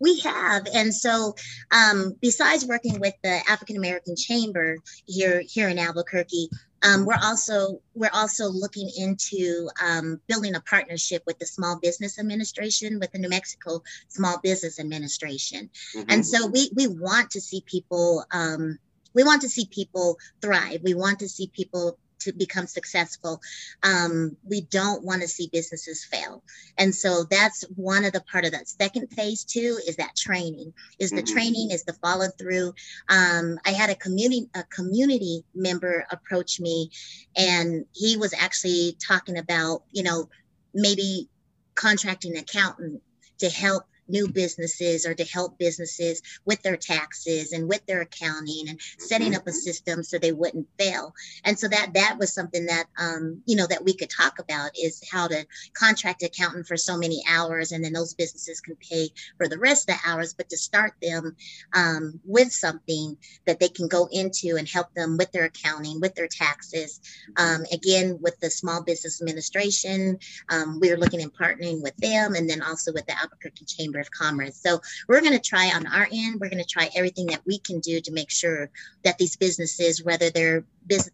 We 0.00 0.18
have. 0.20 0.66
And 0.74 0.94
so 0.94 1.34
um, 1.70 2.16
besides 2.20 2.66
working 2.66 2.98
with 3.00 3.14
the 3.22 3.40
african 3.48 3.76
american 3.76 4.16
chamber 4.16 4.76
here 5.06 5.42
here 5.46 5.68
in 5.68 5.78
albuquerque 5.78 6.48
um, 6.82 7.04
we're 7.04 7.18
also 7.22 7.80
we're 7.94 8.10
also 8.12 8.48
looking 8.48 8.90
into 8.96 9.68
um, 9.84 10.20
building 10.28 10.54
a 10.54 10.60
partnership 10.60 11.22
with 11.26 11.38
the 11.38 11.46
small 11.46 11.78
business 11.80 12.18
administration 12.18 12.98
with 12.98 13.12
the 13.12 13.18
new 13.18 13.28
mexico 13.28 13.82
small 14.08 14.38
business 14.42 14.80
administration. 14.80 15.70
Mm-hmm. 15.94 16.10
and 16.10 16.26
so 16.26 16.46
we 16.46 16.70
we 16.74 16.86
want 16.86 17.30
to 17.32 17.40
see 17.40 17.62
people 17.66 18.24
um, 18.32 18.78
we 19.14 19.24
want 19.24 19.42
to 19.42 19.48
see 19.48 19.66
people 19.66 20.18
thrive. 20.40 20.80
We 20.82 20.94
want 20.94 21.18
to 21.20 21.28
see 21.28 21.50
people 21.52 21.98
to 22.20 22.32
become 22.32 22.66
successful 22.66 23.40
um, 23.82 24.36
we 24.44 24.62
don't 24.62 25.04
want 25.04 25.22
to 25.22 25.28
see 25.28 25.48
businesses 25.52 26.04
fail 26.04 26.42
and 26.78 26.94
so 26.94 27.24
that's 27.30 27.64
one 27.76 28.04
of 28.04 28.12
the 28.12 28.20
part 28.22 28.44
of 28.44 28.52
that 28.52 28.68
second 28.68 29.08
phase 29.08 29.44
too 29.44 29.78
is 29.86 29.96
that 29.96 30.14
training 30.16 30.72
is 30.98 31.10
the 31.10 31.16
mm-hmm. 31.16 31.34
training 31.34 31.70
is 31.70 31.84
the 31.84 31.92
follow 31.94 32.26
through 32.38 32.72
um, 33.08 33.58
i 33.66 33.70
had 33.70 33.90
a 33.90 33.94
community 33.94 34.48
a 34.54 34.62
community 34.64 35.42
member 35.54 36.06
approach 36.10 36.60
me 36.60 36.90
and 37.36 37.84
he 37.92 38.16
was 38.16 38.34
actually 38.34 38.96
talking 39.06 39.38
about 39.38 39.82
you 39.90 40.02
know 40.02 40.28
maybe 40.74 41.28
contracting 41.74 42.36
an 42.36 42.42
accountant 42.42 43.02
to 43.38 43.48
help 43.48 43.84
new 44.10 44.28
businesses 44.28 45.06
or 45.06 45.14
to 45.14 45.24
help 45.24 45.58
businesses 45.58 46.22
with 46.44 46.62
their 46.62 46.76
taxes 46.76 47.52
and 47.52 47.68
with 47.68 47.84
their 47.86 48.02
accounting 48.02 48.68
and 48.68 48.80
setting 48.98 49.34
up 49.34 49.42
a 49.46 49.50
mm-hmm. 49.50 49.56
system 49.56 50.02
so 50.02 50.18
they 50.18 50.32
wouldn't 50.32 50.68
fail. 50.78 51.14
And 51.44 51.58
so 51.58 51.68
that 51.68 51.94
that 51.94 52.16
was 52.18 52.32
something 52.32 52.66
that 52.66 52.86
um, 52.98 53.42
you 53.46 53.56
know 53.56 53.66
that 53.66 53.84
we 53.84 53.94
could 53.94 54.10
talk 54.10 54.38
about 54.38 54.70
is 54.80 55.02
how 55.10 55.28
to 55.28 55.46
contract 55.74 56.22
accountant 56.22 56.66
for 56.66 56.76
so 56.76 56.96
many 56.96 57.22
hours 57.28 57.72
and 57.72 57.84
then 57.84 57.92
those 57.92 58.14
businesses 58.14 58.60
can 58.60 58.76
pay 58.76 59.10
for 59.36 59.48
the 59.48 59.58
rest 59.58 59.88
of 59.88 59.96
the 59.96 60.10
hours, 60.10 60.34
but 60.34 60.48
to 60.50 60.56
start 60.56 60.94
them 61.02 61.36
um, 61.74 62.20
with 62.24 62.52
something 62.52 63.16
that 63.46 63.60
they 63.60 63.68
can 63.68 63.88
go 63.88 64.08
into 64.10 64.56
and 64.56 64.68
help 64.68 64.92
them 64.94 65.16
with 65.16 65.30
their 65.32 65.44
accounting, 65.44 66.00
with 66.00 66.14
their 66.14 66.28
taxes. 66.28 67.00
Um, 67.36 67.64
again, 67.72 68.18
with 68.20 68.38
the 68.40 68.50
Small 68.50 68.82
Business 68.82 69.20
Administration, 69.20 70.18
um, 70.48 70.78
we're 70.80 70.96
looking 70.96 71.20
in 71.20 71.30
partnering 71.30 71.82
with 71.82 71.96
them 71.96 72.34
and 72.34 72.48
then 72.48 72.62
also 72.62 72.92
with 72.92 73.06
the 73.06 73.18
Albuquerque 73.18 73.64
Chamber 73.64 73.99
of 74.00 74.10
Commerce. 74.10 74.56
So 74.56 74.80
we're 75.08 75.20
going 75.20 75.38
to 75.38 75.38
try 75.38 75.70
on 75.74 75.86
our 75.86 76.08
end, 76.10 76.40
we're 76.40 76.48
going 76.48 76.62
to 76.62 76.68
try 76.68 76.90
everything 76.94 77.26
that 77.26 77.40
we 77.46 77.58
can 77.58 77.80
do 77.80 78.00
to 78.00 78.12
make 78.12 78.30
sure 78.30 78.70
that 79.04 79.18
these 79.18 79.36
businesses, 79.36 80.02
whether 80.02 80.30
they're 80.30 80.64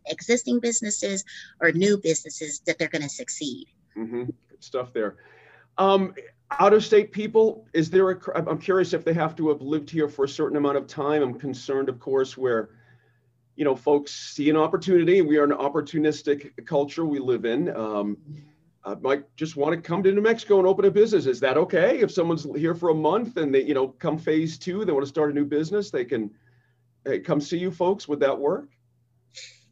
existing 0.07 0.61
businesses 0.61 1.25
or 1.61 1.73
new 1.73 1.99
businesses, 1.99 2.61
that 2.67 2.79
they're 2.79 2.89
going 2.89 3.03
to 3.03 3.09
succeed. 3.09 3.67
Mm-hmm. 3.97 4.25
Good 4.25 4.65
stuff 4.65 4.93
there. 4.93 5.17
Um, 5.79 6.15
out 6.51 6.73
of 6.73 6.85
state 6.85 7.13
people, 7.13 7.67
is 7.73 7.91
there 7.91 8.11
a, 8.11 8.49
I'm 8.49 8.59
curious 8.59 8.93
if 8.93 9.05
they 9.05 9.15
have 9.15 9.35
to 9.37 9.49
have 9.49 9.61
lived 9.61 9.91
here 9.91 10.09
for 10.09 10.25
a 10.25 10.29
certain 10.29 10.57
amount 10.57 10.77
of 10.77 10.87
time. 10.87 11.23
I'm 11.23 11.39
concerned, 11.39 11.89
of 11.89 11.99
course, 11.99 12.37
where 12.37 12.71
you 13.57 13.65
know 13.65 13.75
folks 13.75 14.13
see 14.13 14.49
an 14.49 14.57
opportunity. 14.57 15.23
We 15.23 15.39
are 15.39 15.45
an 15.45 15.51
opportunistic 15.51 16.65
culture 16.67 17.05
we 17.05 17.19
live 17.19 17.45
in. 17.45 17.75
Um, 17.75 18.19
uh, 18.87 18.95
might 19.01 19.25
just 19.37 19.57
want 19.57 19.75
to 19.75 19.81
come 19.81 20.03
to 20.05 20.13
New 20.13 20.21
Mexico 20.21 20.59
and 20.59 20.67
open 20.67 20.85
a 20.85 20.91
business. 20.91 21.27
Is 21.27 21.41
that 21.41 21.59
okay? 21.59 21.99
If 21.99 22.13
someone's 22.13 22.47
here 22.57 22.75
for 22.75 22.91
a 22.91 22.95
month 22.95 23.37
and 23.37 23.53
they, 23.53 23.65
you 23.65 23.75
know, 23.75 23.89
come 23.89 24.17
phase 24.17 24.57
two, 24.57 24.85
they 24.85 24.93
want 24.93 25.05
to 25.05 25.09
start 25.09 25.33
a 25.33 25.35
new 25.35 25.45
business, 25.45 25.91
they 25.91 26.05
can 26.05 26.31
hey, 27.05 27.19
come 27.19 27.41
see 27.41 27.59
you 27.59 27.73
folks. 27.73 28.07
Would 28.07 28.21
that 28.21 28.39
work? 28.39 28.69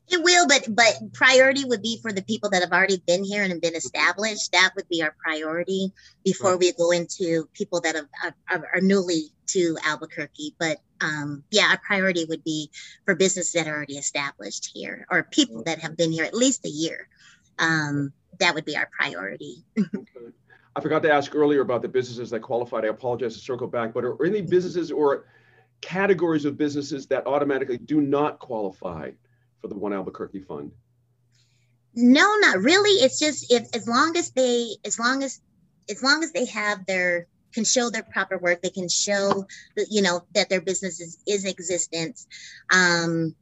It 0.08 0.22
will, 0.22 0.46
but 0.46 0.66
but 0.68 1.12
priority 1.14 1.64
would 1.64 1.80
be 1.80 1.98
for 2.02 2.12
the 2.12 2.22
people 2.22 2.50
that 2.50 2.60
have 2.60 2.72
already 2.72 3.02
been 3.06 3.24
here 3.24 3.42
and 3.42 3.52
have 3.52 3.62
been 3.62 3.76
established. 3.76 4.52
That 4.52 4.72
would 4.76 4.88
be 4.88 5.02
our 5.02 5.14
priority 5.22 5.92
before 6.24 6.50
right. 6.50 6.60
we 6.60 6.72
go 6.72 6.90
into 6.90 7.48
people 7.54 7.80
that 7.82 7.94
have, 7.94 8.34
are, 8.50 8.68
are 8.74 8.80
newly 8.82 9.30
to 9.46 9.78
Albuquerque. 9.84 10.56
But 10.58 10.78
um, 11.00 11.44
yeah, 11.50 11.68
our 11.70 11.78
priority 11.86 12.26
would 12.26 12.44
be 12.44 12.70
for 13.06 13.14
businesses 13.14 13.52
that 13.52 13.66
are 13.66 13.74
already 13.74 13.96
established 13.96 14.70
here 14.74 15.06
or 15.10 15.22
people 15.22 15.62
that 15.64 15.78
have 15.78 15.96
been 15.96 16.12
here 16.12 16.24
at 16.24 16.34
least 16.34 16.66
a 16.66 16.70
year. 16.70 17.08
Um, 17.58 18.12
that 18.38 18.54
would 18.54 18.64
be 18.64 18.76
our 18.76 18.88
priority. 18.96 19.64
I 20.76 20.80
forgot 20.80 21.02
to 21.04 21.12
ask 21.12 21.34
earlier 21.34 21.60
about 21.60 21.82
the 21.82 21.88
businesses 21.88 22.30
that 22.30 22.40
qualified. 22.40 22.84
I 22.84 22.88
apologize 22.88 23.34
to 23.34 23.40
circle 23.40 23.68
back, 23.68 23.94
but 23.94 24.04
are 24.04 24.24
any 24.24 24.42
businesses 24.42 24.90
or 24.90 25.26
categories 25.80 26.44
of 26.44 26.56
businesses 26.56 27.06
that 27.08 27.26
automatically 27.26 27.78
do 27.78 28.00
not 28.00 28.38
qualify 28.38 29.10
for 29.60 29.68
the 29.68 29.76
One 29.76 29.92
Albuquerque 29.92 30.40
Fund? 30.40 30.72
No, 31.94 32.36
not 32.40 32.58
really. 32.58 33.04
It's 33.04 33.20
just 33.20 33.52
if 33.52 33.68
as 33.74 33.86
long 33.86 34.16
as 34.16 34.32
they, 34.32 34.70
as 34.84 34.98
long 34.98 35.22
as, 35.22 35.40
as 35.88 36.02
long 36.02 36.24
as 36.24 36.32
they 36.32 36.46
have 36.46 36.86
their 36.86 37.28
can 37.54 37.64
show 37.64 37.88
their 37.88 38.02
proper 38.02 38.36
work, 38.36 38.60
they 38.62 38.70
can 38.70 38.88
show 38.88 39.46
that 39.76 39.86
you 39.90 40.02
know 40.02 40.24
that 40.34 40.48
their 40.48 40.60
business 40.60 41.00
is, 41.00 41.18
is 41.26 41.44
existence. 41.44 42.26
Um, 42.72 43.36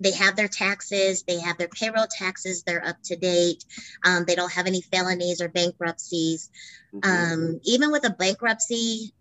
they 0.00 0.12
have 0.12 0.36
their 0.36 0.48
taxes, 0.48 1.22
they 1.22 1.40
have 1.40 1.58
their 1.58 1.68
payroll 1.68 2.06
taxes, 2.06 2.62
they're 2.62 2.86
up 2.86 2.96
to 3.04 3.16
date. 3.16 3.64
Um, 4.04 4.24
they 4.26 4.34
don't 4.34 4.52
have 4.52 4.66
any 4.66 4.82
felonies 4.82 5.40
or 5.40 5.48
bankruptcies. 5.48 6.50
Mm-hmm. 6.94 7.10
Um, 7.10 7.60
even 7.64 7.90
with 7.90 8.06
a 8.06 8.10
bankruptcy, 8.10 9.12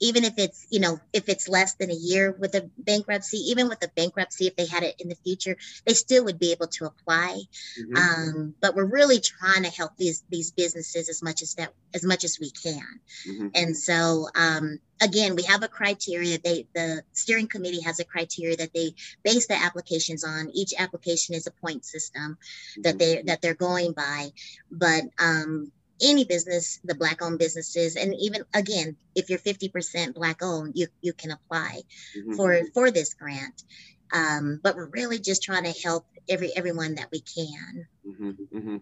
even 0.00 0.24
if 0.24 0.34
it's 0.38 0.66
you 0.70 0.80
know 0.80 1.00
if 1.12 1.28
it's 1.28 1.48
less 1.48 1.74
than 1.74 1.90
a 1.90 1.94
year 1.94 2.34
with 2.38 2.54
a 2.54 2.68
bankruptcy 2.78 3.38
even 3.50 3.68
with 3.68 3.82
a 3.84 3.88
bankruptcy 3.88 4.46
if 4.46 4.56
they 4.56 4.66
had 4.66 4.82
it 4.82 4.94
in 5.00 5.08
the 5.08 5.14
future 5.16 5.56
they 5.86 5.94
still 5.94 6.24
would 6.24 6.38
be 6.38 6.52
able 6.52 6.66
to 6.66 6.84
apply 6.84 7.40
mm-hmm. 7.80 7.96
um, 7.96 8.54
but 8.60 8.74
we're 8.74 8.84
really 8.84 9.20
trying 9.20 9.62
to 9.62 9.70
help 9.70 9.96
these 9.96 10.24
these 10.28 10.50
businesses 10.50 11.08
as 11.08 11.22
much 11.22 11.42
as 11.42 11.54
that 11.54 11.72
as 11.94 12.04
much 12.04 12.24
as 12.24 12.38
we 12.40 12.50
can 12.50 13.00
mm-hmm. 13.28 13.48
and 13.54 13.76
so 13.76 14.28
um, 14.34 14.78
again 15.00 15.34
we 15.36 15.42
have 15.42 15.62
a 15.62 15.68
criteria 15.68 16.38
they 16.38 16.66
the 16.74 17.02
steering 17.12 17.48
committee 17.48 17.82
has 17.82 18.00
a 18.00 18.04
criteria 18.04 18.56
that 18.56 18.72
they 18.74 18.94
base 19.22 19.46
the 19.46 19.54
applications 19.54 20.24
on 20.24 20.50
each 20.54 20.74
application 20.78 21.34
is 21.34 21.46
a 21.46 21.50
point 21.50 21.84
system 21.84 22.36
mm-hmm. 22.72 22.82
that 22.82 22.98
they 22.98 23.22
that 23.22 23.40
they're 23.42 23.54
going 23.54 23.92
by 23.92 24.30
but 24.70 25.02
um, 25.18 25.72
any 26.02 26.24
business, 26.24 26.80
the 26.84 26.94
black 26.94 27.22
owned 27.22 27.38
businesses, 27.38 27.96
and 27.96 28.14
even 28.18 28.42
again, 28.54 28.96
if 29.14 29.30
you're 29.30 29.38
50% 29.38 30.14
black 30.14 30.42
owned, 30.42 30.72
you, 30.76 30.86
you 31.00 31.12
can 31.12 31.30
apply 31.30 31.82
mm-hmm. 32.16 32.34
for 32.34 32.60
for 32.74 32.90
this 32.90 33.14
grant. 33.14 33.64
Um, 34.12 34.60
but 34.62 34.76
we're 34.76 34.86
really 34.86 35.18
just 35.18 35.42
trying 35.42 35.64
to 35.64 35.82
help 35.82 36.06
every 36.28 36.56
everyone 36.56 36.94
that 36.94 37.08
we 37.12 37.20
can. 37.20 37.86
Mm-hmm, 38.06 38.30
mm-hmm. 38.30 38.76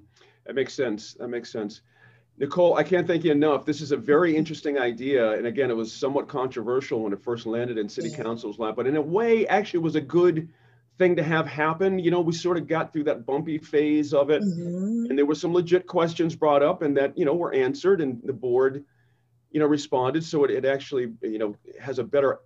That 0.45 0.55
makes 0.55 0.75
sense. 0.75 1.15
That 1.15 1.29
makes 1.29 1.51
sense. 1.51 1.81
Nicole, 2.39 2.77
I 2.77 2.83
can't 2.83 3.07
thank 3.07 3.25
you 3.25 3.33
enough. 3.33 3.65
This 3.65 3.81
is 3.81 3.93
a 3.93 3.97
very 3.97 4.37
interesting 4.37 4.79
idea. 4.79 5.33
And 5.33 5.47
again, 5.47 5.71
it 5.71 5.77
was 5.77 5.93
somewhat 5.93 6.29
controversial 6.29 7.03
when 7.03 7.13
it 7.13 7.23
first 7.23 7.47
landed 7.47 7.79
in 7.79 7.89
city 7.89 8.11
yeah. 8.11 8.23
council's 8.23 8.59
lap, 8.59 8.77
but 8.77 8.87
in 8.87 8.97
a 8.97 9.01
way, 9.01 9.47
actually 9.47 9.81
was 9.81 9.97
a 9.97 10.03
good 10.03 10.49
thing 10.99 11.17
to 11.17 11.23
have 11.23 11.47
happen. 11.47 11.99
You 11.99 12.11
know, 12.11 12.21
we 12.21 12.33
sort 12.33 12.57
of 12.57 12.67
got 12.67 12.93
through 12.93 13.05
that 13.05 13.27
bumpy 13.27 13.59
phase 13.59 14.13
of 14.13 14.31
it, 14.31 14.43
mm-hmm. 14.43 15.07
and 15.09 15.19
there 15.19 15.27
were 15.27 15.35
some 15.35 15.53
legit 15.53 15.87
questions 15.87 16.35
brought 16.35 16.63
up, 16.63 16.83
and 16.83 16.97
that 16.97 17.17
you 17.17 17.25
know 17.25 17.35
were 17.35 17.53
answered, 17.53 18.01
and 18.01 18.21
the 18.25 18.33
board, 18.33 18.85
you 19.51 19.61
know, 19.61 19.67
responded. 19.67 20.25
So 20.25 20.45
it, 20.45 20.51
it 20.51 20.65
actually 20.65 21.13
you 21.23 21.39
know 21.39 21.57
has 21.81 21.99
a 21.99 22.05
better, 22.05 22.41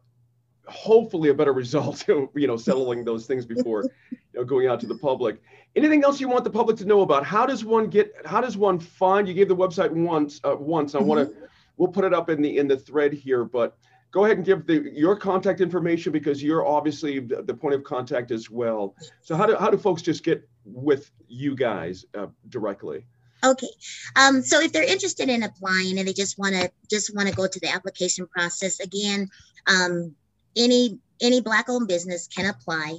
hopefully 0.67 1.31
a 1.31 1.35
better 1.35 1.53
result. 1.65 2.07
you 2.09 2.47
know, 2.47 2.57
settling 2.57 3.05
those 3.05 3.27
things 3.27 3.47
before 3.47 3.85
you 4.11 4.19
know 4.35 4.45
going 4.45 4.67
out 4.67 4.81
to 4.81 4.87
the 4.87 4.99
public. 4.99 5.41
Anything 5.77 6.03
else 6.03 6.21
you 6.21 6.29
want 6.29 6.43
the 6.43 6.51
public 6.51 6.77
to 6.79 6.85
know 6.85 7.03
about? 7.03 7.25
How 7.25 7.47
does 7.47 7.65
one 7.65 7.89
get? 7.89 8.13
How 8.25 8.41
does 8.41 8.57
one 8.57 8.79
find? 8.79 9.29
You 9.29 9.35
gave 9.35 9.49
the 9.49 9.57
website 9.57 9.91
once. 9.91 10.41
Uh, 10.45 10.57
once. 10.57 10.95
I 10.95 10.99
mm-hmm. 10.99 11.09
want 11.09 11.31
to. 11.31 11.37
We'll 11.77 11.89
put 11.89 12.05
it 12.05 12.13
up 12.13 12.29
in 12.29 12.43
the 12.43 12.59
in 12.59 12.69
the 12.69 12.77
thread 12.77 13.13
here, 13.13 13.45
but 13.45 13.79
go 14.11 14.25
ahead 14.25 14.37
and 14.37 14.47
give 14.47 14.67
the, 14.67 14.91
your 14.93 15.17
contact 15.17 15.61
information 15.61 16.13
because 16.13 16.43
you're 16.43 16.67
obviously 16.67 17.21
the, 17.21 17.55
point 17.55 17.75
of 17.75 17.85
contact 17.85 18.31
as 18.31 18.51
well. 18.51 18.95
So 19.21 19.37
how 19.37 19.47
do, 19.47 19.57
how 19.57 19.71
do 19.71 19.77
folks 19.77 20.03
just 20.03 20.25
get 20.25 20.49
with 20.65 21.11
you 21.29 21.55
guys 21.55 22.05
uh, 22.17 22.27
directly? 22.49 23.05
Okay. 23.43 23.69
Um, 24.17 24.43
so 24.43 24.61
if 24.61 24.73
they're 24.73 24.83
interested 24.83 25.29
in 25.29 25.43
applying 25.43 25.99
and 25.99 26.07
they 26.07 26.13
just 26.13 26.39
want 26.39 26.55
to 26.55 26.71
just 26.91 27.15
want 27.15 27.29
to 27.29 27.35
go 27.35 27.47
to 27.47 27.61
the 27.61 27.69
application 27.69 28.27
process 28.27 28.81
again, 28.81 29.29
um, 29.67 30.15
any 30.57 30.99
any 31.23 31.41
black 31.41 31.69
owned 31.69 31.89
business 31.89 32.29
can 32.29 32.47
apply 32.47 32.99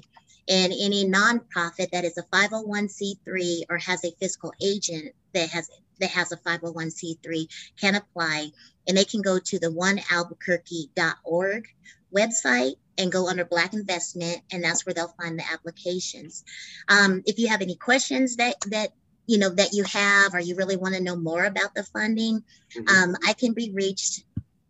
and 0.50 0.74
any 0.74 1.06
nonprofit 1.06 1.92
that 1.92 2.04
is 2.06 2.18
a 2.18 2.24
501c3 2.24 3.64
or 3.70 3.78
has 3.78 4.04
a 4.04 4.12
fiscal 4.20 4.54
agent 4.62 5.14
that 5.34 5.50
has 5.50 5.70
that 6.02 6.12
has 6.12 6.32
a 6.32 6.38
501c3 6.38 7.48
can 7.80 7.96
apply 7.96 8.52
and 8.88 8.98
they 8.98 9.06
can 9.06 9.22
go 9.22 9.40
to 9.40 9.60
the 9.60 9.68
onealbuquerque.org 9.68 11.68
website 12.16 12.76
and 12.98 13.12
go 13.12 13.30
under 13.30 13.46
black 13.46 13.74
investment 13.74 14.40
and 14.52 14.64
that's 14.64 14.86
where 14.86 14.94
they'll 14.94 15.16
find 15.20 15.40
the 15.40 15.52
applications. 15.52 16.44
Um, 16.90 17.24
if 17.26 17.40
you 17.40 17.48
have 17.48 17.62
any 17.62 17.76
questions 17.76 18.36
that 18.38 18.56
that 18.70 18.92
you 19.28 19.38
know 19.38 19.50
that 19.50 19.74
you 19.74 19.84
have 19.84 20.34
or 20.34 20.40
you 20.40 20.56
really 20.56 20.76
want 20.76 20.96
to 20.96 21.02
know 21.02 21.16
more 21.16 21.46
about 21.46 21.76
the 21.76 21.84
funding 21.84 22.44
mm-hmm. 22.76 22.90
um, 22.90 23.16
i 23.26 23.34
can 23.34 23.54
be 23.54 23.72
reached 23.72 24.26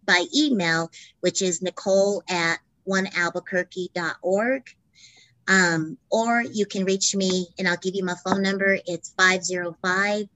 by 0.06 0.26
email 0.36 0.92
which 1.22 1.42
is 1.42 1.62
nicole 1.62 2.22
at 2.30 2.60
onealbuquerque.org 2.88 4.64
um, 5.48 5.98
or 6.10 6.42
you 6.42 6.66
can 6.66 6.86
reach 6.86 7.16
me 7.16 7.48
and 7.58 7.68
i'll 7.68 7.78
give 7.78 7.96
you 7.96 8.04
my 8.04 8.16
phone 8.24 8.42
number. 8.42 8.78
It's 8.86 9.14
505 9.18 10.28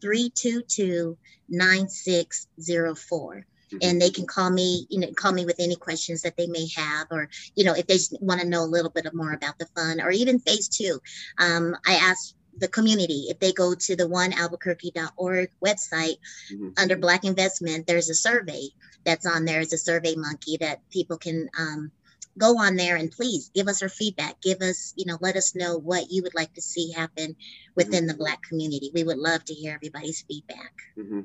322 0.00 1.16
9604 1.48 3.34
mm-hmm. 3.34 3.76
and 3.82 4.00
they 4.00 4.10
can 4.10 4.26
call 4.26 4.50
me 4.50 4.86
you 4.88 5.00
know 5.00 5.12
call 5.12 5.32
me 5.32 5.44
with 5.44 5.56
any 5.58 5.76
questions 5.76 6.22
that 6.22 6.36
they 6.36 6.46
may 6.46 6.66
have 6.76 7.06
or 7.10 7.28
you 7.54 7.64
know 7.64 7.74
if 7.74 7.86
they 7.86 7.98
want 8.20 8.40
to 8.40 8.46
know 8.46 8.62
a 8.62 8.66
little 8.66 8.90
bit 8.90 9.06
more 9.14 9.32
about 9.32 9.58
the 9.58 9.66
fund 9.76 10.00
or 10.00 10.10
even 10.10 10.38
phase 10.38 10.68
two 10.68 10.98
um, 11.38 11.76
i 11.86 11.94
asked 11.94 12.34
the 12.58 12.68
community 12.68 13.26
if 13.28 13.38
they 13.40 13.52
go 13.52 13.74
to 13.74 13.96
the 13.96 14.04
onealbuquerque.org 14.04 15.50
website 15.64 16.18
mm-hmm. 16.52 16.68
under 16.76 16.96
black 16.96 17.24
investment 17.24 17.86
there's 17.86 18.10
a 18.10 18.14
survey 18.14 18.68
that's 19.04 19.26
on 19.26 19.44
there 19.44 19.60
it's 19.60 19.72
a 19.72 19.78
survey 19.78 20.14
monkey 20.16 20.56
that 20.58 20.80
people 20.90 21.18
can 21.18 21.48
um, 21.58 21.90
go 22.38 22.58
on 22.58 22.76
there 22.76 22.96
and 22.96 23.10
please 23.10 23.50
give 23.54 23.68
us 23.68 23.82
our 23.82 23.88
feedback. 23.88 24.40
Give 24.40 24.60
us, 24.60 24.92
you 24.96 25.06
know, 25.06 25.18
let 25.20 25.36
us 25.36 25.54
know 25.54 25.78
what 25.78 26.10
you 26.10 26.22
would 26.22 26.34
like 26.34 26.52
to 26.54 26.62
see 26.62 26.92
happen 26.92 27.36
within 27.74 28.00
mm-hmm. 28.00 28.08
the 28.08 28.14
Black 28.14 28.42
community. 28.42 28.90
We 28.94 29.04
would 29.04 29.18
love 29.18 29.44
to 29.46 29.54
hear 29.54 29.74
everybody's 29.74 30.22
feedback. 30.22 30.72
Mm-hmm. 30.98 31.20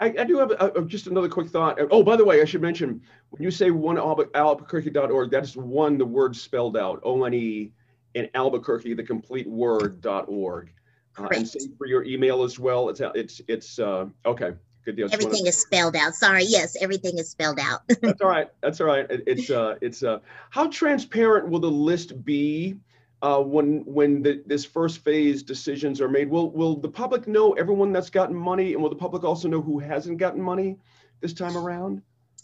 I, 0.00 0.06
I, 0.06 0.24
do 0.24 0.38
have 0.38 0.50
a, 0.50 0.72
a, 0.76 0.84
just 0.84 1.06
another 1.06 1.28
quick 1.28 1.48
thought. 1.48 1.78
Oh, 1.90 2.02
by 2.02 2.16
the 2.16 2.24
way, 2.24 2.42
I 2.42 2.44
should 2.44 2.62
mention 2.62 3.00
when 3.30 3.42
you 3.42 3.50
say 3.50 3.70
one 3.70 3.96
Albuquerque.org, 3.96 5.30
that 5.30 5.44
is 5.44 5.56
one, 5.56 5.98
the 5.98 6.04
word 6.04 6.34
spelled 6.34 6.76
out, 6.76 7.00
O 7.04 7.24
N 7.24 7.34
E, 7.34 7.72
in 8.14 8.28
Albuquerque, 8.34 8.94
the 8.94 9.02
complete 9.02 9.48
word.org. 9.48 10.72
Uh, 11.16 11.28
and 11.32 11.46
same 11.46 11.76
for 11.78 11.86
your 11.86 12.04
email 12.04 12.42
as 12.42 12.58
well. 12.58 12.88
It's, 12.88 13.00
it's, 13.14 13.40
it's, 13.46 13.78
uh, 13.78 14.06
okay. 14.26 14.54
Good 14.84 14.96
deal. 14.96 15.08
Everything 15.10 15.46
is 15.46 15.56
spelled 15.56 15.96
out. 15.96 16.14
Sorry. 16.14 16.44
Yes, 16.44 16.76
everything 16.80 17.18
is 17.18 17.30
spelled 17.30 17.58
out. 17.58 17.80
That's 18.02 18.20
all 18.20 18.28
right. 18.28 18.48
That's 18.60 18.80
all 18.80 18.86
right. 18.86 19.06
It's 19.08 19.50
uh, 19.50 19.76
it's 19.80 20.02
uh, 20.02 20.18
how 20.50 20.68
transparent 20.68 21.48
will 21.48 21.60
the 21.60 21.70
list 21.70 22.22
be 22.24 22.76
uh, 23.22 23.40
when 23.40 23.82
when 23.86 24.22
the, 24.22 24.42
this 24.44 24.64
first 24.64 24.98
phase 24.98 25.42
decisions 25.42 26.02
are 26.02 26.08
made? 26.08 26.28
Will 26.28 26.50
will 26.50 26.76
the 26.76 26.88
public 26.88 27.26
know 27.26 27.52
everyone 27.52 27.92
that's 27.92 28.10
gotten 28.10 28.36
money, 28.36 28.74
and 28.74 28.82
will 28.82 28.90
the 28.90 28.96
public 28.96 29.24
also 29.24 29.48
know 29.48 29.62
who 29.62 29.78
hasn't 29.78 30.18
gotten 30.18 30.42
money 30.42 30.76
this 31.20 31.32
time 31.32 31.56
around? 31.56 32.02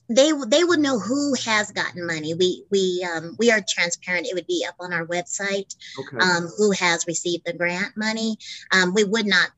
They 0.09 0.33
they 0.49 0.65
would 0.65 0.81
know 0.81 0.99
who 0.99 1.35
has 1.45 1.71
gotten 1.73 2.07
money. 2.07 2.33
We 2.33 2.65
we 2.71 3.07
um, 3.15 3.37
we 3.39 3.51
are 3.51 3.61
transparent. 3.69 4.27
It 4.27 4.35
would 4.35 4.47
be 4.47 4.65
up 4.67 4.77
on 4.81 4.95
our 4.95 5.07
website. 5.07 5.75
Okay. 5.99 6.17
Um, 6.19 6.49
who 6.57 6.71
has 6.71 7.07
received 7.07 7.45
the 7.45 7.53
grant 7.53 7.99
money? 7.99 8.39
Um, 8.73 8.95
we 8.95 9.05
would 9.05 9.27
not 9.27 9.51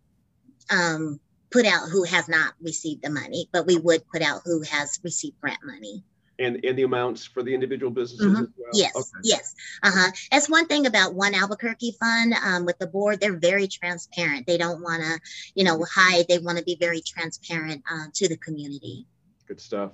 um, 0.71 1.21
put 1.53 1.67
out 1.67 1.89
who 1.91 2.03
has 2.05 2.29
not 2.29 2.55
received 2.61 3.03
the 3.03 3.11
money, 3.11 3.49
but 3.53 3.67
we 3.67 3.77
would 3.77 4.07
put 4.09 4.23
out 4.23 4.43
who 4.45 4.63
has 4.63 4.99
received 5.05 5.41
grant 5.41 5.61
money. 5.65 6.03
And, 6.39 6.65
and 6.65 6.77
the 6.77 6.83
amounts 6.83 7.25
for 7.25 7.43
the 7.43 7.55
individual 7.55 7.93
businesses 7.93 8.27
mm-hmm. 8.27 8.45
well? 8.57 8.71
Yes, 8.73 8.97
okay. 8.97 9.21
yes. 9.23 9.55
Uh-huh. 9.83 10.11
That's 10.33 10.49
one 10.49 10.67
thing 10.67 10.87
about 10.87 11.15
One 11.15 11.35
Albuquerque 11.35 11.95
Fund 12.01 12.35
um, 12.45 12.65
with 12.65 12.79
the 12.79 12.87
board. 12.87 13.21
They're 13.21 13.39
very 13.39 13.69
transparent. 13.69 14.47
They 14.47 14.57
don't 14.57 14.83
want 14.83 15.03
to, 15.03 15.21
you 15.55 15.63
know, 15.63 15.85
hide. 15.89 16.25
They 16.29 16.39
want 16.39 16.59
to 16.59 16.65
be 16.65 16.77
very 16.81 17.01
transparent 17.03 17.83
uh, 17.89 18.07
to 18.15 18.29
the 18.29 18.39
community. 18.39 19.07
Good 19.47 19.61
stuff. 19.61 19.93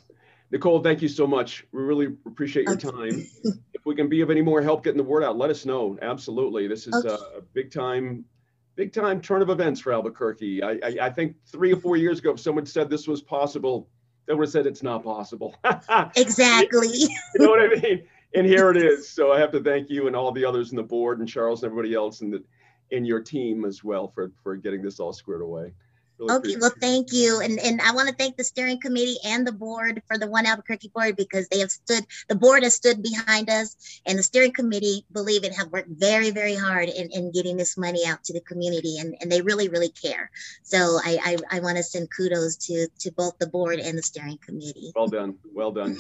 Nicole, 0.51 0.83
thank 0.83 1.03
you 1.03 1.09
so 1.09 1.27
much. 1.27 1.67
We 1.73 1.83
really 1.83 2.07
appreciate 2.25 2.65
your 2.67 2.75
okay. 2.75 2.91
time. 2.91 3.27
if 3.75 3.85
we 3.85 3.95
can 3.95 4.09
be 4.09 4.23
of 4.23 4.31
any 4.31 4.41
more 4.41 4.63
help 4.63 4.85
getting 4.85 4.97
the 4.97 5.05
word 5.05 5.25
out, 5.25 5.37
let 5.37 5.51
us 5.51 5.67
know. 5.67 5.99
Absolutely. 6.01 6.69
This 6.69 6.87
is 6.87 6.95
okay. 6.95 7.23
a 7.37 7.43
big 7.53 7.71
time 7.71 8.25
big 8.79 8.93
time 8.93 9.21
turn 9.21 9.43
of 9.43 9.51
events 9.51 9.81
for 9.81 9.93
Albuquerque. 9.93 10.63
I, 10.63 10.71
I, 10.85 10.97
I, 11.03 11.11
think 11.11 11.35
three 11.47 11.73
or 11.73 11.81
four 11.81 11.97
years 11.97 12.21
ago, 12.21 12.31
if 12.31 12.39
someone 12.39 12.65
said 12.65 12.89
this 12.89 13.09
was 13.09 13.21
possible, 13.21 13.89
they 14.27 14.35
would 14.35 14.45
have 14.45 14.53
said 14.53 14.67
it's 14.67 14.85
not 14.85 15.03
possible. 15.03 15.57
exactly. 16.17 16.89
you 16.93 17.09
know 17.41 17.49
what 17.49 17.61
I 17.61 17.81
mean? 17.81 18.05
And 18.37 18.47
here 18.47 18.71
it 18.71 18.77
is. 18.77 19.09
So 19.09 19.33
I 19.33 19.41
have 19.41 19.51
to 19.53 19.61
thank 19.61 19.91
you 19.91 20.07
and 20.07 20.15
all 20.15 20.31
the 20.31 20.45
others 20.45 20.71
in 20.71 20.77
the 20.77 20.83
board 20.85 21.19
and 21.19 21.29
Charles 21.29 21.65
and 21.65 21.73
everybody 21.73 21.93
else 21.95 22.21
in 22.21 22.31
the 22.31 22.43
in 22.91 23.05
your 23.05 23.21
team 23.21 23.65
as 23.65 23.83
well 23.83 24.07
for 24.07 24.31
for 24.45 24.55
getting 24.55 24.81
this 24.81 25.01
all 25.01 25.13
squared 25.13 25.43
away. 25.43 25.73
Really 26.19 26.37
okay, 26.37 26.57
well, 26.61 26.73
thank 26.81 27.13
you. 27.13 27.41
And 27.41 27.59
and 27.61 27.81
I 27.81 27.93
want 27.93 28.09
to 28.09 28.15
thank 28.15 28.37
the 28.37 28.45
steering 28.45 28.81
committee 28.81 29.17
and 29.25 29.47
the 29.47 29.53
board 29.53 30.03
for 30.07 30.19
the 30.19 30.27
One 30.27 30.47
Albuquerque 30.47 30.91
board 30.95 31.17
because 31.17 31.49
they 31.49 31.61
have 31.61 31.71
stood, 31.71 32.05
the 32.29 32.35
board 32.35 32.63
has 32.63 32.75
stood 32.75 33.03
behind 33.03 33.49
us, 33.49 34.01
and 34.07 34.19
the 34.19 34.23
steering 34.23 34.53
committee, 34.53 35.05
believe 35.13 35.45
it, 35.45 35.55
have 35.55 35.71
worked 35.71 35.91
very, 35.91 36.31
very 36.31 36.57
hard 36.57 36.89
in, 36.89 37.11
in 37.13 37.33
getting 37.33 37.57
this 37.57 37.77
money 37.77 38.05
out 38.07 38.25
to 38.25 38.33
the 38.33 38.41
community, 38.41 38.99
and, 38.99 39.17
and 39.21 39.31
they 39.31 39.43
really, 39.43 39.69
really 39.69 39.91
care. 39.91 40.31
So 40.63 40.99
I, 41.05 41.37
I, 41.51 41.59
I 41.59 41.61
want 41.61 41.77
to 41.77 41.83
send 41.83 42.09
kudos 42.15 42.57
to, 42.67 42.89
to 43.01 43.13
both 43.13 43.39
the 43.39 43.47
board 43.47 43.79
and 43.79 43.97
the 43.97 44.03
steering 44.03 44.39
committee. 44.39 44.93
Well 44.95 45.09
done. 45.09 45.39
Well 45.53 45.73
done. 45.73 45.99